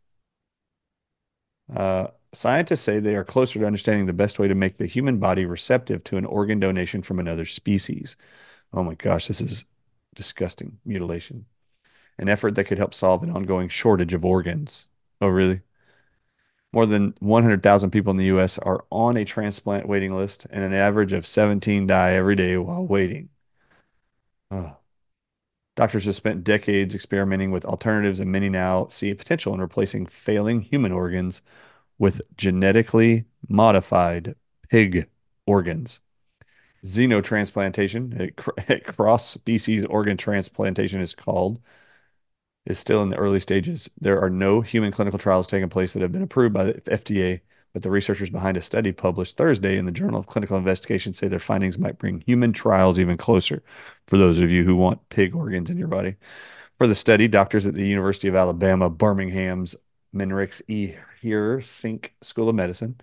Uh, 1.73 2.07
scientists 2.33 2.81
say 2.81 2.99
they 2.99 3.15
are 3.15 3.23
closer 3.23 3.59
to 3.59 3.65
understanding 3.65 4.05
the 4.05 4.13
best 4.13 4.39
way 4.39 4.47
to 4.47 4.55
make 4.55 4.77
the 4.77 4.85
human 4.87 5.17
body 5.19 5.45
receptive 5.45 6.03
to 6.05 6.17
an 6.17 6.25
organ 6.25 6.59
donation 6.59 7.01
from 7.01 7.19
another 7.19 7.45
species. 7.45 8.17
Oh 8.73 8.83
my 8.83 8.95
gosh, 8.95 9.27
this 9.27 9.41
is 9.41 9.65
disgusting 10.19 10.79
mutilation. 10.83 11.45
An 12.17 12.27
effort 12.27 12.55
that 12.55 12.65
could 12.65 12.77
help 12.77 12.93
solve 12.93 13.23
an 13.23 13.29
ongoing 13.29 13.69
shortage 13.69 14.13
of 14.13 14.25
organs. 14.25 14.87
Oh, 15.21 15.29
really? 15.29 15.61
More 16.73 16.85
than 16.85 17.15
100,000 17.19 17.89
people 17.89 18.11
in 18.11 18.17
the 18.17 18.25
U.S. 18.25 18.57
are 18.57 18.83
on 18.91 19.15
a 19.15 19.23
transplant 19.23 19.87
waiting 19.87 20.13
list, 20.13 20.45
and 20.49 20.61
an 20.61 20.73
average 20.73 21.13
of 21.13 21.25
17 21.25 21.87
die 21.87 22.11
every 22.11 22.35
day 22.35 22.57
while 22.57 22.85
waiting. 22.85 23.29
Oh. 24.51 24.75
Doctors 25.77 26.03
have 26.03 26.15
spent 26.17 26.43
decades 26.43 26.93
experimenting 26.93 27.51
with 27.51 27.63
alternatives, 27.63 28.19
and 28.19 28.29
many 28.29 28.49
now 28.49 28.89
see 28.89 29.09
a 29.09 29.15
potential 29.15 29.53
in 29.53 29.61
replacing 29.61 30.05
failing 30.05 30.59
human 30.59 30.91
organs 30.91 31.41
with 31.97 32.19
genetically 32.35 33.23
modified 33.47 34.35
pig 34.69 35.07
organs. 35.47 36.01
Xenotransplantation, 36.83 38.31
a 38.69 38.79
cross 38.93 39.29
species 39.29 39.85
organ 39.85 40.17
transplantation 40.17 41.01
is 41.01 41.13
called, 41.13 41.59
is 42.65 42.79
still 42.79 43.01
in 43.03 43.09
the 43.09 43.17
early 43.17 43.39
stages. 43.39 43.89
There 43.99 44.21
are 44.21 44.29
no 44.29 44.61
human 44.61 44.91
clinical 44.91 45.19
trials 45.19 45.47
taking 45.47 45.69
place 45.69 45.93
that 45.93 46.01
have 46.01 46.11
been 46.11 46.21
approved 46.21 46.53
by 46.53 46.65
the 46.65 46.73
FDA, 46.81 47.41
but 47.73 47.83
the 47.83 47.91
researchers 47.91 48.29
behind 48.29 48.57
a 48.57 48.61
study 48.61 48.91
published 48.91 49.37
Thursday 49.37 49.77
in 49.77 49.85
the 49.85 49.91
Journal 49.91 50.19
of 50.19 50.27
Clinical 50.27 50.57
Investigation 50.57 51.13
say 51.13 51.27
their 51.27 51.39
findings 51.39 51.77
might 51.77 51.97
bring 51.97 52.21
human 52.21 52.53
trials 52.53 52.99
even 52.99 53.17
closer 53.17 53.63
for 54.07 54.17
those 54.17 54.39
of 54.39 54.49
you 54.49 54.63
who 54.63 54.75
want 54.75 55.09
pig 55.09 55.35
organs 55.35 55.69
in 55.69 55.77
your 55.77 55.87
body. 55.87 56.15
For 56.77 56.87
the 56.87 56.95
study, 56.95 57.27
doctors 57.27 57.67
at 57.67 57.73
the 57.73 57.87
University 57.87 58.27
of 58.27 58.35
Alabama, 58.35 58.89
Birmingham's 58.89 59.75
Minrix 60.15 60.61
E. 60.67 60.95
Hirsink 61.21 62.11
School 62.21 62.49
of 62.49 62.55
Medicine 62.55 62.99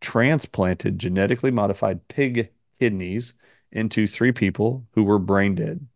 transplanted 0.00 0.98
genetically 0.98 1.50
modified 1.50 2.06
pig 2.08 2.50
kidneys 2.78 3.34
into 3.70 4.06
three 4.06 4.32
people 4.32 4.86
who 4.92 5.04
were 5.04 5.18
brain 5.18 5.54
dead 5.54 5.86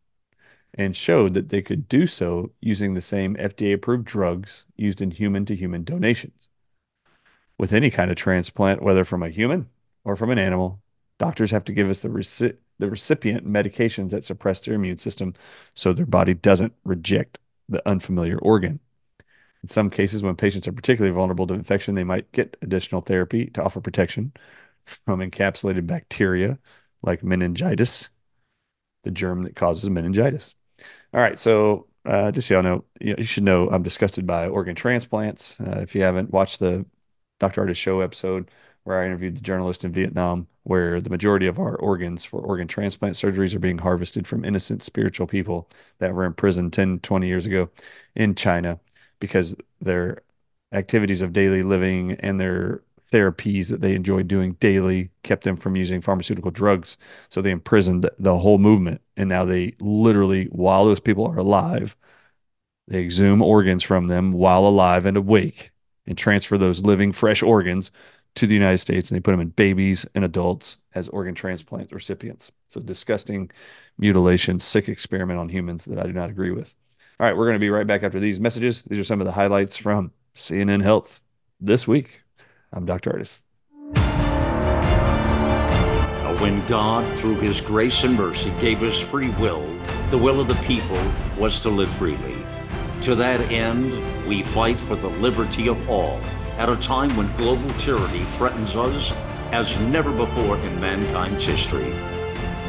and 0.75 0.97
showed 0.97 1.35
that 1.35 1.51
they 1.51 1.63
could 1.63 1.89
do 1.89 2.07
so 2.07 2.51
using 2.61 2.95
the 2.95 3.03
same 3.03 3.37
FDA 3.37 3.75
approved 3.75 4.05
drugs 4.05 4.65
used 4.77 5.01
in 5.01 5.11
human 5.11 5.45
to 5.47 5.57
human 5.57 5.85
donations. 5.85 6.49
With 7.59 7.73
any 7.73 7.91
kind 7.91 8.11
of 8.11 8.17
transplant, 8.17 8.83
whether 8.83 9.05
from 9.05 9.23
a 9.23 9.29
human 9.29 9.69
or 10.05 10.17
from 10.17 10.31
an 10.31 10.39
animal, 10.39 10.81
doctors 11.19 11.51
have 11.51 11.65
to 11.65 11.73
give 11.73 11.91
us 11.91 12.01
the, 12.01 12.09
reci- 12.09 12.57
the 12.79 12.91
recipient 12.91 13.47
medications 13.47 14.11
that 14.11 14.25
suppress 14.25 14.61
their 14.61 14.75
immune 14.75 14.99
system 14.99 15.35
so 15.75 15.93
their 15.93 16.07
body 16.07 16.35
doesn't 16.35 16.73
reject 16.85 17.39
the 17.69 17.87
unfamiliar 17.89 18.39
organ. 18.39 18.81
In 19.63 19.69
some 19.69 19.91
cases, 19.91 20.23
when 20.23 20.35
patients 20.35 20.67
are 20.67 20.73
particularly 20.73 21.15
vulnerable 21.15 21.47
to 21.47 21.55
infection, 21.55 21.95
they 21.95 22.03
might 22.03 22.33
get 22.33 22.57
additional 22.63 23.01
therapy 23.01 23.47
to 23.47 23.63
offer 23.63 23.81
protection 23.81 24.33
from 24.85 25.21
encapsulated 25.21 25.87
bacteria 25.87 26.59
like 27.03 27.23
meningitis, 27.23 28.11
the 29.05 29.11
germ 29.11 29.43
that 29.45 29.57
causes 29.57 29.91
meningitis. 29.91 30.55
All 31.13 31.21
right, 31.21 31.39
so 31.39 31.89
uh, 32.05 32.33
just 32.33 32.49
so 32.49 32.55
y'all 32.55 32.63
know, 32.63 32.85
you, 33.01 33.23
should 33.23 33.45
know 33.45 33.69
I'm 33.71 33.83
disgusted 33.83 34.27
by 34.27 34.49
organ 34.49 34.75
transplants. 34.75 35.61
Uh, 35.61 35.81
if 35.83 35.95
you 35.95 36.03
haven't 36.03 36.31
watched 36.33 36.61
the 36.61 36.87
Dr. 37.39 37.65
Ardis 37.65 37.77
Show 37.77 38.01
episode 38.01 38.51
where 38.85 39.01
I 39.01 39.07
interviewed 39.07 39.37
the 39.37 39.43
journalist 39.43 39.85
in 39.85 39.93
Vietnam, 39.93 40.49
where 40.65 41.01
the 41.01 41.11
majority 41.11 41.47
of 41.47 41.59
our 41.59 41.77
organs 41.77 42.25
for 42.25 42.41
organ 42.41 42.67
transplant 42.67 43.15
surgeries 43.15 43.55
are 43.55 43.61
being 43.61 43.79
harvested 43.79 44.27
from 44.27 44.45
innocent 44.45 44.83
spiritual 44.83 45.27
people 45.27 45.69
that 45.99 46.15
were 46.15 46.25
imprisoned 46.25 46.73
10, 46.73 47.01
20 47.01 47.27
years 47.27 47.47
ago 47.47 47.71
in 48.17 48.35
China 48.35 48.81
because 49.21 49.55
their 49.81 50.23
activities 50.73 51.23
of 51.23 51.33
daily 51.33 51.63
living 51.63 52.13
and 52.21 52.41
their 52.41 52.83
therapies 53.13 53.69
that 53.69 53.81
they 53.81 53.95
enjoyed 53.95 54.27
doing 54.27 54.55
daily 54.55 55.11
kept 55.23 55.45
them 55.45 55.57
from 55.57 55.77
using 55.77 56.01
pharmaceutical 56.01 56.51
drugs. 56.51 56.97
So 57.29 57.41
they 57.41 57.51
imprisoned 57.51 58.09
the 58.19 58.39
whole 58.39 58.59
movement. 58.59 59.03
And 59.17 59.29
now 59.29 59.45
they 59.45 59.75
literally, 59.81 60.47
while 60.47 60.87
those 60.87 61.01
people 61.01 61.27
are 61.27 61.39
alive, 61.39 61.97
they 62.89 63.03
exhume 63.03 63.43
organs 63.43 63.83
from 63.83 64.09
them 64.09 64.33
while 64.33 64.67
alive 64.67 65.07
and 65.07 65.17
awake 65.17 65.71
and 66.07 66.19
transfer 66.19 66.59
those 66.59 66.83
living, 66.83 67.13
fresh 67.13 67.43
organs 67.43 67.93
to 68.35 68.47
the 68.47 68.55
United 68.55 68.79
States. 68.79 69.11
And 69.11 69.17
they 69.17 69.21
put 69.21 69.33
them 69.33 69.41
in 69.41 69.51
babies 69.51 70.07
and 70.15 70.25
adults 70.25 70.79
as 70.95 71.09
organ 71.11 71.35
transplant 71.35 71.93
recipients. 71.93 72.51
It's 72.67 72.77
a 72.77 72.81
disgusting 72.81 73.51
mutilation, 73.99 74.59
sick 74.59 74.89
experiment 74.89 75.39
on 75.39 75.51
humans 75.51 75.85
that 75.85 75.99
I 75.99 76.05
do 76.05 76.13
not 76.13 76.31
agree 76.31 76.51
with. 76.51 76.75
All 77.21 77.27
right, 77.27 77.37
we're 77.37 77.47
going 77.47 77.57
to 77.57 77.61
be 77.61 77.71
right 77.71 77.87
back 77.87 78.03
after 78.03 78.19
these 78.19 78.41
messages. 78.41 78.83
These 78.83 78.99
are 78.99 79.05
some 79.05 79.21
of 79.21 79.27
the 79.27 79.33
highlights 79.33 79.77
from 79.77 80.13
CNN 80.35 80.83
Health 80.83 81.21
this 81.61 81.87
week. 81.87 82.22
I'm 82.73 82.87
Dr. 82.87 83.13
Ardis. 83.13 83.41
When 86.41 86.65
God, 86.67 87.05
through 87.19 87.37
His 87.37 87.61
grace 87.61 88.03
and 88.03 88.17
mercy, 88.17 88.53
gave 88.61 88.83
us 88.83 88.99
free 88.99 89.29
will, 89.31 89.65
the 90.11 90.19
will 90.19 90.41
of 90.41 90.49
the 90.49 90.57
people 90.67 91.01
was 91.39 91.61
to 91.61 91.69
live 91.69 91.91
freely. 91.91 92.35
To 93.03 93.15
that 93.15 93.41
end, 93.53 93.93
we 94.27 94.43
fight 94.43 94.81
for 94.81 94.97
the 94.97 95.07
liberty 95.09 95.69
of 95.69 95.89
all 95.89 96.19
at 96.59 96.69
a 96.69 96.75
time 96.77 97.17
when 97.17 97.31
global 97.37 97.71
tyranny 97.75 98.25
threatens 98.37 98.75
us 98.75 99.13
as 99.53 99.79
never 99.83 100.11
before 100.11 100.59
in 100.59 100.81
mankind's 100.81 101.45
history. 101.45 101.95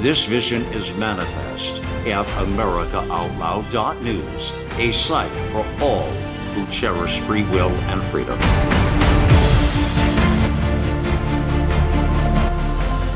This 0.02 0.26
vision 0.26 0.62
is 0.74 0.94
manifest 0.94 1.82
at 2.06 2.28
AmericaOutloud.news, 2.28 4.54
a 4.78 4.92
site 4.92 5.32
for 5.52 5.66
all 5.82 6.12
who 6.54 6.68
cherish 6.68 7.20
free 7.22 7.46
will 7.46 7.72
and 7.90 8.04
freedom. 8.04 8.38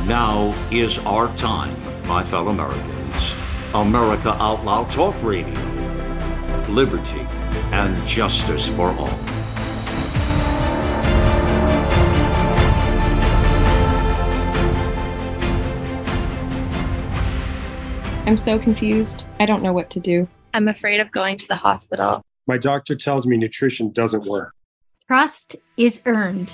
Now 0.07 0.55
is 0.71 0.99
our 0.99 1.27
time, 1.35 1.75
my 2.07 2.23
fellow 2.23 2.47
Americans. 2.47 3.33
America 3.73 4.29
Out 4.41 4.63
Loud 4.63 4.89
Talk 4.89 5.13
Radio. 5.21 5.53
Liberty 6.69 7.27
and 7.73 8.07
justice 8.07 8.69
for 8.69 8.91
all. 8.91 9.09
I'm 18.25 18.37
so 18.37 18.57
confused. 18.57 19.25
I 19.41 19.45
don't 19.45 19.61
know 19.61 19.73
what 19.73 19.89
to 19.89 19.99
do. 19.99 20.29
I'm 20.53 20.69
afraid 20.69 21.01
of 21.01 21.11
going 21.11 21.37
to 21.37 21.47
the 21.49 21.57
hospital. 21.57 22.21
My 22.47 22.57
doctor 22.57 22.95
tells 22.95 23.27
me 23.27 23.35
nutrition 23.35 23.91
doesn't 23.91 24.23
work. 24.23 24.53
Trust 25.05 25.57
is 25.75 26.01
earned. 26.05 26.53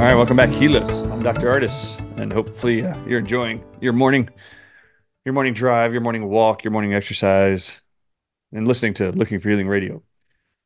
All 0.00 0.06
right, 0.06 0.14
welcome 0.14 0.38
back, 0.38 0.48
Healers. 0.48 0.88
I'm 1.10 1.22
Dr. 1.22 1.52
Ardis, 1.52 2.00
and 2.18 2.32
hopefully 2.32 2.82
uh, 2.82 2.98
you're 3.04 3.18
enjoying 3.18 3.62
your 3.82 3.92
morning, 3.92 4.30
your 5.26 5.34
morning 5.34 5.52
drive, 5.52 5.92
your 5.92 6.00
morning 6.00 6.26
walk, 6.26 6.64
your 6.64 6.70
morning 6.70 6.94
exercise, 6.94 7.82
and 8.50 8.66
listening 8.66 8.94
to 8.94 9.12
Looking 9.12 9.38
for 9.40 9.50
Healing 9.50 9.68
Radio. 9.68 10.02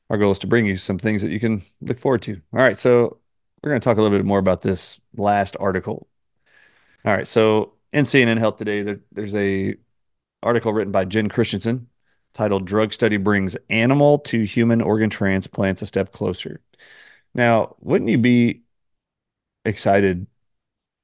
Our 0.08 0.18
goal 0.18 0.30
is 0.30 0.38
to 0.38 0.46
bring 0.46 0.66
you 0.66 0.76
some 0.76 1.00
things 1.00 1.20
that 1.22 1.32
you 1.32 1.40
can 1.40 1.62
look 1.80 1.98
forward 1.98 2.22
to. 2.22 2.40
All 2.52 2.60
right, 2.60 2.76
so 2.78 3.18
we're 3.60 3.70
going 3.70 3.80
to 3.80 3.84
talk 3.84 3.98
a 3.98 4.02
little 4.02 4.16
bit 4.16 4.24
more 4.24 4.38
about 4.38 4.62
this 4.62 5.00
last 5.16 5.56
article. 5.58 6.06
All 7.04 7.12
right, 7.12 7.26
so 7.26 7.72
in 7.92 8.04
CNN 8.04 8.38
Health 8.38 8.58
today, 8.58 8.82
there, 8.82 9.00
there's 9.10 9.34
a 9.34 9.74
article 10.44 10.72
written 10.72 10.92
by 10.92 11.06
Jen 11.06 11.28
Christensen 11.28 11.88
titled 12.34 12.66
"Drug 12.66 12.92
Study 12.92 13.16
Brings 13.16 13.56
Animal 13.68 14.20
to 14.20 14.44
Human 14.44 14.80
Organ 14.80 15.10
Transplants 15.10 15.82
a 15.82 15.86
Step 15.86 16.12
Closer." 16.12 16.60
Now, 17.34 17.74
wouldn't 17.80 18.10
you 18.10 18.18
be 18.18 18.63
excited 19.64 20.26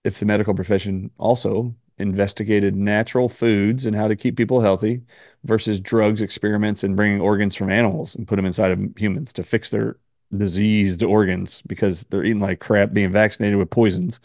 if 0.04 0.18
the 0.18 0.26
medical 0.26 0.54
profession 0.54 1.10
also 1.18 1.74
investigated 2.00 2.74
natural 2.74 3.28
foods 3.28 3.84
and 3.84 3.94
how 3.94 4.08
to 4.08 4.16
keep 4.16 4.36
people 4.36 4.60
healthy 4.60 5.02
versus 5.44 5.80
drugs 5.80 6.22
experiments 6.22 6.82
and 6.82 6.96
bringing 6.96 7.20
organs 7.20 7.54
from 7.54 7.70
animals 7.70 8.14
and 8.14 8.26
put 8.26 8.36
them 8.36 8.46
inside 8.46 8.70
of 8.70 8.80
humans 8.96 9.32
to 9.34 9.42
fix 9.42 9.68
their 9.68 9.96
diseased 10.36 11.02
organs 11.02 11.62
because 11.62 12.04
they're 12.04 12.24
eating 12.24 12.40
like 12.40 12.60
crap 12.60 12.92
being 12.92 13.12
vaccinated 13.12 13.58
with 13.58 13.70
poisons 13.70 14.20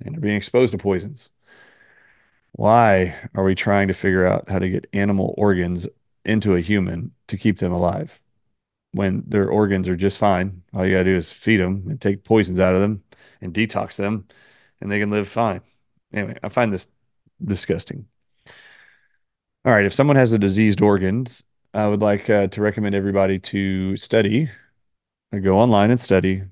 and 0.00 0.14
they're 0.14 0.20
being 0.20 0.36
exposed 0.36 0.72
to 0.72 0.78
poisons. 0.78 1.28
Why 2.52 3.14
are 3.34 3.44
we 3.44 3.54
trying 3.54 3.88
to 3.88 3.94
figure 3.94 4.26
out 4.26 4.48
how 4.48 4.58
to 4.58 4.68
get 4.68 4.88
animal 4.92 5.34
organs 5.36 5.86
into 6.24 6.54
a 6.54 6.60
human 6.60 7.12
to 7.28 7.36
keep 7.36 7.58
them 7.58 7.72
alive 7.72 8.22
when 8.92 9.24
their 9.26 9.48
organs 9.48 9.88
are 9.88 9.96
just 9.96 10.18
fine? 10.18 10.62
All 10.72 10.86
you 10.86 10.92
got 10.92 11.04
to 11.04 11.04
do 11.04 11.16
is 11.16 11.32
feed 11.32 11.58
them 11.58 11.84
and 11.88 12.00
take 12.00 12.24
poisons 12.24 12.60
out 12.60 12.74
of 12.74 12.80
them 12.80 13.02
and 13.42 13.52
detox 13.52 13.96
them 13.96 14.26
and 14.80 14.90
they 14.90 14.98
can 14.98 15.10
live 15.10 15.28
fine. 15.28 15.60
Anyway 16.12 16.36
i 16.42 16.48
find 16.48 16.72
this 16.72 16.88
disgusting. 17.44 18.06
All 19.64 19.72
right 19.72 19.84
if 19.84 19.94
someone 19.94 20.16
has 20.16 20.32
a 20.32 20.38
diseased 20.38 20.80
organ 20.80 21.26
i 21.74 21.86
would 21.86 22.02
like 22.02 22.28
uh, 22.30 22.46
to 22.48 22.60
recommend 22.60 22.94
everybody 22.94 23.38
to 23.38 23.96
study 23.96 24.50
uh, 25.32 25.38
go 25.38 25.58
online 25.58 25.90
and 25.90 26.00
study 26.00 26.42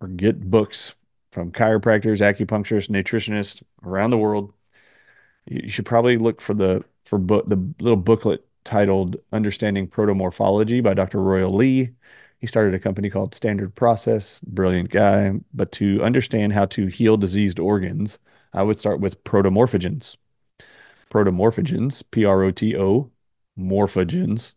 or 0.00 0.08
get 0.08 0.50
books 0.50 0.94
from 1.32 1.52
chiropractors 1.52 2.20
acupuncturists 2.20 2.88
nutritionists 2.88 3.62
around 3.84 4.10
the 4.10 4.18
world. 4.18 4.52
You 5.46 5.68
should 5.68 5.86
probably 5.86 6.16
look 6.16 6.40
for 6.40 6.54
the 6.54 6.84
for 7.04 7.18
book 7.18 7.48
the 7.48 7.56
little 7.80 7.96
booklet 7.96 8.46
titled 8.64 9.16
understanding 9.32 9.88
protomorphology 9.88 10.82
by 10.82 10.92
dr 10.92 11.18
royal 11.18 11.52
lee 11.52 11.90
he 12.40 12.46
started 12.46 12.74
a 12.74 12.78
company 12.78 13.10
called 13.10 13.34
Standard 13.34 13.74
Process, 13.74 14.40
brilliant 14.40 14.90
guy. 14.90 15.32
But 15.52 15.72
to 15.72 16.02
understand 16.02 16.52
how 16.52 16.66
to 16.66 16.86
heal 16.86 17.16
diseased 17.16 17.58
organs, 17.58 18.18
I 18.52 18.62
would 18.62 18.78
start 18.78 19.00
with 19.00 19.22
protomorphogens. 19.24 20.16
Protomorphogens, 21.10 22.02
P 22.10 22.24
R 22.24 22.42
O 22.42 22.50
T 22.50 22.76
O, 22.76 23.10
morphogens, 23.58 24.54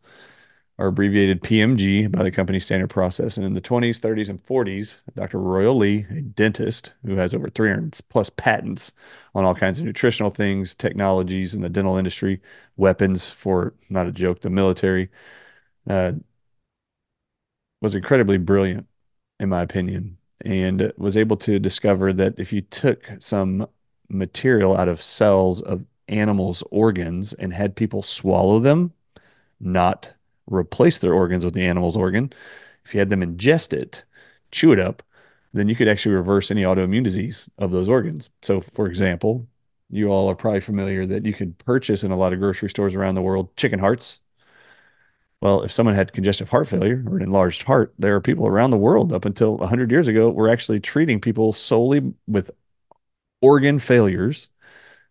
are 0.79 0.87
abbreviated 0.87 1.41
PMG 1.43 2.11
by 2.11 2.23
the 2.23 2.31
company 2.31 2.59
Standard 2.59 2.89
Process. 2.89 3.37
And 3.37 3.45
in 3.45 3.53
the 3.53 3.61
20s, 3.61 3.99
30s, 3.99 4.29
and 4.29 4.43
40s, 4.45 4.97
Dr. 5.15 5.39
Royal 5.39 5.75
Lee, 5.75 6.05
a 6.09 6.21
dentist 6.21 6.93
who 7.05 7.15
has 7.15 7.35
over 7.35 7.49
300 7.49 7.99
plus 8.09 8.29
patents 8.31 8.91
on 9.35 9.45
all 9.45 9.55
kinds 9.55 9.79
of 9.79 9.85
nutritional 9.85 10.31
things, 10.31 10.73
technologies 10.73 11.53
in 11.53 11.61
the 11.61 11.69
dental 11.69 11.97
industry, 11.97 12.41
weapons 12.77 13.29
for, 13.29 13.73
not 13.89 14.07
a 14.07 14.11
joke, 14.11 14.41
the 14.41 14.49
military, 14.49 15.09
uh, 15.89 16.13
was 17.83 17.95
incredibly 17.95 18.37
brilliant, 18.37 18.87
in 19.41 19.49
my 19.49 19.61
opinion, 19.61 20.17
and 20.45 20.93
was 20.97 21.17
able 21.17 21.35
to 21.35 21.59
discover 21.59 22.13
that 22.13 22.33
if 22.39 22.53
you 22.53 22.61
took 22.61 23.09
some 23.19 23.67
material 24.07 24.77
out 24.77 24.87
of 24.87 25.01
cells 25.01 25.61
of 25.61 25.83
animals' 26.07 26.63
organs 26.71 27.33
and 27.33 27.53
had 27.53 27.75
people 27.75 28.01
swallow 28.01 28.59
them, 28.59 28.93
not 29.59 30.13
replace 30.45 30.97
their 30.97 31.13
organs 31.13 31.43
with 31.43 31.53
the 31.53 31.65
animal's 31.65 31.97
organ, 31.97 32.31
if 32.85 32.93
you 32.93 32.99
had 32.99 33.09
them 33.09 33.21
ingest 33.21 33.73
it, 33.73 34.05
chew 34.49 34.71
it 34.71 34.79
up, 34.79 35.03
then 35.51 35.67
you 35.67 35.75
could 35.75 35.89
actually 35.89 36.15
reverse 36.15 36.51
any 36.51 36.63
autoimmune 36.63 37.03
disease 37.03 37.49
of 37.57 37.71
those 37.71 37.89
organs. 37.89 38.29
So, 38.41 38.61
for 38.61 38.87
example, 38.87 39.45
you 39.89 40.07
all 40.07 40.29
are 40.29 40.35
probably 40.35 40.61
familiar 40.61 41.05
that 41.05 41.25
you 41.25 41.33
could 41.33 41.57
purchase 41.57 42.05
in 42.05 42.11
a 42.11 42.17
lot 42.17 42.31
of 42.31 42.39
grocery 42.39 42.69
stores 42.69 42.95
around 42.95 43.15
the 43.15 43.21
world 43.21 43.53
chicken 43.57 43.79
hearts 43.79 44.19
well, 45.43 45.61
if 45.61 45.73
someone 45.73 45.93
had 45.93 46.13
congestive 46.13 46.49
heart 46.49 46.69
failure 46.69 47.03
or 47.05 47.17
an 47.17 47.21
enlarged 47.21 47.63
heart, 47.63 47.93
there 47.99 48.15
are 48.15 48.21
people 48.21 48.47
around 48.47 48.71
the 48.71 48.77
world 48.77 49.11
up 49.11 49.25
until 49.25 49.57
100 49.57 49.91
years 49.91 50.07
ago 50.07 50.29
were 50.29 50.47
actually 50.47 50.79
treating 50.79 51.19
people 51.19 51.51
solely 51.51 52.13
with 52.27 52.49
organ 53.41 53.77
failures. 53.77 54.49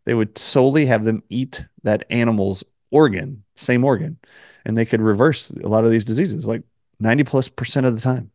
They 0.07 0.15
would 0.15 0.39
solely 0.39 0.87
have 0.87 1.05
them 1.05 1.23
eat 1.29 1.67
that 1.83 2.07
animal's 2.09 2.65
organ, 2.91 3.45
same 3.57 3.85
organ, 3.85 4.17
and 4.65 4.75
they 4.75 4.87
could 4.87 5.03
reverse 5.03 5.51
a 5.51 5.69
lot 5.69 5.85
of 5.85 5.91
these 5.91 6.03
diseases, 6.03 6.47
like 6.47 6.63
90 6.99 7.25
plus 7.25 7.49
percent 7.49 7.85
of 7.85 7.95
the 7.95 8.01
time. 8.01 8.31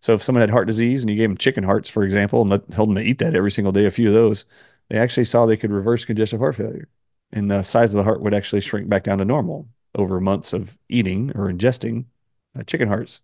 So 0.00 0.14
if 0.14 0.22
someone 0.22 0.40
had 0.40 0.48
heart 0.48 0.66
disease 0.66 1.02
and 1.02 1.10
you 1.10 1.16
gave 1.16 1.28
them 1.28 1.36
chicken 1.36 1.62
hearts, 1.62 1.90
for 1.90 2.04
example, 2.04 2.40
and 2.40 2.48
let, 2.48 2.70
told 2.70 2.88
them 2.88 2.96
to 2.96 3.02
eat 3.02 3.18
that 3.18 3.36
every 3.36 3.50
single 3.50 3.72
day, 3.72 3.84
a 3.84 3.90
few 3.90 4.08
of 4.08 4.14
those, 4.14 4.46
they 4.88 4.96
actually 4.96 5.26
saw 5.26 5.44
they 5.44 5.58
could 5.58 5.72
reverse 5.72 6.06
congestive 6.06 6.40
heart 6.40 6.56
failure. 6.56 6.88
And 7.32 7.50
the 7.50 7.62
size 7.64 7.92
of 7.92 7.98
the 7.98 8.04
heart 8.04 8.22
would 8.22 8.32
actually 8.32 8.62
shrink 8.62 8.88
back 8.88 9.02
down 9.02 9.18
to 9.18 9.26
normal 9.26 9.68
over 9.94 10.20
months 10.20 10.52
of 10.52 10.78
eating 10.88 11.32
or 11.34 11.50
ingesting 11.50 12.06
uh, 12.58 12.62
chicken 12.62 12.88
hearts 12.88 13.20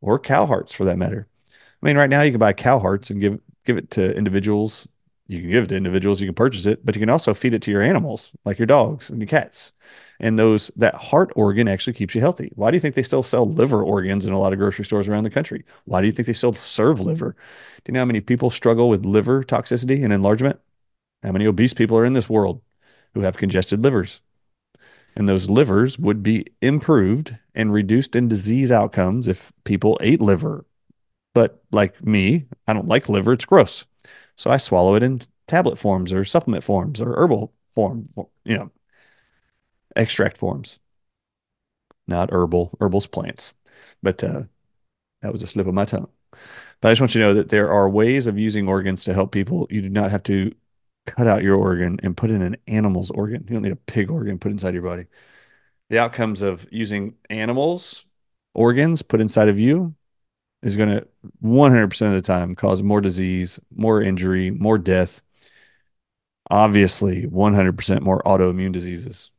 or 0.00 0.18
cow 0.18 0.46
hearts 0.46 0.72
for 0.72 0.84
that 0.84 0.98
matter. 0.98 1.26
I 1.50 1.86
mean, 1.86 1.96
right 1.96 2.10
now 2.10 2.22
you 2.22 2.30
can 2.30 2.40
buy 2.40 2.52
cow 2.52 2.78
hearts 2.78 3.10
and 3.10 3.20
give 3.20 3.40
give 3.64 3.76
it 3.76 3.90
to 3.92 4.14
individuals. 4.16 4.86
You 5.26 5.40
can 5.40 5.50
give 5.50 5.64
it 5.64 5.66
to 5.68 5.76
individuals. 5.76 6.20
You 6.20 6.26
can 6.26 6.34
purchase 6.34 6.66
it, 6.66 6.84
but 6.84 6.94
you 6.94 7.00
can 7.00 7.08
also 7.08 7.32
feed 7.32 7.54
it 7.54 7.62
to 7.62 7.70
your 7.70 7.80
animals, 7.80 8.32
like 8.44 8.58
your 8.58 8.66
dogs 8.66 9.08
and 9.08 9.20
your 9.20 9.26
cats. 9.26 9.72
And 10.20 10.38
those 10.38 10.70
that 10.76 10.94
heart 10.94 11.32
organ 11.34 11.66
actually 11.66 11.94
keeps 11.94 12.14
you 12.14 12.20
healthy. 12.20 12.52
Why 12.54 12.70
do 12.70 12.76
you 12.76 12.80
think 12.80 12.94
they 12.94 13.02
still 13.02 13.22
sell 13.22 13.48
liver 13.48 13.82
organs 13.82 14.26
in 14.26 14.32
a 14.34 14.38
lot 14.38 14.52
of 14.52 14.58
grocery 14.58 14.84
stores 14.84 15.08
around 15.08 15.24
the 15.24 15.30
country? 15.30 15.64
Why 15.86 16.00
do 16.00 16.06
you 16.06 16.12
think 16.12 16.26
they 16.26 16.34
still 16.34 16.52
serve 16.52 17.00
liver? 17.00 17.36
Do 17.84 17.90
you 17.90 17.94
know 17.94 18.00
how 18.00 18.06
many 18.06 18.20
people 18.20 18.50
struggle 18.50 18.88
with 18.88 19.06
liver 19.06 19.42
toxicity 19.42 20.04
and 20.04 20.12
enlargement? 20.12 20.60
How 21.22 21.32
many 21.32 21.46
obese 21.46 21.74
people 21.74 21.96
are 21.96 22.04
in 22.04 22.12
this 22.12 22.28
world 22.28 22.60
who 23.14 23.20
have 23.20 23.38
congested 23.38 23.82
livers? 23.82 24.20
And 25.16 25.28
those 25.28 25.48
livers 25.48 25.98
would 25.98 26.22
be 26.22 26.46
improved 26.60 27.36
and 27.54 27.72
reduced 27.72 28.16
in 28.16 28.28
disease 28.28 28.72
outcomes 28.72 29.28
if 29.28 29.52
people 29.64 29.98
ate 30.02 30.20
liver. 30.20 30.66
But 31.34 31.62
like 31.70 32.04
me, 32.04 32.46
I 32.66 32.72
don't 32.72 32.88
like 32.88 33.08
liver, 33.08 33.32
it's 33.32 33.44
gross. 33.44 33.86
So 34.36 34.50
I 34.50 34.56
swallow 34.56 34.94
it 34.94 35.02
in 35.02 35.20
tablet 35.46 35.78
forms 35.78 36.12
or 36.12 36.24
supplement 36.24 36.64
forms 36.64 37.00
or 37.00 37.14
herbal 37.14 37.52
form, 37.72 38.08
you 38.44 38.56
know, 38.56 38.70
extract 39.96 40.36
forms. 40.36 40.78
Not 42.06 42.32
herbal, 42.32 42.76
herbal's 42.80 43.06
plants. 43.06 43.54
But 44.02 44.22
uh, 44.22 44.42
that 45.22 45.32
was 45.32 45.42
a 45.42 45.46
slip 45.46 45.66
of 45.66 45.74
my 45.74 45.84
tongue. 45.84 46.08
But 46.80 46.88
I 46.88 46.90
just 46.92 47.00
want 47.00 47.14
you 47.14 47.20
to 47.22 47.26
know 47.28 47.34
that 47.34 47.48
there 47.48 47.70
are 47.70 47.88
ways 47.88 48.26
of 48.26 48.38
using 48.38 48.68
organs 48.68 49.04
to 49.04 49.14
help 49.14 49.32
people. 49.32 49.66
You 49.70 49.80
do 49.80 49.88
not 49.88 50.10
have 50.10 50.22
to 50.24 50.52
cut 51.06 51.26
out 51.26 51.42
your 51.42 51.56
organ 51.56 51.98
and 52.02 52.16
put 52.16 52.30
in 52.30 52.42
an 52.42 52.56
animal's 52.66 53.10
organ. 53.10 53.44
You 53.48 53.54
don't 53.54 53.62
need 53.62 53.72
a 53.72 53.76
pig 53.76 54.10
organ 54.10 54.38
put 54.38 54.52
inside 54.52 54.74
your 54.74 54.82
body. 54.82 55.06
The 55.90 55.98
outcomes 55.98 56.42
of 56.42 56.66
using 56.70 57.14
animals' 57.30 58.06
organs 58.54 59.02
put 59.02 59.20
inside 59.20 59.48
of 59.48 59.58
you 59.58 59.94
is 60.62 60.76
going 60.76 60.88
to 60.88 61.06
100% 61.42 62.06
of 62.06 62.12
the 62.14 62.22
time 62.22 62.54
cause 62.54 62.82
more 62.82 63.00
disease, 63.00 63.60
more 63.74 64.02
injury, 64.02 64.50
more 64.50 64.78
death. 64.78 65.22
Obviously, 66.50 67.26
100% 67.26 68.02
more 68.02 68.22
autoimmune 68.22 68.72
diseases. 68.72 69.30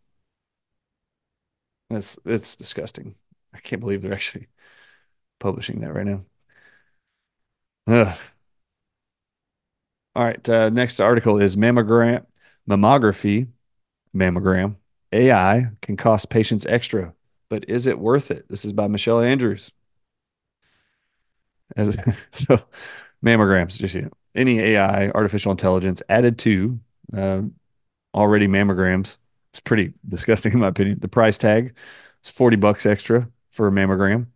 That's 1.90 2.18
it's 2.26 2.56
disgusting. 2.56 3.16
I 3.54 3.60
can't 3.60 3.80
believe 3.80 4.02
they're 4.02 4.14
actually 4.14 4.48
publishing 5.40 5.80
that 5.82 5.94
right 5.94 6.06
now. 6.06 6.26
Ugh. 7.88 8.18
All 10.16 10.24
right. 10.24 10.48
Uh, 10.50 10.70
next 10.70 11.02
article 11.02 11.42
is 11.42 11.56
mammogram, 11.56 12.26
mammography, 12.70 13.50
mammogram. 14.16 14.78
AI 15.12 15.72
can 15.82 15.98
cost 15.98 16.30
patients 16.30 16.66
extra, 16.68 17.14
but 17.50 17.66
is 17.68 17.86
it 17.86 18.00
worth 18.00 18.32
it? 18.32 18.48
This 18.50 18.66
is 18.66 18.74
by 18.74 18.88
Michelle 18.88 19.22
Andrews. 19.22 19.72
As, 21.76 21.98
so, 22.32 22.60
mammograms, 23.24 23.78
just 23.78 23.96
you 23.96 24.04
know, 24.04 24.12
any 24.36 24.60
AI, 24.60 25.10
artificial 25.10 25.52
intelligence 25.52 26.02
added 26.10 26.38
to 26.40 26.80
uh, 27.16 27.42
already 28.14 28.48
mammograms. 28.48 29.18
It's 29.52 29.60
pretty 29.60 29.94
disgusting 30.08 30.54
in 30.54 30.60
my 30.60 30.68
opinion. 30.68 31.00
The 31.00 31.08
price 31.08 31.38
tag 31.38 31.74
is 32.24 32.30
40 32.30 32.58
bucks 32.58 32.86
extra 32.86 33.30
for 33.50 33.68
a 33.68 33.72
mammogram 33.72 34.28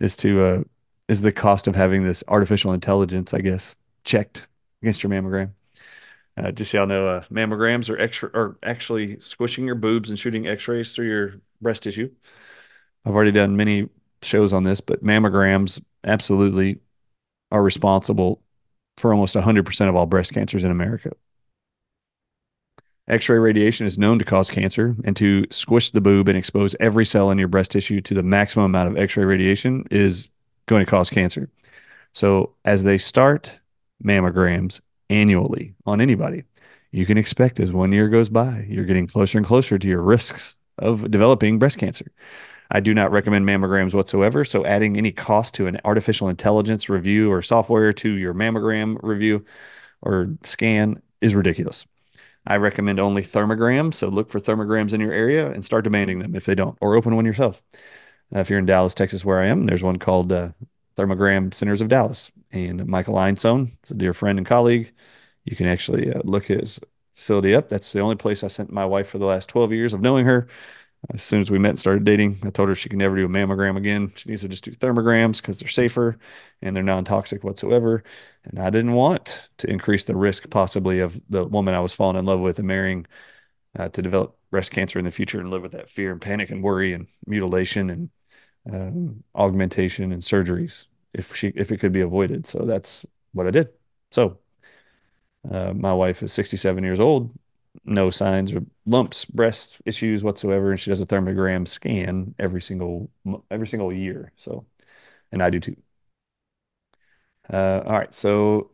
is 0.00 0.16
to 0.18 0.44
uh, 0.44 0.62
is 1.08 1.20
the 1.20 1.32
cost 1.32 1.68
of 1.68 1.76
having 1.76 2.04
this 2.04 2.24
artificial 2.28 2.72
intelligence, 2.72 3.34
I 3.34 3.40
guess, 3.40 3.76
checked 4.04 4.46
against 4.82 5.02
your 5.02 5.10
mammogram. 5.10 5.52
Uh, 6.36 6.50
just 6.50 6.70
so 6.70 6.78
y'all 6.78 6.86
know, 6.86 7.06
uh, 7.06 7.24
mammograms 7.30 7.90
are 7.90 7.98
extra 7.98 8.30
are 8.32 8.56
actually 8.62 9.20
squishing 9.20 9.66
your 9.66 9.74
boobs 9.74 10.08
and 10.08 10.18
shooting 10.18 10.46
X-rays 10.46 10.94
through 10.94 11.06
your 11.06 11.34
breast 11.60 11.82
tissue. 11.82 12.10
I've 13.04 13.14
already 13.14 13.32
done 13.32 13.56
many 13.56 13.88
shows 14.22 14.52
on 14.52 14.62
this, 14.62 14.80
but 14.80 15.04
mammograms 15.04 15.82
absolutely 16.04 16.78
are 17.50 17.62
responsible 17.62 18.42
for 18.96 19.12
almost 19.12 19.34
100% 19.34 19.88
of 19.88 19.96
all 19.96 20.06
breast 20.06 20.32
cancers 20.32 20.62
in 20.62 20.70
America. 20.70 21.10
X 23.08 23.28
ray 23.28 23.38
radiation 23.38 23.86
is 23.86 23.98
known 23.98 24.18
to 24.18 24.24
cause 24.24 24.48
cancer, 24.48 24.94
and 25.04 25.16
to 25.16 25.44
squish 25.50 25.90
the 25.90 26.00
boob 26.00 26.28
and 26.28 26.38
expose 26.38 26.76
every 26.78 27.04
cell 27.04 27.30
in 27.30 27.38
your 27.38 27.48
breast 27.48 27.72
tissue 27.72 28.00
to 28.00 28.14
the 28.14 28.22
maximum 28.22 28.66
amount 28.66 28.88
of 28.88 28.96
X 28.96 29.16
ray 29.16 29.24
radiation 29.24 29.84
is 29.90 30.30
going 30.66 30.84
to 30.84 30.90
cause 30.90 31.10
cancer. 31.10 31.50
So, 32.12 32.54
as 32.64 32.84
they 32.84 32.98
start 32.98 33.50
mammograms 34.02 34.80
annually 35.10 35.74
on 35.86 36.00
anybody, 36.00 36.44
you 36.90 37.06
can 37.06 37.18
expect 37.18 37.60
as 37.60 37.72
one 37.72 37.92
year 37.92 38.08
goes 38.08 38.28
by, 38.28 38.66
you're 38.68 38.84
getting 38.84 39.06
closer 39.06 39.38
and 39.38 39.46
closer 39.46 39.78
to 39.78 39.88
your 39.88 40.02
risks 40.02 40.56
of 40.78 41.10
developing 41.10 41.58
breast 41.58 41.78
cancer. 41.78 42.06
I 42.70 42.80
do 42.80 42.94
not 42.94 43.12
recommend 43.12 43.46
mammograms 43.46 43.94
whatsoever. 43.94 44.44
So, 44.44 44.64
adding 44.64 44.96
any 44.96 45.12
cost 45.12 45.54
to 45.54 45.66
an 45.66 45.78
artificial 45.84 46.28
intelligence 46.28 46.88
review 46.88 47.30
or 47.30 47.42
software 47.42 47.92
to 47.92 48.08
your 48.08 48.32
mammogram 48.32 48.98
review 49.02 49.44
or 50.00 50.34
scan 50.42 51.02
is 51.20 51.34
ridiculous. 51.34 51.86
I 52.46 52.56
recommend 52.56 52.98
only 52.98 53.22
thermograms. 53.22 53.94
So, 53.94 54.08
look 54.08 54.30
for 54.30 54.40
thermograms 54.40 54.94
in 54.94 55.02
your 55.02 55.12
area 55.12 55.50
and 55.50 55.62
start 55.62 55.84
demanding 55.84 56.20
them 56.20 56.34
if 56.34 56.46
they 56.46 56.54
don't, 56.54 56.78
or 56.80 56.94
open 56.94 57.14
one 57.14 57.26
yourself. 57.26 57.62
Uh, 58.34 58.40
if 58.40 58.48
you're 58.48 58.58
in 58.58 58.66
Dallas, 58.66 58.94
Texas, 58.94 59.22
where 59.22 59.40
I 59.40 59.46
am, 59.46 59.66
there's 59.66 59.82
one 59.82 59.98
called 59.98 60.32
uh, 60.32 60.48
Thermogram 60.96 61.52
Centers 61.52 61.80
of 61.80 61.88
Dallas. 61.88 62.30
And 62.50 62.86
Michael 62.86 63.14
Einstone 63.14 63.72
is 63.84 63.90
a 63.90 63.94
dear 63.94 64.12
friend 64.12 64.38
and 64.38 64.46
colleague. 64.46 64.92
You 65.44 65.56
can 65.56 65.66
actually 65.66 66.12
uh, 66.12 66.20
look 66.24 66.46
his 66.46 66.80
facility 67.14 67.54
up. 67.54 67.68
That's 67.68 67.92
the 67.92 68.00
only 68.00 68.16
place 68.16 68.44
I 68.44 68.48
sent 68.48 68.72
my 68.72 68.84
wife 68.84 69.08
for 69.08 69.18
the 69.18 69.26
last 69.26 69.48
12 69.48 69.72
years 69.72 69.94
of 69.94 70.00
knowing 70.00 70.26
her. 70.26 70.48
As 71.12 71.22
soon 71.22 71.40
as 71.40 71.50
we 71.50 71.58
met 71.58 71.70
and 71.70 71.80
started 71.80 72.04
dating, 72.04 72.38
I 72.44 72.50
told 72.50 72.68
her 72.68 72.76
she 72.76 72.88
can 72.88 72.98
never 72.98 73.16
do 73.16 73.24
a 73.24 73.28
mammogram 73.28 73.76
again. 73.76 74.12
She 74.14 74.28
needs 74.28 74.42
to 74.42 74.48
just 74.48 74.64
do 74.64 74.70
thermograms 74.70 75.38
because 75.38 75.58
they're 75.58 75.68
safer 75.68 76.16
and 76.60 76.76
they're 76.76 76.82
non 76.84 77.04
toxic 77.04 77.42
whatsoever. 77.42 78.04
And 78.44 78.60
I 78.60 78.70
didn't 78.70 78.92
want 78.92 79.48
to 79.58 79.68
increase 79.68 80.04
the 80.04 80.14
risk 80.14 80.48
possibly 80.48 81.00
of 81.00 81.20
the 81.28 81.44
woman 81.44 81.74
I 81.74 81.80
was 81.80 81.94
falling 81.94 82.16
in 82.16 82.24
love 82.24 82.38
with 82.38 82.60
and 82.60 82.68
marrying 82.68 83.06
uh, 83.76 83.88
to 83.88 84.02
develop 84.02 84.38
breast 84.50 84.70
cancer 84.70 84.98
in 84.98 85.04
the 85.04 85.10
future 85.10 85.40
and 85.40 85.50
live 85.50 85.62
with 85.62 85.72
that 85.72 85.90
fear 85.90 86.12
and 86.12 86.20
panic 86.20 86.50
and 86.50 86.62
worry 86.62 86.92
and 86.92 87.08
mutilation 87.26 87.90
and 87.90 88.10
um, 88.70 89.22
augmentation 89.34 90.12
and 90.12 90.22
surgeries 90.22 90.86
if 91.14 91.34
she 91.34 91.48
if 91.48 91.72
it 91.72 91.78
could 91.78 91.92
be 91.92 92.00
avoided. 92.00 92.46
So 92.46 92.60
that's 92.60 93.04
what 93.32 93.46
I 93.46 93.50
did. 93.50 93.68
So 94.10 94.38
uh, 95.50 95.72
my 95.74 95.92
wife 95.92 96.22
is 96.22 96.32
67 96.32 96.84
years 96.84 97.00
old, 97.00 97.32
no 97.84 98.10
signs 98.10 98.52
of 98.54 98.64
lumps, 98.86 99.24
breast 99.24 99.80
issues 99.84 100.22
whatsoever, 100.22 100.70
and 100.70 100.78
she 100.80 100.90
does 100.90 101.00
a 101.00 101.06
thermogram 101.06 101.66
scan 101.66 102.34
every 102.38 102.62
single 102.62 103.10
every 103.50 103.66
single 103.66 103.92
year. 103.92 104.32
So, 104.36 104.66
and 105.32 105.42
I 105.42 105.50
do 105.50 105.60
too. 105.60 105.76
Uh, 107.52 107.82
all 107.84 107.92
right, 107.92 108.14
so 108.14 108.70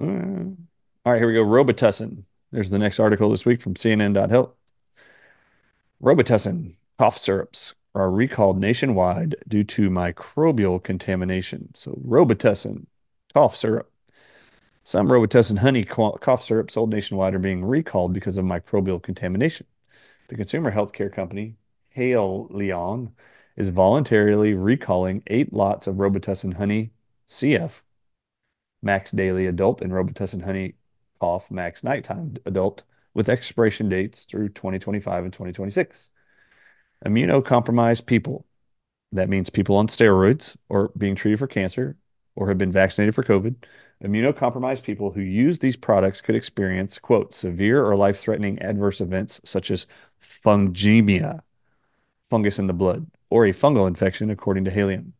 uh, 0.00 0.04
all 0.04 1.12
right, 1.12 1.18
here 1.18 1.28
we 1.28 1.34
go. 1.34 1.44
Robitussin. 1.44 2.24
There's 2.52 2.70
the 2.70 2.78
next 2.78 3.00
article 3.00 3.30
this 3.30 3.44
week 3.44 3.60
from 3.60 3.74
CNN.health. 3.74 4.54
Robitussin 6.02 6.76
cough 6.98 7.18
syrups 7.18 7.74
are 7.96 8.10
recalled 8.10 8.60
nationwide 8.60 9.34
due 9.48 9.64
to 9.64 9.88
microbial 9.88 10.82
contamination. 10.82 11.70
So, 11.74 11.98
Robitussin 12.06 12.86
cough 13.32 13.56
syrup. 13.56 13.90
Some 14.84 15.08
Robitussin 15.08 15.58
honey 15.58 15.82
cough 15.82 16.44
syrup 16.44 16.70
sold 16.70 16.90
nationwide 16.90 17.34
are 17.34 17.40
being 17.40 17.64
recalled 17.64 18.12
because 18.12 18.36
of 18.36 18.44
microbial 18.44 19.02
contamination. 19.02 19.66
The 20.28 20.36
consumer 20.36 20.70
healthcare 20.70 21.12
company, 21.12 21.56
Haleon 21.96 23.12
is 23.56 23.70
voluntarily 23.70 24.54
recalling 24.54 25.22
eight 25.28 25.52
lots 25.52 25.86
of 25.86 25.96
Robitussin 25.96 26.54
honey 26.54 26.92
CF, 27.28 27.80
max 28.82 29.10
daily 29.10 29.46
adult, 29.46 29.80
and 29.80 29.90
Robitussin 29.90 30.42
honey 30.42 30.74
cough 31.18 31.50
max 31.50 31.82
nighttime 31.82 32.36
adult 32.44 32.84
with 33.14 33.30
expiration 33.30 33.88
dates 33.88 34.24
through 34.24 34.50
2025 34.50 35.24
and 35.24 35.32
2026 35.32 36.10
immunocompromised 37.04 38.06
people. 38.06 38.46
That 39.12 39.28
means 39.28 39.50
people 39.50 39.76
on 39.76 39.88
steroids 39.88 40.56
or 40.68 40.90
being 40.96 41.14
treated 41.14 41.38
for 41.38 41.46
cancer 41.46 41.96
or 42.34 42.48
have 42.48 42.58
been 42.58 42.72
vaccinated 42.72 43.14
for 43.14 43.22
COVID. 43.22 43.56
Immunocompromised 44.04 44.82
people 44.82 45.10
who 45.10 45.20
use 45.20 45.58
these 45.58 45.76
products 45.76 46.20
could 46.20 46.34
experience, 46.34 46.98
quote, 46.98 47.32
severe 47.32 47.84
or 47.84 47.96
life 47.96 48.18
threatening 48.18 48.58
adverse 48.60 49.00
events 49.00 49.40
such 49.44 49.70
as 49.70 49.86
fungemia, 50.20 51.40
fungus 52.28 52.58
in 52.58 52.66
the 52.66 52.72
blood, 52.74 53.06
or 53.30 53.46
a 53.46 53.52
fungal 53.52 53.86
infection, 53.86 54.30
according 54.30 54.64
to 54.64 54.70
Haleon. 54.70 55.12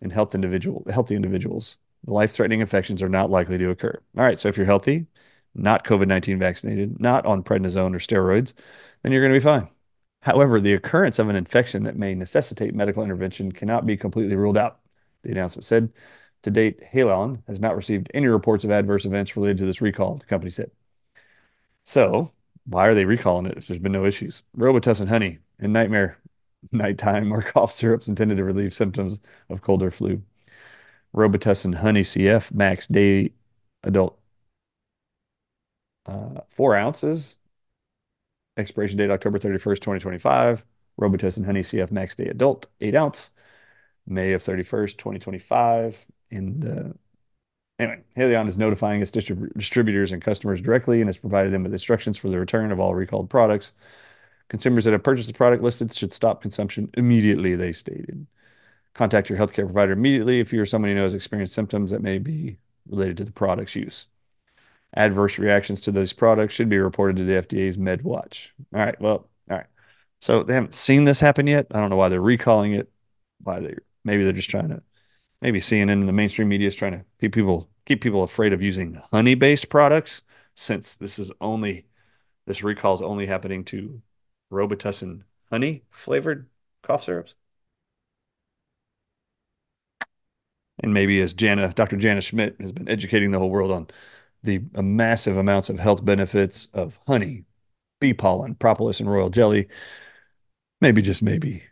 In 0.00 0.10
health 0.10 0.34
individual, 0.34 0.84
healthy 0.90 1.14
individuals, 1.14 1.78
The 2.04 2.12
life 2.12 2.32
threatening 2.32 2.60
infections 2.60 3.02
are 3.02 3.08
not 3.08 3.30
likely 3.30 3.56
to 3.58 3.70
occur. 3.70 3.98
All 4.16 4.24
right, 4.24 4.38
so 4.38 4.48
if 4.48 4.56
you're 4.56 4.66
healthy, 4.66 5.06
not 5.54 5.84
COVID 5.84 6.08
19 6.08 6.38
vaccinated, 6.38 7.00
not 7.00 7.24
on 7.26 7.42
prednisone 7.42 7.94
or 7.94 7.98
steroids, 7.98 8.52
then 9.02 9.12
you're 9.12 9.22
going 9.22 9.32
to 9.32 9.40
be 9.40 9.44
fine. 9.44 9.73
However, 10.24 10.58
the 10.58 10.72
occurrence 10.72 11.18
of 11.18 11.28
an 11.28 11.36
infection 11.36 11.82
that 11.82 11.98
may 11.98 12.14
necessitate 12.14 12.74
medical 12.74 13.04
intervention 13.04 13.52
cannot 13.52 13.84
be 13.84 13.94
completely 13.94 14.36
ruled 14.36 14.56
out. 14.56 14.80
The 15.22 15.30
announcement 15.30 15.66
said, 15.66 15.92
to 16.44 16.50
date, 16.50 16.80
Haleon 16.92 17.42
has 17.46 17.60
not 17.60 17.76
received 17.76 18.10
any 18.14 18.26
reports 18.28 18.64
of 18.64 18.70
adverse 18.70 19.04
events 19.04 19.36
related 19.36 19.58
to 19.58 19.66
this 19.66 19.82
recall, 19.82 20.16
the 20.16 20.24
company 20.24 20.50
said. 20.50 20.70
So, 21.82 22.32
why 22.64 22.86
are 22.86 22.94
they 22.94 23.04
recalling 23.04 23.44
it 23.44 23.58
if 23.58 23.66
there's 23.66 23.78
been 23.78 23.92
no 23.92 24.06
issues? 24.06 24.42
Robitussin 24.56 25.08
honey 25.08 25.40
and 25.58 25.74
nightmare 25.74 26.16
nighttime 26.72 27.30
or 27.30 27.42
cough 27.42 27.72
syrups 27.72 28.08
intended 28.08 28.38
to 28.38 28.44
relieve 28.44 28.72
symptoms 28.72 29.20
of 29.50 29.60
cold 29.60 29.82
or 29.82 29.90
flu. 29.90 30.22
Robitussin 31.14 31.74
honey 31.74 32.02
CF 32.02 32.50
max 32.50 32.86
day 32.86 33.32
adult 33.82 34.18
uh, 36.06 36.40
four 36.48 36.74
ounces 36.74 37.36
Expiration 38.56 38.98
date 38.98 39.10
October 39.10 39.38
31st, 39.38 39.80
2025. 39.80 40.64
Robitussin 41.00 41.44
Honey 41.44 41.62
CF 41.62 41.90
Max 41.90 42.14
Day 42.14 42.26
Adult, 42.26 42.66
8 42.80 42.94
ounce. 42.94 43.30
May 44.06 44.32
of 44.32 44.42
31st, 44.42 44.96
2025. 44.96 46.06
And 46.30 46.64
uh, 46.64 46.92
anyway, 47.78 48.02
Haleon 48.16 48.48
is 48.48 48.58
notifying 48.58 49.02
its 49.02 49.10
distrib- 49.10 49.52
distributors 49.54 50.12
and 50.12 50.22
customers 50.22 50.60
directly 50.60 51.00
and 51.00 51.08
has 51.08 51.18
provided 51.18 51.52
them 51.52 51.62
with 51.62 51.72
instructions 51.72 52.18
for 52.18 52.28
the 52.28 52.38
return 52.38 52.70
of 52.70 52.78
all 52.78 52.94
recalled 52.94 53.30
products. 53.30 53.72
Consumers 54.48 54.84
that 54.84 54.92
have 54.92 55.02
purchased 55.02 55.28
the 55.28 55.34
product 55.34 55.62
listed 55.62 55.92
should 55.92 56.12
stop 56.12 56.42
consumption 56.42 56.90
immediately, 56.94 57.56
they 57.56 57.72
stated. 57.72 58.26
Contact 58.92 59.28
your 59.28 59.38
healthcare 59.38 59.64
provider 59.64 59.92
immediately 59.92 60.38
if 60.38 60.52
you 60.52 60.60
or 60.60 60.66
somebody 60.66 60.94
knows 60.94 61.14
experienced 61.14 61.54
symptoms 61.54 61.90
that 61.90 62.02
may 62.02 62.18
be 62.18 62.58
related 62.88 63.16
to 63.16 63.24
the 63.24 63.32
product's 63.32 63.74
use. 63.74 64.06
Adverse 64.96 65.38
reactions 65.38 65.80
to 65.82 65.92
those 65.92 66.12
products 66.12 66.54
should 66.54 66.68
be 66.68 66.78
reported 66.78 67.16
to 67.16 67.24
the 67.24 67.34
FDA's 67.34 67.76
MedWatch. 67.76 68.50
All 68.74 68.80
right. 68.80 69.00
Well, 69.00 69.28
all 69.50 69.56
right. 69.58 69.66
So 70.20 70.42
they 70.42 70.54
haven't 70.54 70.74
seen 70.74 71.04
this 71.04 71.20
happen 71.20 71.46
yet. 71.46 71.66
I 71.72 71.80
don't 71.80 71.90
know 71.90 71.96
why 71.96 72.08
they're 72.08 72.20
recalling 72.20 72.74
it. 72.74 72.90
Why 73.42 73.60
they 73.60 73.74
maybe 74.04 74.24
they're 74.24 74.32
just 74.32 74.50
trying 74.50 74.68
to 74.68 74.82
maybe 75.42 75.60
CNN 75.60 75.92
and 75.92 76.08
the 76.08 76.12
mainstream 76.12 76.48
media 76.48 76.68
is 76.68 76.76
trying 76.76 76.92
to 76.92 77.04
keep 77.20 77.34
people 77.34 77.68
keep 77.86 78.00
people 78.00 78.22
afraid 78.22 78.52
of 78.52 78.62
using 78.62 79.00
honey 79.12 79.34
based 79.34 79.68
products 79.68 80.22
since 80.54 80.94
this 80.94 81.18
is 81.18 81.32
only 81.40 81.86
this 82.46 82.62
recall 82.62 82.94
is 82.94 83.02
only 83.02 83.26
happening 83.26 83.64
to 83.64 84.00
Robitussin 84.52 85.22
honey 85.50 85.82
flavored 85.90 86.48
cough 86.82 87.04
syrups. 87.04 87.34
And 90.82 90.92
maybe 90.92 91.20
as 91.20 91.34
Jana, 91.34 91.72
Dr. 91.72 91.96
Jana 91.96 92.20
Schmidt 92.20 92.56
has 92.60 92.72
been 92.72 92.88
educating 92.88 93.30
the 93.30 93.38
whole 93.38 93.50
world 93.50 93.70
on 93.70 93.88
the 94.44 94.60
massive 94.82 95.36
amounts 95.36 95.70
of 95.70 95.78
health 95.78 96.04
benefits 96.04 96.68
of 96.74 96.98
honey, 97.06 97.44
bee 98.00 98.14
pollen, 98.14 98.54
propolis, 98.54 99.00
and 99.00 99.10
royal 99.10 99.30
jelly. 99.30 99.68
Maybe, 100.80 101.02
just 101.02 101.22
maybe, 101.22 101.64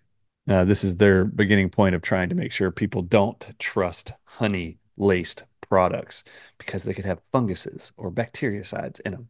uh, 0.49 0.64
this 0.64 0.83
is 0.83 0.97
their 0.97 1.25
beginning 1.25 1.70
point 1.70 1.95
of 1.95 2.03
trying 2.03 2.31
to 2.31 2.35
make 2.35 2.51
sure 2.51 2.70
people 2.70 3.03
don't 3.03 3.47
trust 3.59 4.12
honey 4.25 4.79
laced 4.97 5.45
products 5.68 6.25
because 6.59 6.85
they 6.85 6.95
could 6.95 7.05
have 7.05 7.20
funguses 7.31 7.93
or 7.97 8.11
bactericides 8.11 9.01
in 9.01 9.12
them. 9.12 9.29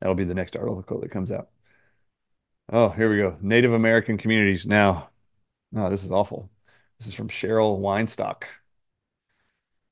That'll 0.00 0.14
be 0.14 0.24
the 0.24 0.34
next 0.34 0.56
article 0.56 1.00
that 1.00 1.10
comes 1.10 1.30
out. 1.30 1.48
Oh, 2.72 2.88
here 2.88 3.10
we 3.10 3.18
go. 3.18 3.36
Native 3.40 3.72
American 3.72 4.16
communities. 4.18 4.66
Now, 4.66 5.10
oh, 5.76 5.90
this 5.90 6.04
is 6.04 6.10
awful. 6.10 6.50
This 6.98 7.08
is 7.08 7.14
from 7.14 7.28
Cheryl 7.28 7.80
Weinstock. 7.80 8.44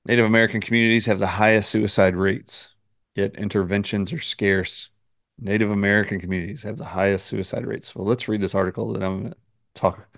Native 0.05 0.27
American 0.27 0.61
communities 0.61 1.07
have 1.07 1.19
the 1.19 1.27
highest 1.27 1.71
suicide 1.71 2.17
rates, 2.17 2.75
yet 3.15 3.37
interventions 3.37 4.13
are 4.13 4.19
scarce. 4.19 4.91
Native 5.39 5.71
American 5.71 6.21
communities 6.21 6.65
have 6.65 6.77
the 6.77 6.85
highest 6.85 7.27
suicide 7.27 7.67
rates. 7.67 7.95
Well, 7.95 8.07
let's 8.07 8.29
read 8.29 8.41
this 8.41 8.55
article 8.55 8.93
that 8.93 9.03
I'm 9.03 9.21
going 9.21 9.33
to 9.33 9.37
talk. 9.75 10.09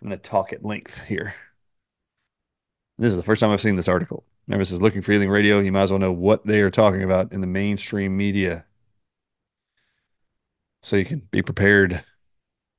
I'm 0.00 0.08
going 0.08 0.18
to 0.18 0.28
talk 0.28 0.52
at 0.52 0.64
length 0.64 1.04
here. 1.04 1.34
This 2.98 3.10
is 3.10 3.16
the 3.16 3.22
first 3.22 3.40
time 3.40 3.50
I've 3.50 3.60
seen 3.60 3.76
this 3.76 3.88
article. 3.88 4.24
Remember, 4.46 4.62
this 4.62 4.72
is 4.72 4.80
looking 4.80 5.02
for 5.02 5.12
healing 5.12 5.28
radio. 5.28 5.58
You 5.58 5.72
might 5.72 5.82
as 5.82 5.90
well 5.90 5.98
know 5.98 6.12
what 6.12 6.46
they 6.46 6.60
are 6.60 6.70
talking 6.70 7.02
about 7.02 7.32
in 7.32 7.40
the 7.42 7.46
mainstream 7.46 8.16
media, 8.16 8.64
so 10.82 10.96
you 10.96 11.04
can 11.04 11.20
be 11.30 11.42
prepared. 11.42 12.02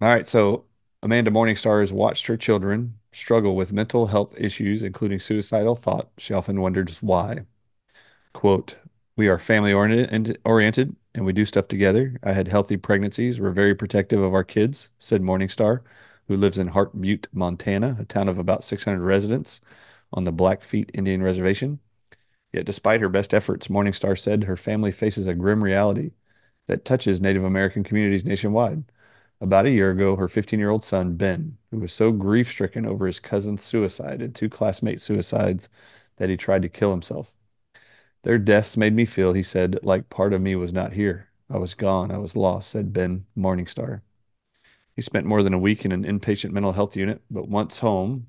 All 0.02 0.08
right, 0.08 0.28
so 0.28 0.66
Amanda 1.04 1.30
Morningstar 1.30 1.82
has 1.82 1.94
watched 1.94 2.26
her 2.28 2.38
children 2.38 2.96
struggle 3.18 3.56
with 3.56 3.74
mental 3.74 4.08
health 4.08 4.34
issues, 4.38 4.84
including 4.84 5.20
suicidal 5.20 5.76
thought. 5.76 6.10
She 6.18 6.34
often 6.34 6.62
wonders 6.62 7.02
why. 7.02 7.46
Quote, 8.34 8.76
we 9.16 9.28
are 9.28 9.40
family 9.40 9.74
oriented, 9.74 10.96
and 11.16 11.26
we 11.26 11.34
do 11.34 11.46
stuff 11.46 11.68
together. 11.68 12.20
I 12.24 12.34
had 12.34 12.48
healthy 12.48 12.78
pregnancies. 12.78 13.42
We're 13.42 13.52
very 13.52 13.74
protective 13.74 14.22
of 14.22 14.34
our 14.34 14.44
kids, 14.44 14.92
said 15.00 15.24
Morningstar, 15.24 15.82
who 16.28 16.38
lives 16.38 16.60
in 16.60 16.68
Heart 16.68 17.02
Butte, 17.02 17.28
Montana, 17.34 17.98
a 18.00 18.06
town 18.06 18.30
of 18.30 18.38
about 18.38 18.64
600 18.64 19.00
residents 19.00 19.60
on 20.14 20.24
the 20.24 20.32
Blackfeet 20.32 20.92
Indian 20.94 21.24
Reservation. 21.24 21.80
Yet, 22.54 22.66
despite 22.66 23.02
her 23.02 23.10
best 23.10 23.34
efforts, 23.34 23.68
Morningstar 23.68 24.18
said 24.18 24.44
her 24.44 24.56
family 24.56 24.92
faces 24.92 25.26
a 25.26 25.34
grim 25.34 25.64
reality 25.64 26.12
that 26.68 26.86
touches 26.86 27.20
Native 27.20 27.44
American 27.44 27.84
communities 27.84 28.24
nationwide. 28.24 28.84
About 29.42 29.66
a 29.66 29.72
year 29.72 29.92
ago, 29.92 30.16
her 30.16 30.28
15 30.28 30.60
year 30.60 30.70
old 30.70 30.84
son, 30.84 31.16
Ben, 31.16 31.58
who 31.72 31.80
was 31.80 31.94
so 31.94 32.12
grief 32.12 32.50
stricken 32.52 32.86
over 32.86 33.08
his 33.08 33.20
cousin's 33.20 33.64
suicide 33.64 34.22
and 34.22 34.34
two 34.36 34.50
classmate 34.50 35.02
suicides 35.02 35.70
that 36.18 36.30
he 36.30 36.38
tried 36.38 36.62
to 36.64 36.70
kill 36.70 36.92
himself. 36.92 37.34
Their 38.24 38.38
deaths 38.38 38.78
made 38.78 38.94
me 38.94 39.06
feel, 39.06 39.34
he 39.34 39.44
said, 39.44 39.80
like 39.84 40.10
part 40.10 40.34
of 40.34 40.42
me 40.42 40.56
was 40.56 40.74
not 40.74 40.94
here. 40.94 41.30
I 41.50 41.58
was 41.58 41.74
gone. 41.74 42.12
I 42.12 42.20
was 42.20 42.36
lost, 42.36 42.70
said 42.70 42.94
Ben 42.94 43.26
Morningstar. 43.36 44.02
He 44.96 45.02
spent 45.02 45.26
more 45.26 45.44
than 45.44 45.54
a 45.54 45.60
week 45.60 45.86
in 45.86 45.92
an 45.92 46.04
inpatient 46.04 46.52
mental 46.52 46.74
health 46.74 46.96
unit, 46.98 47.22
but 47.32 47.48
once 47.48 47.80
home, 47.80 48.28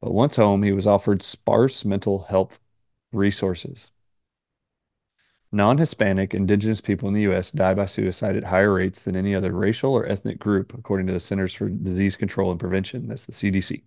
but 0.00 0.12
once 0.12 0.36
home, 0.36 0.62
he 0.62 0.72
was 0.72 0.86
offered 0.86 1.22
sparse 1.22 1.84
mental 1.84 2.24
health 2.24 2.60
resources. 3.12 3.90
Non 5.52 5.78
Hispanic 5.78 6.32
indigenous 6.32 6.80
people 6.80 7.08
in 7.08 7.14
the 7.14 7.22
U.S. 7.22 7.50
die 7.50 7.74
by 7.74 7.86
suicide 7.86 8.36
at 8.36 8.44
higher 8.44 8.72
rates 8.72 9.02
than 9.02 9.16
any 9.16 9.34
other 9.34 9.50
racial 9.50 9.92
or 9.92 10.06
ethnic 10.06 10.38
group, 10.38 10.72
according 10.72 11.08
to 11.08 11.12
the 11.12 11.18
Centers 11.18 11.52
for 11.54 11.68
Disease 11.68 12.14
Control 12.14 12.52
and 12.52 12.60
Prevention. 12.60 13.08
That's 13.08 13.26
the 13.26 13.32
CDC. 13.32 13.82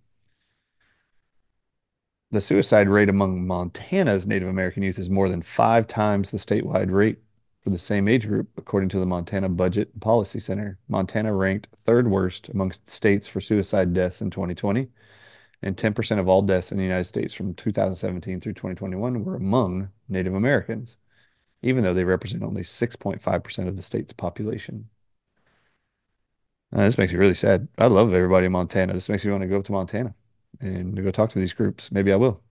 The 2.30 2.42
suicide 2.42 2.90
rate 2.90 3.08
among 3.08 3.46
Montana's 3.46 4.26
Native 4.26 4.48
American 4.48 4.82
youth 4.82 4.98
is 4.98 5.08
more 5.08 5.30
than 5.30 5.40
five 5.40 5.86
times 5.86 6.30
the 6.30 6.36
statewide 6.36 6.90
rate 6.90 7.20
for 7.62 7.70
the 7.70 7.78
same 7.78 8.08
age 8.08 8.28
group, 8.28 8.50
according 8.58 8.90
to 8.90 8.98
the 8.98 9.06
Montana 9.06 9.48
Budget 9.48 9.88
and 9.94 10.02
Policy 10.02 10.40
Center. 10.40 10.78
Montana 10.88 11.32
ranked 11.32 11.68
third 11.84 12.10
worst 12.10 12.50
amongst 12.50 12.90
states 12.90 13.26
for 13.26 13.40
suicide 13.40 13.94
deaths 13.94 14.20
in 14.20 14.28
2020, 14.28 14.90
and 15.62 15.78
10% 15.78 16.18
of 16.18 16.28
all 16.28 16.42
deaths 16.42 16.72
in 16.72 16.76
the 16.76 16.84
United 16.84 17.04
States 17.04 17.32
from 17.32 17.54
2017 17.54 18.40
through 18.40 18.52
2021 18.52 19.24
were 19.24 19.36
among 19.36 19.88
Native 20.10 20.34
Americans 20.34 20.98
even 21.64 21.82
though 21.82 21.94
they 21.94 22.04
represent 22.04 22.42
only 22.42 22.62
6.5% 22.62 23.68
of 23.68 23.76
the 23.76 23.82
state's 23.82 24.12
population. 24.12 24.90
Uh, 26.74 26.82
this 26.84 26.98
makes 26.98 27.12
me 27.12 27.18
really 27.18 27.34
sad. 27.34 27.68
I 27.78 27.86
love 27.86 28.12
everybody 28.12 28.46
in 28.46 28.52
Montana. 28.52 28.92
This 28.92 29.08
makes 29.08 29.24
me 29.24 29.30
want 29.30 29.42
to 29.42 29.48
go 29.48 29.62
to 29.62 29.72
Montana 29.72 30.14
and 30.60 30.94
go 31.02 31.10
talk 31.10 31.30
to 31.30 31.38
these 31.38 31.54
groups. 31.54 31.90
Maybe 31.90 32.12
I 32.12 32.16
will. 32.16 32.42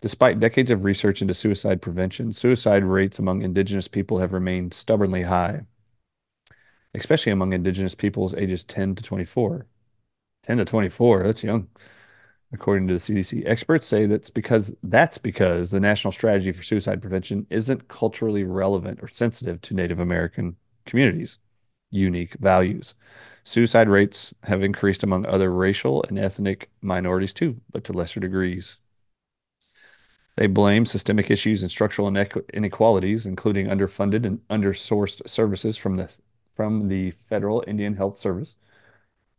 Despite 0.00 0.40
decades 0.40 0.70
of 0.70 0.84
research 0.84 1.22
into 1.22 1.34
suicide 1.34 1.82
prevention, 1.82 2.32
suicide 2.32 2.84
rates 2.84 3.18
among 3.18 3.42
Indigenous 3.42 3.88
people 3.88 4.18
have 4.18 4.32
remained 4.32 4.74
stubbornly 4.74 5.22
high, 5.22 5.62
especially 6.94 7.32
among 7.32 7.52
Indigenous 7.52 7.94
peoples 7.96 8.34
ages 8.34 8.62
10 8.64 8.94
to 8.96 9.02
24. 9.02 9.66
10 10.44 10.58
to 10.58 10.64
24, 10.64 11.22
that's 11.24 11.42
young 11.42 11.68
according 12.52 12.86
to 12.86 12.94
the 12.94 13.00
CDC. 13.00 13.42
Experts 13.46 13.86
say 13.86 14.06
that's 14.06 14.30
because 14.30 14.74
that's 14.82 15.18
because 15.18 15.70
the 15.70 15.80
national 15.80 16.12
strategy 16.12 16.52
for 16.52 16.62
suicide 16.62 17.00
prevention 17.00 17.46
isn't 17.50 17.88
culturally 17.88 18.44
relevant 18.44 19.00
or 19.02 19.08
sensitive 19.08 19.60
to 19.62 19.74
Native 19.74 19.98
American 19.98 20.56
communities' 20.84 21.38
unique 21.90 22.34
values. 22.34 22.94
Suicide 23.44 23.88
rates 23.88 24.34
have 24.44 24.62
increased 24.62 25.02
among 25.02 25.26
other 25.26 25.50
racial 25.50 26.04
and 26.08 26.18
ethnic 26.18 26.70
minorities 26.80 27.32
too, 27.32 27.60
but 27.72 27.84
to 27.84 27.92
lesser 27.92 28.20
degrees. 28.20 28.78
They 30.36 30.46
blame 30.46 30.86
systemic 30.86 31.30
issues 31.30 31.62
and 31.62 31.70
structural 31.70 32.14
inequalities, 32.54 33.26
including 33.26 33.66
underfunded 33.66 34.24
and 34.24 34.40
undersourced 34.48 35.28
services 35.28 35.76
from 35.76 35.96
the 35.96 36.14
from 36.54 36.88
the 36.88 37.12
federal 37.28 37.64
Indian 37.66 37.96
Health 37.96 38.18
Service, 38.18 38.56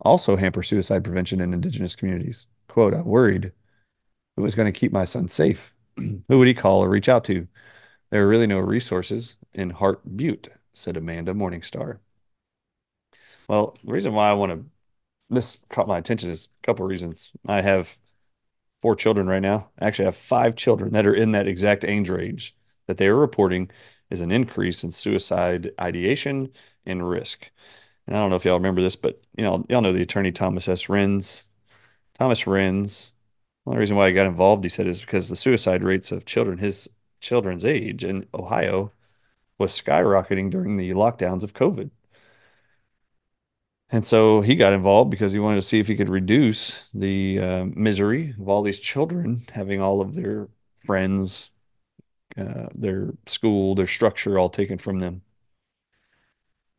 also 0.00 0.36
hamper 0.36 0.64
suicide 0.64 1.04
prevention 1.04 1.40
in 1.40 1.54
indigenous 1.54 1.94
communities 1.94 2.46
quote, 2.74 2.92
I 2.92 3.02
worried 3.02 3.52
who 4.36 4.42
was 4.42 4.56
going 4.56 4.70
to 4.70 4.78
keep 4.78 4.90
my 4.90 5.04
son 5.04 5.28
safe. 5.28 5.72
who 5.96 6.22
would 6.28 6.48
he 6.48 6.54
call 6.54 6.82
or 6.82 6.88
reach 6.88 7.08
out 7.08 7.22
to? 7.24 7.46
There 8.10 8.24
are 8.24 8.28
really 8.28 8.48
no 8.48 8.58
resources 8.58 9.36
in 9.52 9.70
Heart 9.70 10.16
Butte, 10.16 10.48
said 10.72 10.96
Amanda 10.96 11.32
Morningstar. 11.34 11.98
Well, 13.48 13.76
the 13.84 13.92
reason 13.92 14.12
why 14.12 14.28
I 14.28 14.32
want 14.32 14.50
to 14.52 14.64
this 15.30 15.60
caught 15.70 15.86
my 15.86 15.98
attention 15.98 16.30
is 16.30 16.48
a 16.62 16.66
couple 16.66 16.84
of 16.84 16.90
reasons. 16.90 17.30
I 17.46 17.60
have 17.60 17.96
four 18.80 18.96
children 18.96 19.28
right 19.28 19.40
now. 19.40 19.68
I 19.78 19.86
actually, 19.86 20.06
I 20.06 20.08
have 20.08 20.16
five 20.16 20.56
children 20.56 20.92
that 20.94 21.06
are 21.06 21.14
in 21.14 21.30
that 21.32 21.46
exact 21.46 21.84
age 21.84 22.10
range 22.10 22.56
that 22.88 22.98
they 22.98 23.06
are 23.06 23.14
reporting 23.14 23.70
is 24.10 24.20
an 24.20 24.32
increase 24.32 24.82
in 24.82 24.90
suicide 24.90 25.70
ideation 25.80 26.50
and 26.84 27.08
risk. 27.08 27.50
And 28.06 28.16
I 28.16 28.20
don't 28.20 28.30
know 28.30 28.36
if 28.36 28.44
y'all 28.44 28.58
remember 28.58 28.82
this, 28.82 28.96
but 28.96 29.22
you 29.36 29.44
know, 29.44 29.64
y'all 29.68 29.80
know 29.80 29.92
the 29.92 30.02
attorney 30.02 30.32
Thomas 30.32 30.68
S. 30.68 30.86
Renz. 30.86 31.44
Thomas 32.18 32.44
Renz. 32.44 33.12
The 33.64 33.70
only 33.70 33.80
reason 33.80 33.96
why 33.96 34.08
he 34.08 34.14
got 34.14 34.26
involved, 34.26 34.64
he 34.64 34.68
said, 34.68 34.86
is 34.86 35.00
because 35.00 35.28
the 35.28 35.36
suicide 35.36 35.82
rates 35.82 36.12
of 36.12 36.24
children 36.26 36.58
his 36.58 36.88
children's 37.20 37.64
age 37.64 38.04
in 38.04 38.26
Ohio 38.34 38.92
was 39.58 39.78
skyrocketing 39.80 40.50
during 40.50 40.76
the 40.76 40.90
lockdowns 40.90 41.42
of 41.42 41.54
COVID. 41.54 41.90
And 43.90 44.06
so 44.06 44.40
he 44.40 44.56
got 44.56 44.72
involved 44.72 45.10
because 45.10 45.32
he 45.32 45.38
wanted 45.38 45.56
to 45.56 45.66
see 45.66 45.78
if 45.78 45.86
he 45.86 45.96
could 45.96 46.08
reduce 46.08 46.82
the 46.92 47.38
uh, 47.38 47.64
misery 47.66 48.34
of 48.38 48.48
all 48.48 48.62
these 48.62 48.80
children 48.80 49.46
having 49.52 49.80
all 49.80 50.00
of 50.00 50.14
their 50.14 50.48
friends, 50.84 51.50
uh, 52.36 52.68
their 52.74 53.14
school, 53.26 53.74
their 53.74 53.86
structure 53.86 54.38
all 54.38 54.48
taken 54.48 54.78
from 54.78 54.98
them. 54.98 55.22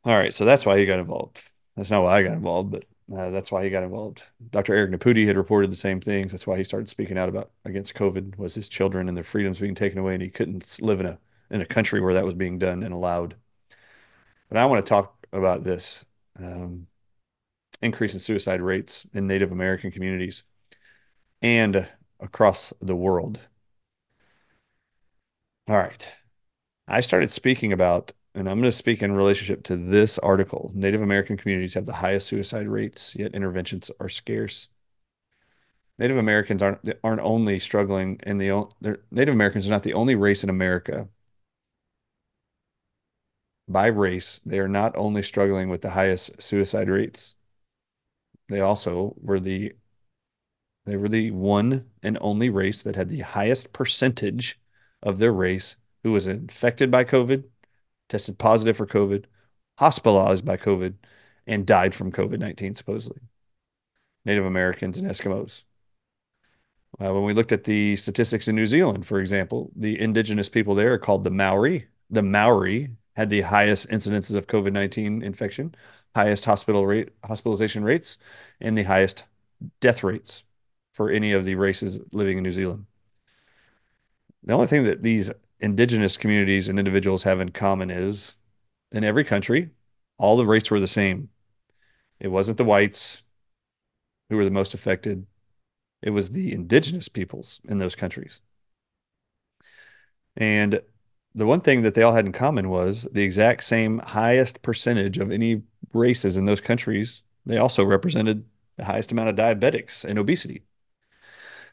All 0.04 0.18
right, 0.18 0.34
so 0.34 0.46
that's 0.46 0.66
why 0.66 0.78
he 0.78 0.86
got 0.86 1.00
involved. 1.00 1.50
That's 1.76 1.90
not 1.92 2.04
why 2.04 2.18
I 2.20 2.24
got 2.24 2.34
involved, 2.34 2.72
but 2.72 2.86
uh, 3.14 3.30
that's 3.30 3.52
why 3.52 3.64
he 3.64 3.70
got 3.70 3.84
involved. 3.84 4.24
Dr. 4.52 4.74
Eric 4.74 4.92
Nepute 4.92 5.28
had 5.28 5.38
reported 5.38 5.72
the 5.72 5.76
same 5.76 6.02
things. 6.02 6.32
That's 6.32 6.48
why 6.48 6.58
he 6.58 6.64
started 6.64 6.90
speaking 6.90 7.18
out 7.18 7.30
about 7.30 7.52
against 7.64 7.94
COVID 7.94 8.38
was 8.38 8.56
his 8.56 8.68
children 8.68 9.08
and 9.08 9.16
their 9.16 9.24
freedoms 9.24 9.60
being 9.60 9.76
taken 9.76 10.00
away, 10.00 10.14
and 10.14 10.24
he 10.24 10.30
couldn't 10.30 10.82
live 10.82 11.00
in 11.00 11.06
a 11.06 11.20
in 11.52 11.62
a 11.62 11.66
country 11.66 12.02
where 12.02 12.16
that 12.16 12.26
was 12.26 12.34
being 12.34 12.58
done 12.58 12.82
and 12.82 12.94
allowed. 12.94 13.36
But 14.50 14.58
I 14.58 14.66
want 14.66 14.84
to 14.84 14.90
talk 14.90 15.28
about 15.32 15.64
this 15.64 16.06
um, 16.40 16.88
increase 17.82 18.14
in 18.14 18.20
suicide 18.20 18.62
rates 18.62 19.06
in 19.14 19.28
Native 19.28 19.52
American 19.52 19.92
communities 19.92 20.44
and 21.42 21.88
across 22.20 22.74
the 22.82 22.96
world. 22.96 23.40
All 25.68 25.78
right. 25.78 26.12
I 26.88 27.02
started 27.02 27.32
speaking 27.32 27.74
about 27.74 28.14
and 28.36 28.50
I'm 28.50 28.60
going 28.60 28.70
to 28.70 28.72
speak 28.72 29.02
in 29.02 29.14
relationship 29.14 29.64
to 29.64 29.78
this 29.78 30.18
article. 30.20 30.70
Native 30.76 31.02
American 31.02 31.38
communities 31.38 31.74
have 31.76 31.86
the 31.86 31.94
highest 31.94 32.28
suicide 32.28 32.68
rates, 32.68 33.16
yet 33.16 33.34
interventions 33.34 33.90
are 34.00 34.10
scarce. 34.10 34.68
Native 35.98 36.18
Americans 36.18 36.62
aren't 36.62 36.82
aren't 37.04 37.22
only 37.22 37.58
struggling 37.58 38.20
and 38.24 38.40
the 38.40 38.68
Native 39.10 39.34
Americans 39.34 39.66
are 39.66 39.72
not 39.72 39.84
the 39.84 39.94
only 39.94 40.16
race 40.16 40.44
in 40.44 40.50
America. 40.50 41.08
By 43.68 43.88
race, 43.88 44.42
they 44.46 44.60
are 44.60 44.68
not 44.68 44.96
only 44.98 45.24
struggling 45.24 45.70
with 45.70 45.82
the 45.82 45.92
highest 45.92 46.42
suicide 46.42 46.90
rates. 46.90 47.36
They 48.50 48.60
also 48.60 49.16
were 49.22 49.40
the 49.40 49.74
they 50.86 50.98
were 50.98 51.10
the 51.10 51.32
one 51.32 51.86
and 52.04 52.18
only 52.20 52.50
race 52.50 52.84
that 52.84 52.98
had 52.98 53.08
the 53.10 53.22
highest 53.22 53.72
percentage 53.72 54.60
of 55.02 55.18
their 55.20 55.32
race 55.32 55.78
who 56.04 56.12
was 56.12 56.28
infected 56.28 56.92
by 56.92 57.06
COVID 57.06 57.46
tested 58.10 58.38
positive 58.38 58.78
for 58.78 58.88
COVID, 58.88 59.26
hospitalized 59.78 60.46
by 60.46 60.58
COVID, 60.58 60.96
and 61.48 61.66
died 61.66 61.94
from 61.94 62.12
COVID 62.12 62.40
19, 62.40 62.76
supposedly. 62.76 63.20
Native 64.26 64.46
Americans 64.46 64.98
and 64.98 65.08
Eskimos. 65.08 65.64
Uh, 67.00 67.14
when 67.14 67.24
we 67.24 67.34
looked 67.34 67.52
at 67.52 67.66
the 67.66 67.96
statistics 67.96 68.48
in 68.48 68.56
New 68.56 68.66
Zealand, 68.66 69.06
for 69.06 69.20
example, 69.20 69.72
the 69.76 70.00
indigenous 70.00 70.50
people 70.50 70.76
there 70.76 70.94
are 70.94 70.98
called 70.98 71.24
the 71.24 71.30
Maori. 71.30 71.88
The 72.10 72.22
Maori 72.22 72.92
had 73.16 73.30
the 73.30 73.42
highest 73.42 73.90
incidences 73.90 74.36
of 74.36 74.48
COVID 74.48 74.72
19 74.72 75.22
infection, 75.22 75.76
highest 76.16 76.46
hospital 76.46 76.86
rate, 76.88 77.10
hospitalization 77.24 77.84
rates, 77.84 78.18
and 78.62 78.78
the 78.78 78.84
highest 78.84 79.26
death 79.80 80.04
rates 80.04 80.44
for 80.94 81.10
any 81.10 81.34
of 81.34 81.46
the 81.46 81.56
races 81.56 82.00
living 82.12 82.38
in 82.38 82.44
New 82.44 82.52
Zealand. 82.52 82.86
The 84.44 84.54
only 84.54 84.68
thing 84.68 84.86
that 84.86 85.04
these 85.04 85.32
indigenous 85.66 86.16
communities 86.16 86.70
and 86.70 86.78
individuals 86.78 87.24
have 87.24 87.40
in 87.40 87.50
common 87.50 87.90
is 87.90 88.36
in 88.92 89.04
every 89.04 89.24
country, 89.24 89.72
all 90.20 90.38
the 90.38 90.46
races 90.46 90.70
were 90.70 90.80
the 90.80 90.88
same. 90.88 91.30
It 92.20 92.28
wasn't 92.28 92.60
the 92.60 92.64
whites 92.64 93.24
who 94.30 94.38
were 94.38 94.46
the 94.46 94.52
most 94.52 94.76
affected, 94.76 95.26
it 96.04 96.12
was 96.12 96.30
the 96.30 96.54
indigenous 96.54 97.08
peoples 97.08 97.62
in 97.68 97.80
those 97.80 97.96
countries. 97.96 98.42
And 100.38 100.82
the 101.34 101.48
one 101.48 101.62
thing 101.62 101.82
that 101.82 101.96
they 101.96 102.04
all 102.04 102.14
had 102.14 102.28
in 102.28 102.32
common 102.32 102.70
was 102.70 103.08
the 103.12 103.24
exact 103.24 103.64
same 103.64 103.98
highest 104.00 104.62
percentage 104.62 105.18
of 105.18 105.32
any 105.32 105.64
races 105.94 106.38
in 106.38 106.46
those 106.46 106.62
countries. 106.62 107.24
They 107.44 107.58
also 107.58 107.84
represented 107.84 108.46
the 108.78 108.86
highest 108.86 109.12
amount 109.12 109.30
of 109.30 109.36
diabetics 109.36 110.06
and 110.06 110.20
obesity. 110.20 110.62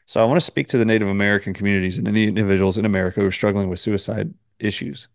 So 0.05 0.21
I 0.21 0.25
want 0.25 0.37
to 0.37 0.45
speak 0.45 0.67
to 0.69 0.77
the 0.77 0.85
Native 0.85 1.07
American 1.07 1.53
communities 1.53 1.97
and 1.97 2.07
any 2.07 2.25
individuals 2.25 2.77
in 2.77 2.85
America 2.85 3.21
who 3.21 3.27
are 3.27 3.31
struggling 3.31 3.69
with 3.69 3.79
suicide 3.79 4.33
issues. 4.59 5.07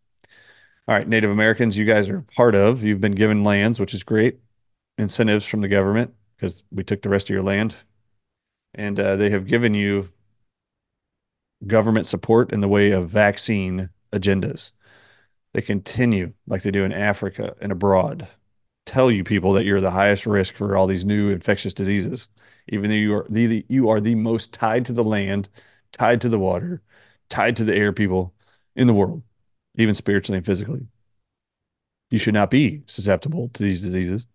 All 0.86 0.94
right, 0.94 1.06
Native 1.06 1.30
Americans, 1.30 1.76
you 1.76 1.84
guys 1.84 2.08
are 2.08 2.22
part 2.34 2.54
of. 2.54 2.82
You've 2.82 3.00
been 3.00 3.12
given 3.12 3.44
lands, 3.44 3.78
which 3.78 3.92
is 3.92 4.02
great. 4.02 4.38
Incentives 4.96 5.46
from 5.46 5.60
the 5.60 5.68
government 5.68 6.14
because 6.36 6.64
we 6.70 6.82
took 6.82 7.02
the 7.02 7.10
rest 7.10 7.28
of 7.28 7.34
your 7.34 7.42
land. 7.42 7.74
And 8.74 8.98
uh, 8.98 9.16
they 9.16 9.30
have 9.30 9.46
given 9.46 9.74
you 9.74 10.10
government 11.66 12.06
support 12.06 12.52
in 12.52 12.60
the 12.60 12.68
way 12.68 12.92
of 12.92 13.10
vaccine 13.10 13.90
agendas. 14.12 14.72
They 15.52 15.62
continue, 15.62 16.32
like 16.46 16.62
they 16.62 16.70
do 16.70 16.84
in 16.84 16.92
Africa 16.92 17.54
and 17.60 17.72
abroad, 17.72 18.28
tell 18.86 19.10
you 19.10 19.24
people 19.24 19.52
that 19.54 19.64
you're 19.64 19.80
the 19.80 19.90
highest 19.90 20.26
risk 20.26 20.54
for 20.54 20.76
all 20.76 20.86
these 20.86 21.04
new 21.04 21.30
infectious 21.30 21.74
diseases, 21.74 22.28
even 22.68 22.90
though 22.90 22.96
you 22.96 23.14
are 23.14 23.26
the, 23.28 23.64
you 23.68 23.88
are 23.88 24.00
the 24.00 24.14
most 24.14 24.52
tied 24.52 24.84
to 24.86 24.92
the 24.92 25.04
land, 25.04 25.48
tied 25.92 26.20
to 26.22 26.28
the 26.28 26.38
water, 26.38 26.82
tied 27.28 27.56
to 27.56 27.64
the 27.64 27.74
air 27.74 27.92
people 27.92 28.34
in 28.76 28.86
the 28.86 28.94
world, 28.94 29.22
even 29.76 29.94
spiritually 29.94 30.38
and 30.38 30.46
physically. 30.46 30.86
You 32.10 32.18
should 32.18 32.34
not 32.34 32.50
be 32.50 32.82
susceptible 32.86 33.50
to 33.50 33.62
these 33.62 33.82
diseases. 33.82 34.26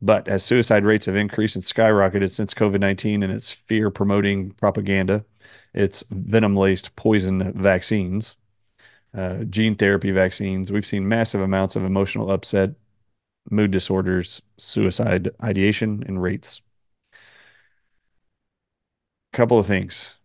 But 0.00 0.28
as 0.28 0.44
suicide 0.44 0.84
rates 0.84 1.06
have 1.06 1.16
increased 1.16 1.56
and 1.56 1.64
skyrocketed 1.64 2.30
since 2.30 2.54
COVID 2.54 2.80
19 2.80 3.22
and 3.22 3.32
its 3.32 3.50
fear 3.50 3.90
promoting 3.90 4.50
propaganda, 4.52 5.24
its 5.72 6.04
venom 6.10 6.54
laced 6.54 6.94
poison 6.96 7.52
vaccines, 7.54 8.36
uh, 9.14 9.44
gene 9.44 9.74
therapy 9.74 10.10
vaccines, 10.10 10.70
we've 10.70 10.86
seen 10.86 11.08
massive 11.08 11.40
amounts 11.40 11.76
of 11.76 11.84
emotional 11.84 12.30
upset, 12.30 12.74
mood 13.50 13.70
disorders, 13.70 14.42
suicide 14.58 15.30
ideation, 15.42 16.04
and 16.06 16.22
rates. 16.22 16.60
Couple 19.32 19.58
of 19.58 19.66
things. 19.66 20.16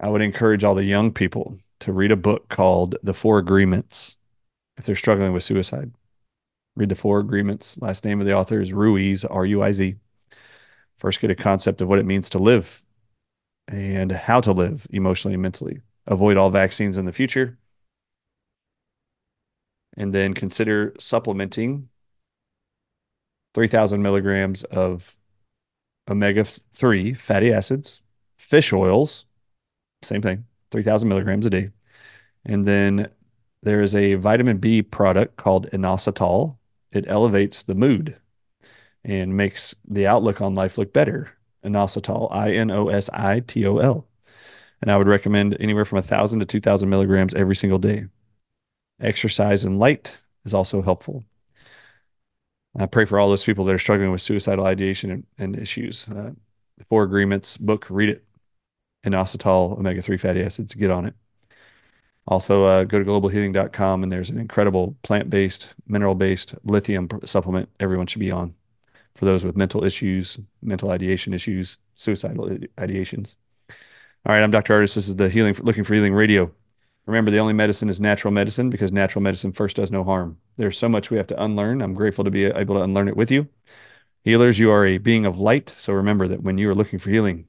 I 0.00 0.08
would 0.08 0.22
encourage 0.22 0.64
all 0.64 0.74
the 0.74 0.84
young 0.84 1.12
people 1.12 1.58
to 1.80 1.92
read 1.92 2.12
a 2.12 2.16
book 2.16 2.48
called 2.48 2.96
The 3.02 3.14
Four 3.14 3.38
Agreements 3.38 4.16
if 4.76 4.84
they're 4.84 4.94
struggling 4.94 5.32
with 5.32 5.42
suicide. 5.42 5.92
Read 6.76 6.88
The 6.88 6.96
Four 6.96 7.20
Agreements. 7.20 7.78
Last 7.80 8.04
name 8.04 8.20
of 8.20 8.26
the 8.26 8.34
author 8.34 8.60
is 8.60 8.72
Ruiz, 8.72 9.24
R 9.24 9.44
U 9.44 9.62
I 9.62 9.72
Z. 9.72 9.96
First, 10.96 11.20
get 11.20 11.30
a 11.30 11.34
concept 11.34 11.80
of 11.80 11.88
what 11.88 11.98
it 11.98 12.06
means 12.06 12.28
to 12.30 12.38
live 12.38 12.82
and 13.68 14.10
how 14.12 14.40
to 14.40 14.52
live 14.52 14.86
emotionally 14.90 15.34
and 15.34 15.42
mentally. 15.42 15.80
Avoid 16.06 16.36
all 16.36 16.50
vaccines 16.50 16.96
in 16.96 17.04
the 17.04 17.12
future. 17.12 17.58
And 19.96 20.14
then 20.14 20.32
consider 20.34 20.94
supplementing 20.98 21.88
3,000 23.54 24.00
milligrams 24.02 24.64
of 24.64 25.16
omega 26.08 26.44
3 26.44 27.14
fatty 27.14 27.52
acids, 27.52 28.00
fish 28.48 28.72
oils, 28.72 29.26
same 30.02 30.22
thing, 30.22 30.46
3,000 30.70 31.06
milligrams 31.06 31.44
a 31.44 31.50
day. 31.50 31.70
And 32.46 32.64
then 32.64 33.10
there 33.62 33.82
is 33.82 33.94
a 33.94 34.14
vitamin 34.14 34.56
B 34.56 34.80
product 34.80 35.36
called 35.36 35.68
inositol. 35.70 36.56
It 36.90 37.04
elevates 37.08 37.62
the 37.62 37.74
mood 37.74 38.16
and 39.04 39.36
makes 39.36 39.74
the 39.86 40.06
outlook 40.06 40.40
on 40.40 40.54
life 40.54 40.78
look 40.78 40.94
better. 40.94 41.30
Inositol, 41.62 42.32
I 42.32 42.52
N 42.52 42.70
O 42.70 42.88
S 42.88 43.10
I 43.12 43.40
T 43.40 43.66
O 43.66 43.78
L. 43.78 44.06
And 44.80 44.90
I 44.90 44.96
would 44.96 45.08
recommend 45.08 45.56
anywhere 45.60 45.84
from 45.84 45.96
1,000 45.96 46.38
to 46.38 46.46
2,000 46.46 46.88
milligrams 46.88 47.34
every 47.34 47.56
single 47.56 47.78
day. 47.78 48.06
Exercise 49.00 49.64
and 49.64 49.78
light 49.78 50.18
is 50.44 50.54
also 50.54 50.80
helpful. 50.80 51.24
I 52.78 52.86
pray 52.86 53.04
for 53.04 53.18
all 53.18 53.28
those 53.28 53.44
people 53.44 53.64
that 53.66 53.74
are 53.74 53.78
struggling 53.78 54.12
with 54.12 54.22
suicidal 54.22 54.64
ideation 54.64 55.10
and, 55.10 55.26
and 55.36 55.58
issues. 55.58 56.08
Uh, 56.08 56.32
Four 56.84 57.02
Agreements 57.02 57.56
book, 57.56 57.86
read 57.90 58.08
it. 58.08 58.24
Inositol, 59.08 59.78
omega 59.78 60.02
3 60.02 60.16
fatty 60.16 60.42
acids, 60.42 60.74
get 60.74 60.90
on 60.90 61.06
it. 61.06 61.14
Also, 62.26 62.64
uh, 62.64 62.84
go 62.84 62.98
to 62.98 63.04
globalhealing.com 63.04 64.02
and 64.02 64.12
there's 64.12 64.30
an 64.30 64.38
incredible 64.38 64.96
plant 65.02 65.30
based, 65.30 65.72
mineral 65.86 66.14
based 66.14 66.54
lithium 66.64 67.08
supplement 67.24 67.70
everyone 67.80 68.06
should 68.06 68.20
be 68.20 68.30
on 68.30 68.54
for 69.14 69.24
those 69.24 69.44
with 69.44 69.56
mental 69.56 69.82
issues, 69.82 70.38
mental 70.62 70.90
ideation 70.90 71.34
issues, 71.34 71.78
suicidal 71.94 72.48
ideations. 72.76 73.34
All 73.70 74.34
right, 74.34 74.42
I'm 74.42 74.50
Dr. 74.50 74.74
Ardis. 74.74 74.94
This 74.94 75.08
is 75.08 75.16
the 75.16 75.28
Healing 75.28 75.56
Looking 75.60 75.84
for 75.84 75.94
Healing 75.94 76.14
Radio. 76.14 76.52
Remember, 77.06 77.30
the 77.30 77.38
only 77.38 77.54
medicine 77.54 77.88
is 77.88 78.00
natural 78.00 78.32
medicine 78.32 78.68
because 78.68 78.92
natural 78.92 79.22
medicine 79.22 79.50
first 79.50 79.76
does 79.76 79.90
no 79.90 80.04
harm. 80.04 80.38
There's 80.58 80.76
so 80.76 80.88
much 80.88 81.10
we 81.10 81.16
have 81.16 81.26
to 81.28 81.42
unlearn. 81.42 81.80
I'm 81.80 81.94
grateful 81.94 82.24
to 82.24 82.30
be 82.30 82.44
able 82.44 82.74
to 82.74 82.82
unlearn 82.82 83.08
it 83.08 83.16
with 83.16 83.30
you. 83.30 83.48
Healers, 84.24 84.58
you 84.58 84.70
are 84.70 84.84
a 84.84 84.98
being 84.98 85.24
of 85.24 85.38
light. 85.38 85.70
So 85.78 85.94
remember 85.94 86.28
that 86.28 86.42
when 86.42 86.58
you 86.58 86.68
are 86.68 86.74
looking 86.74 86.98
for 86.98 87.08
healing, 87.08 87.46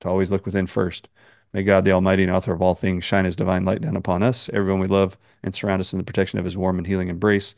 to 0.00 0.08
always 0.08 0.30
look 0.30 0.44
within 0.44 0.66
first. 0.66 1.08
May 1.52 1.62
God, 1.62 1.84
the 1.84 1.92
Almighty 1.92 2.22
and 2.22 2.32
author 2.32 2.52
of 2.52 2.60
all 2.60 2.74
things, 2.74 3.04
shine 3.04 3.24
his 3.24 3.36
divine 3.36 3.64
light 3.64 3.80
down 3.80 3.96
upon 3.96 4.22
us, 4.22 4.50
everyone 4.52 4.80
we 4.80 4.86
love, 4.86 5.16
and 5.42 5.54
surround 5.54 5.80
us 5.80 5.92
in 5.92 5.98
the 5.98 6.04
protection 6.04 6.38
of 6.38 6.44
his 6.44 6.58
warm 6.58 6.78
and 6.78 6.86
healing 6.86 7.08
embrace. 7.08 7.54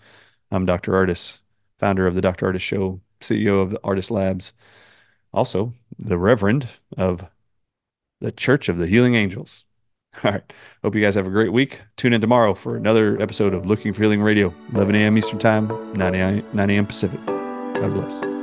I'm 0.51 0.65
Dr. 0.65 0.93
Ardis, 0.93 1.41
founder 1.79 2.07
of 2.07 2.15
the 2.15 2.21
Dr. 2.21 2.47
Ardis 2.47 2.61
Show, 2.61 3.01
CEO 3.21 3.63
of 3.63 3.71
the 3.71 3.81
Ardis 3.81 4.11
Labs, 4.11 4.55
also 5.33 5.75
the 5.99 6.19
Reverend 6.19 6.69
of 6.97 7.25
the 8.21 8.33
Church 8.33 8.69
of 8.69 8.79
the 8.79 8.87
Healing 8.87 9.15
Angels. 9.15 9.65
All 10.25 10.33
right. 10.33 10.53
Hope 10.83 10.95
you 10.95 11.01
guys 11.01 11.15
have 11.15 11.27
a 11.27 11.31
great 11.31 11.53
week. 11.53 11.83
Tune 11.97 12.13
in 12.13 12.21
tomorrow 12.21 12.55
for 12.55 12.77
another 12.77 13.21
episode 13.21 13.55
of 13.55 13.67
Looking 13.67 13.93
for 13.93 14.03
Healing 14.03 14.23
Radio, 14.23 14.55
11 14.73 14.95
a.m. 14.95 15.19
Eastern 15.19 15.39
Time, 15.39 15.69
9 15.95 16.15
a.m. 16.15 16.87
Pacific. 16.87 17.25
God 17.27 17.91
bless. 17.91 18.40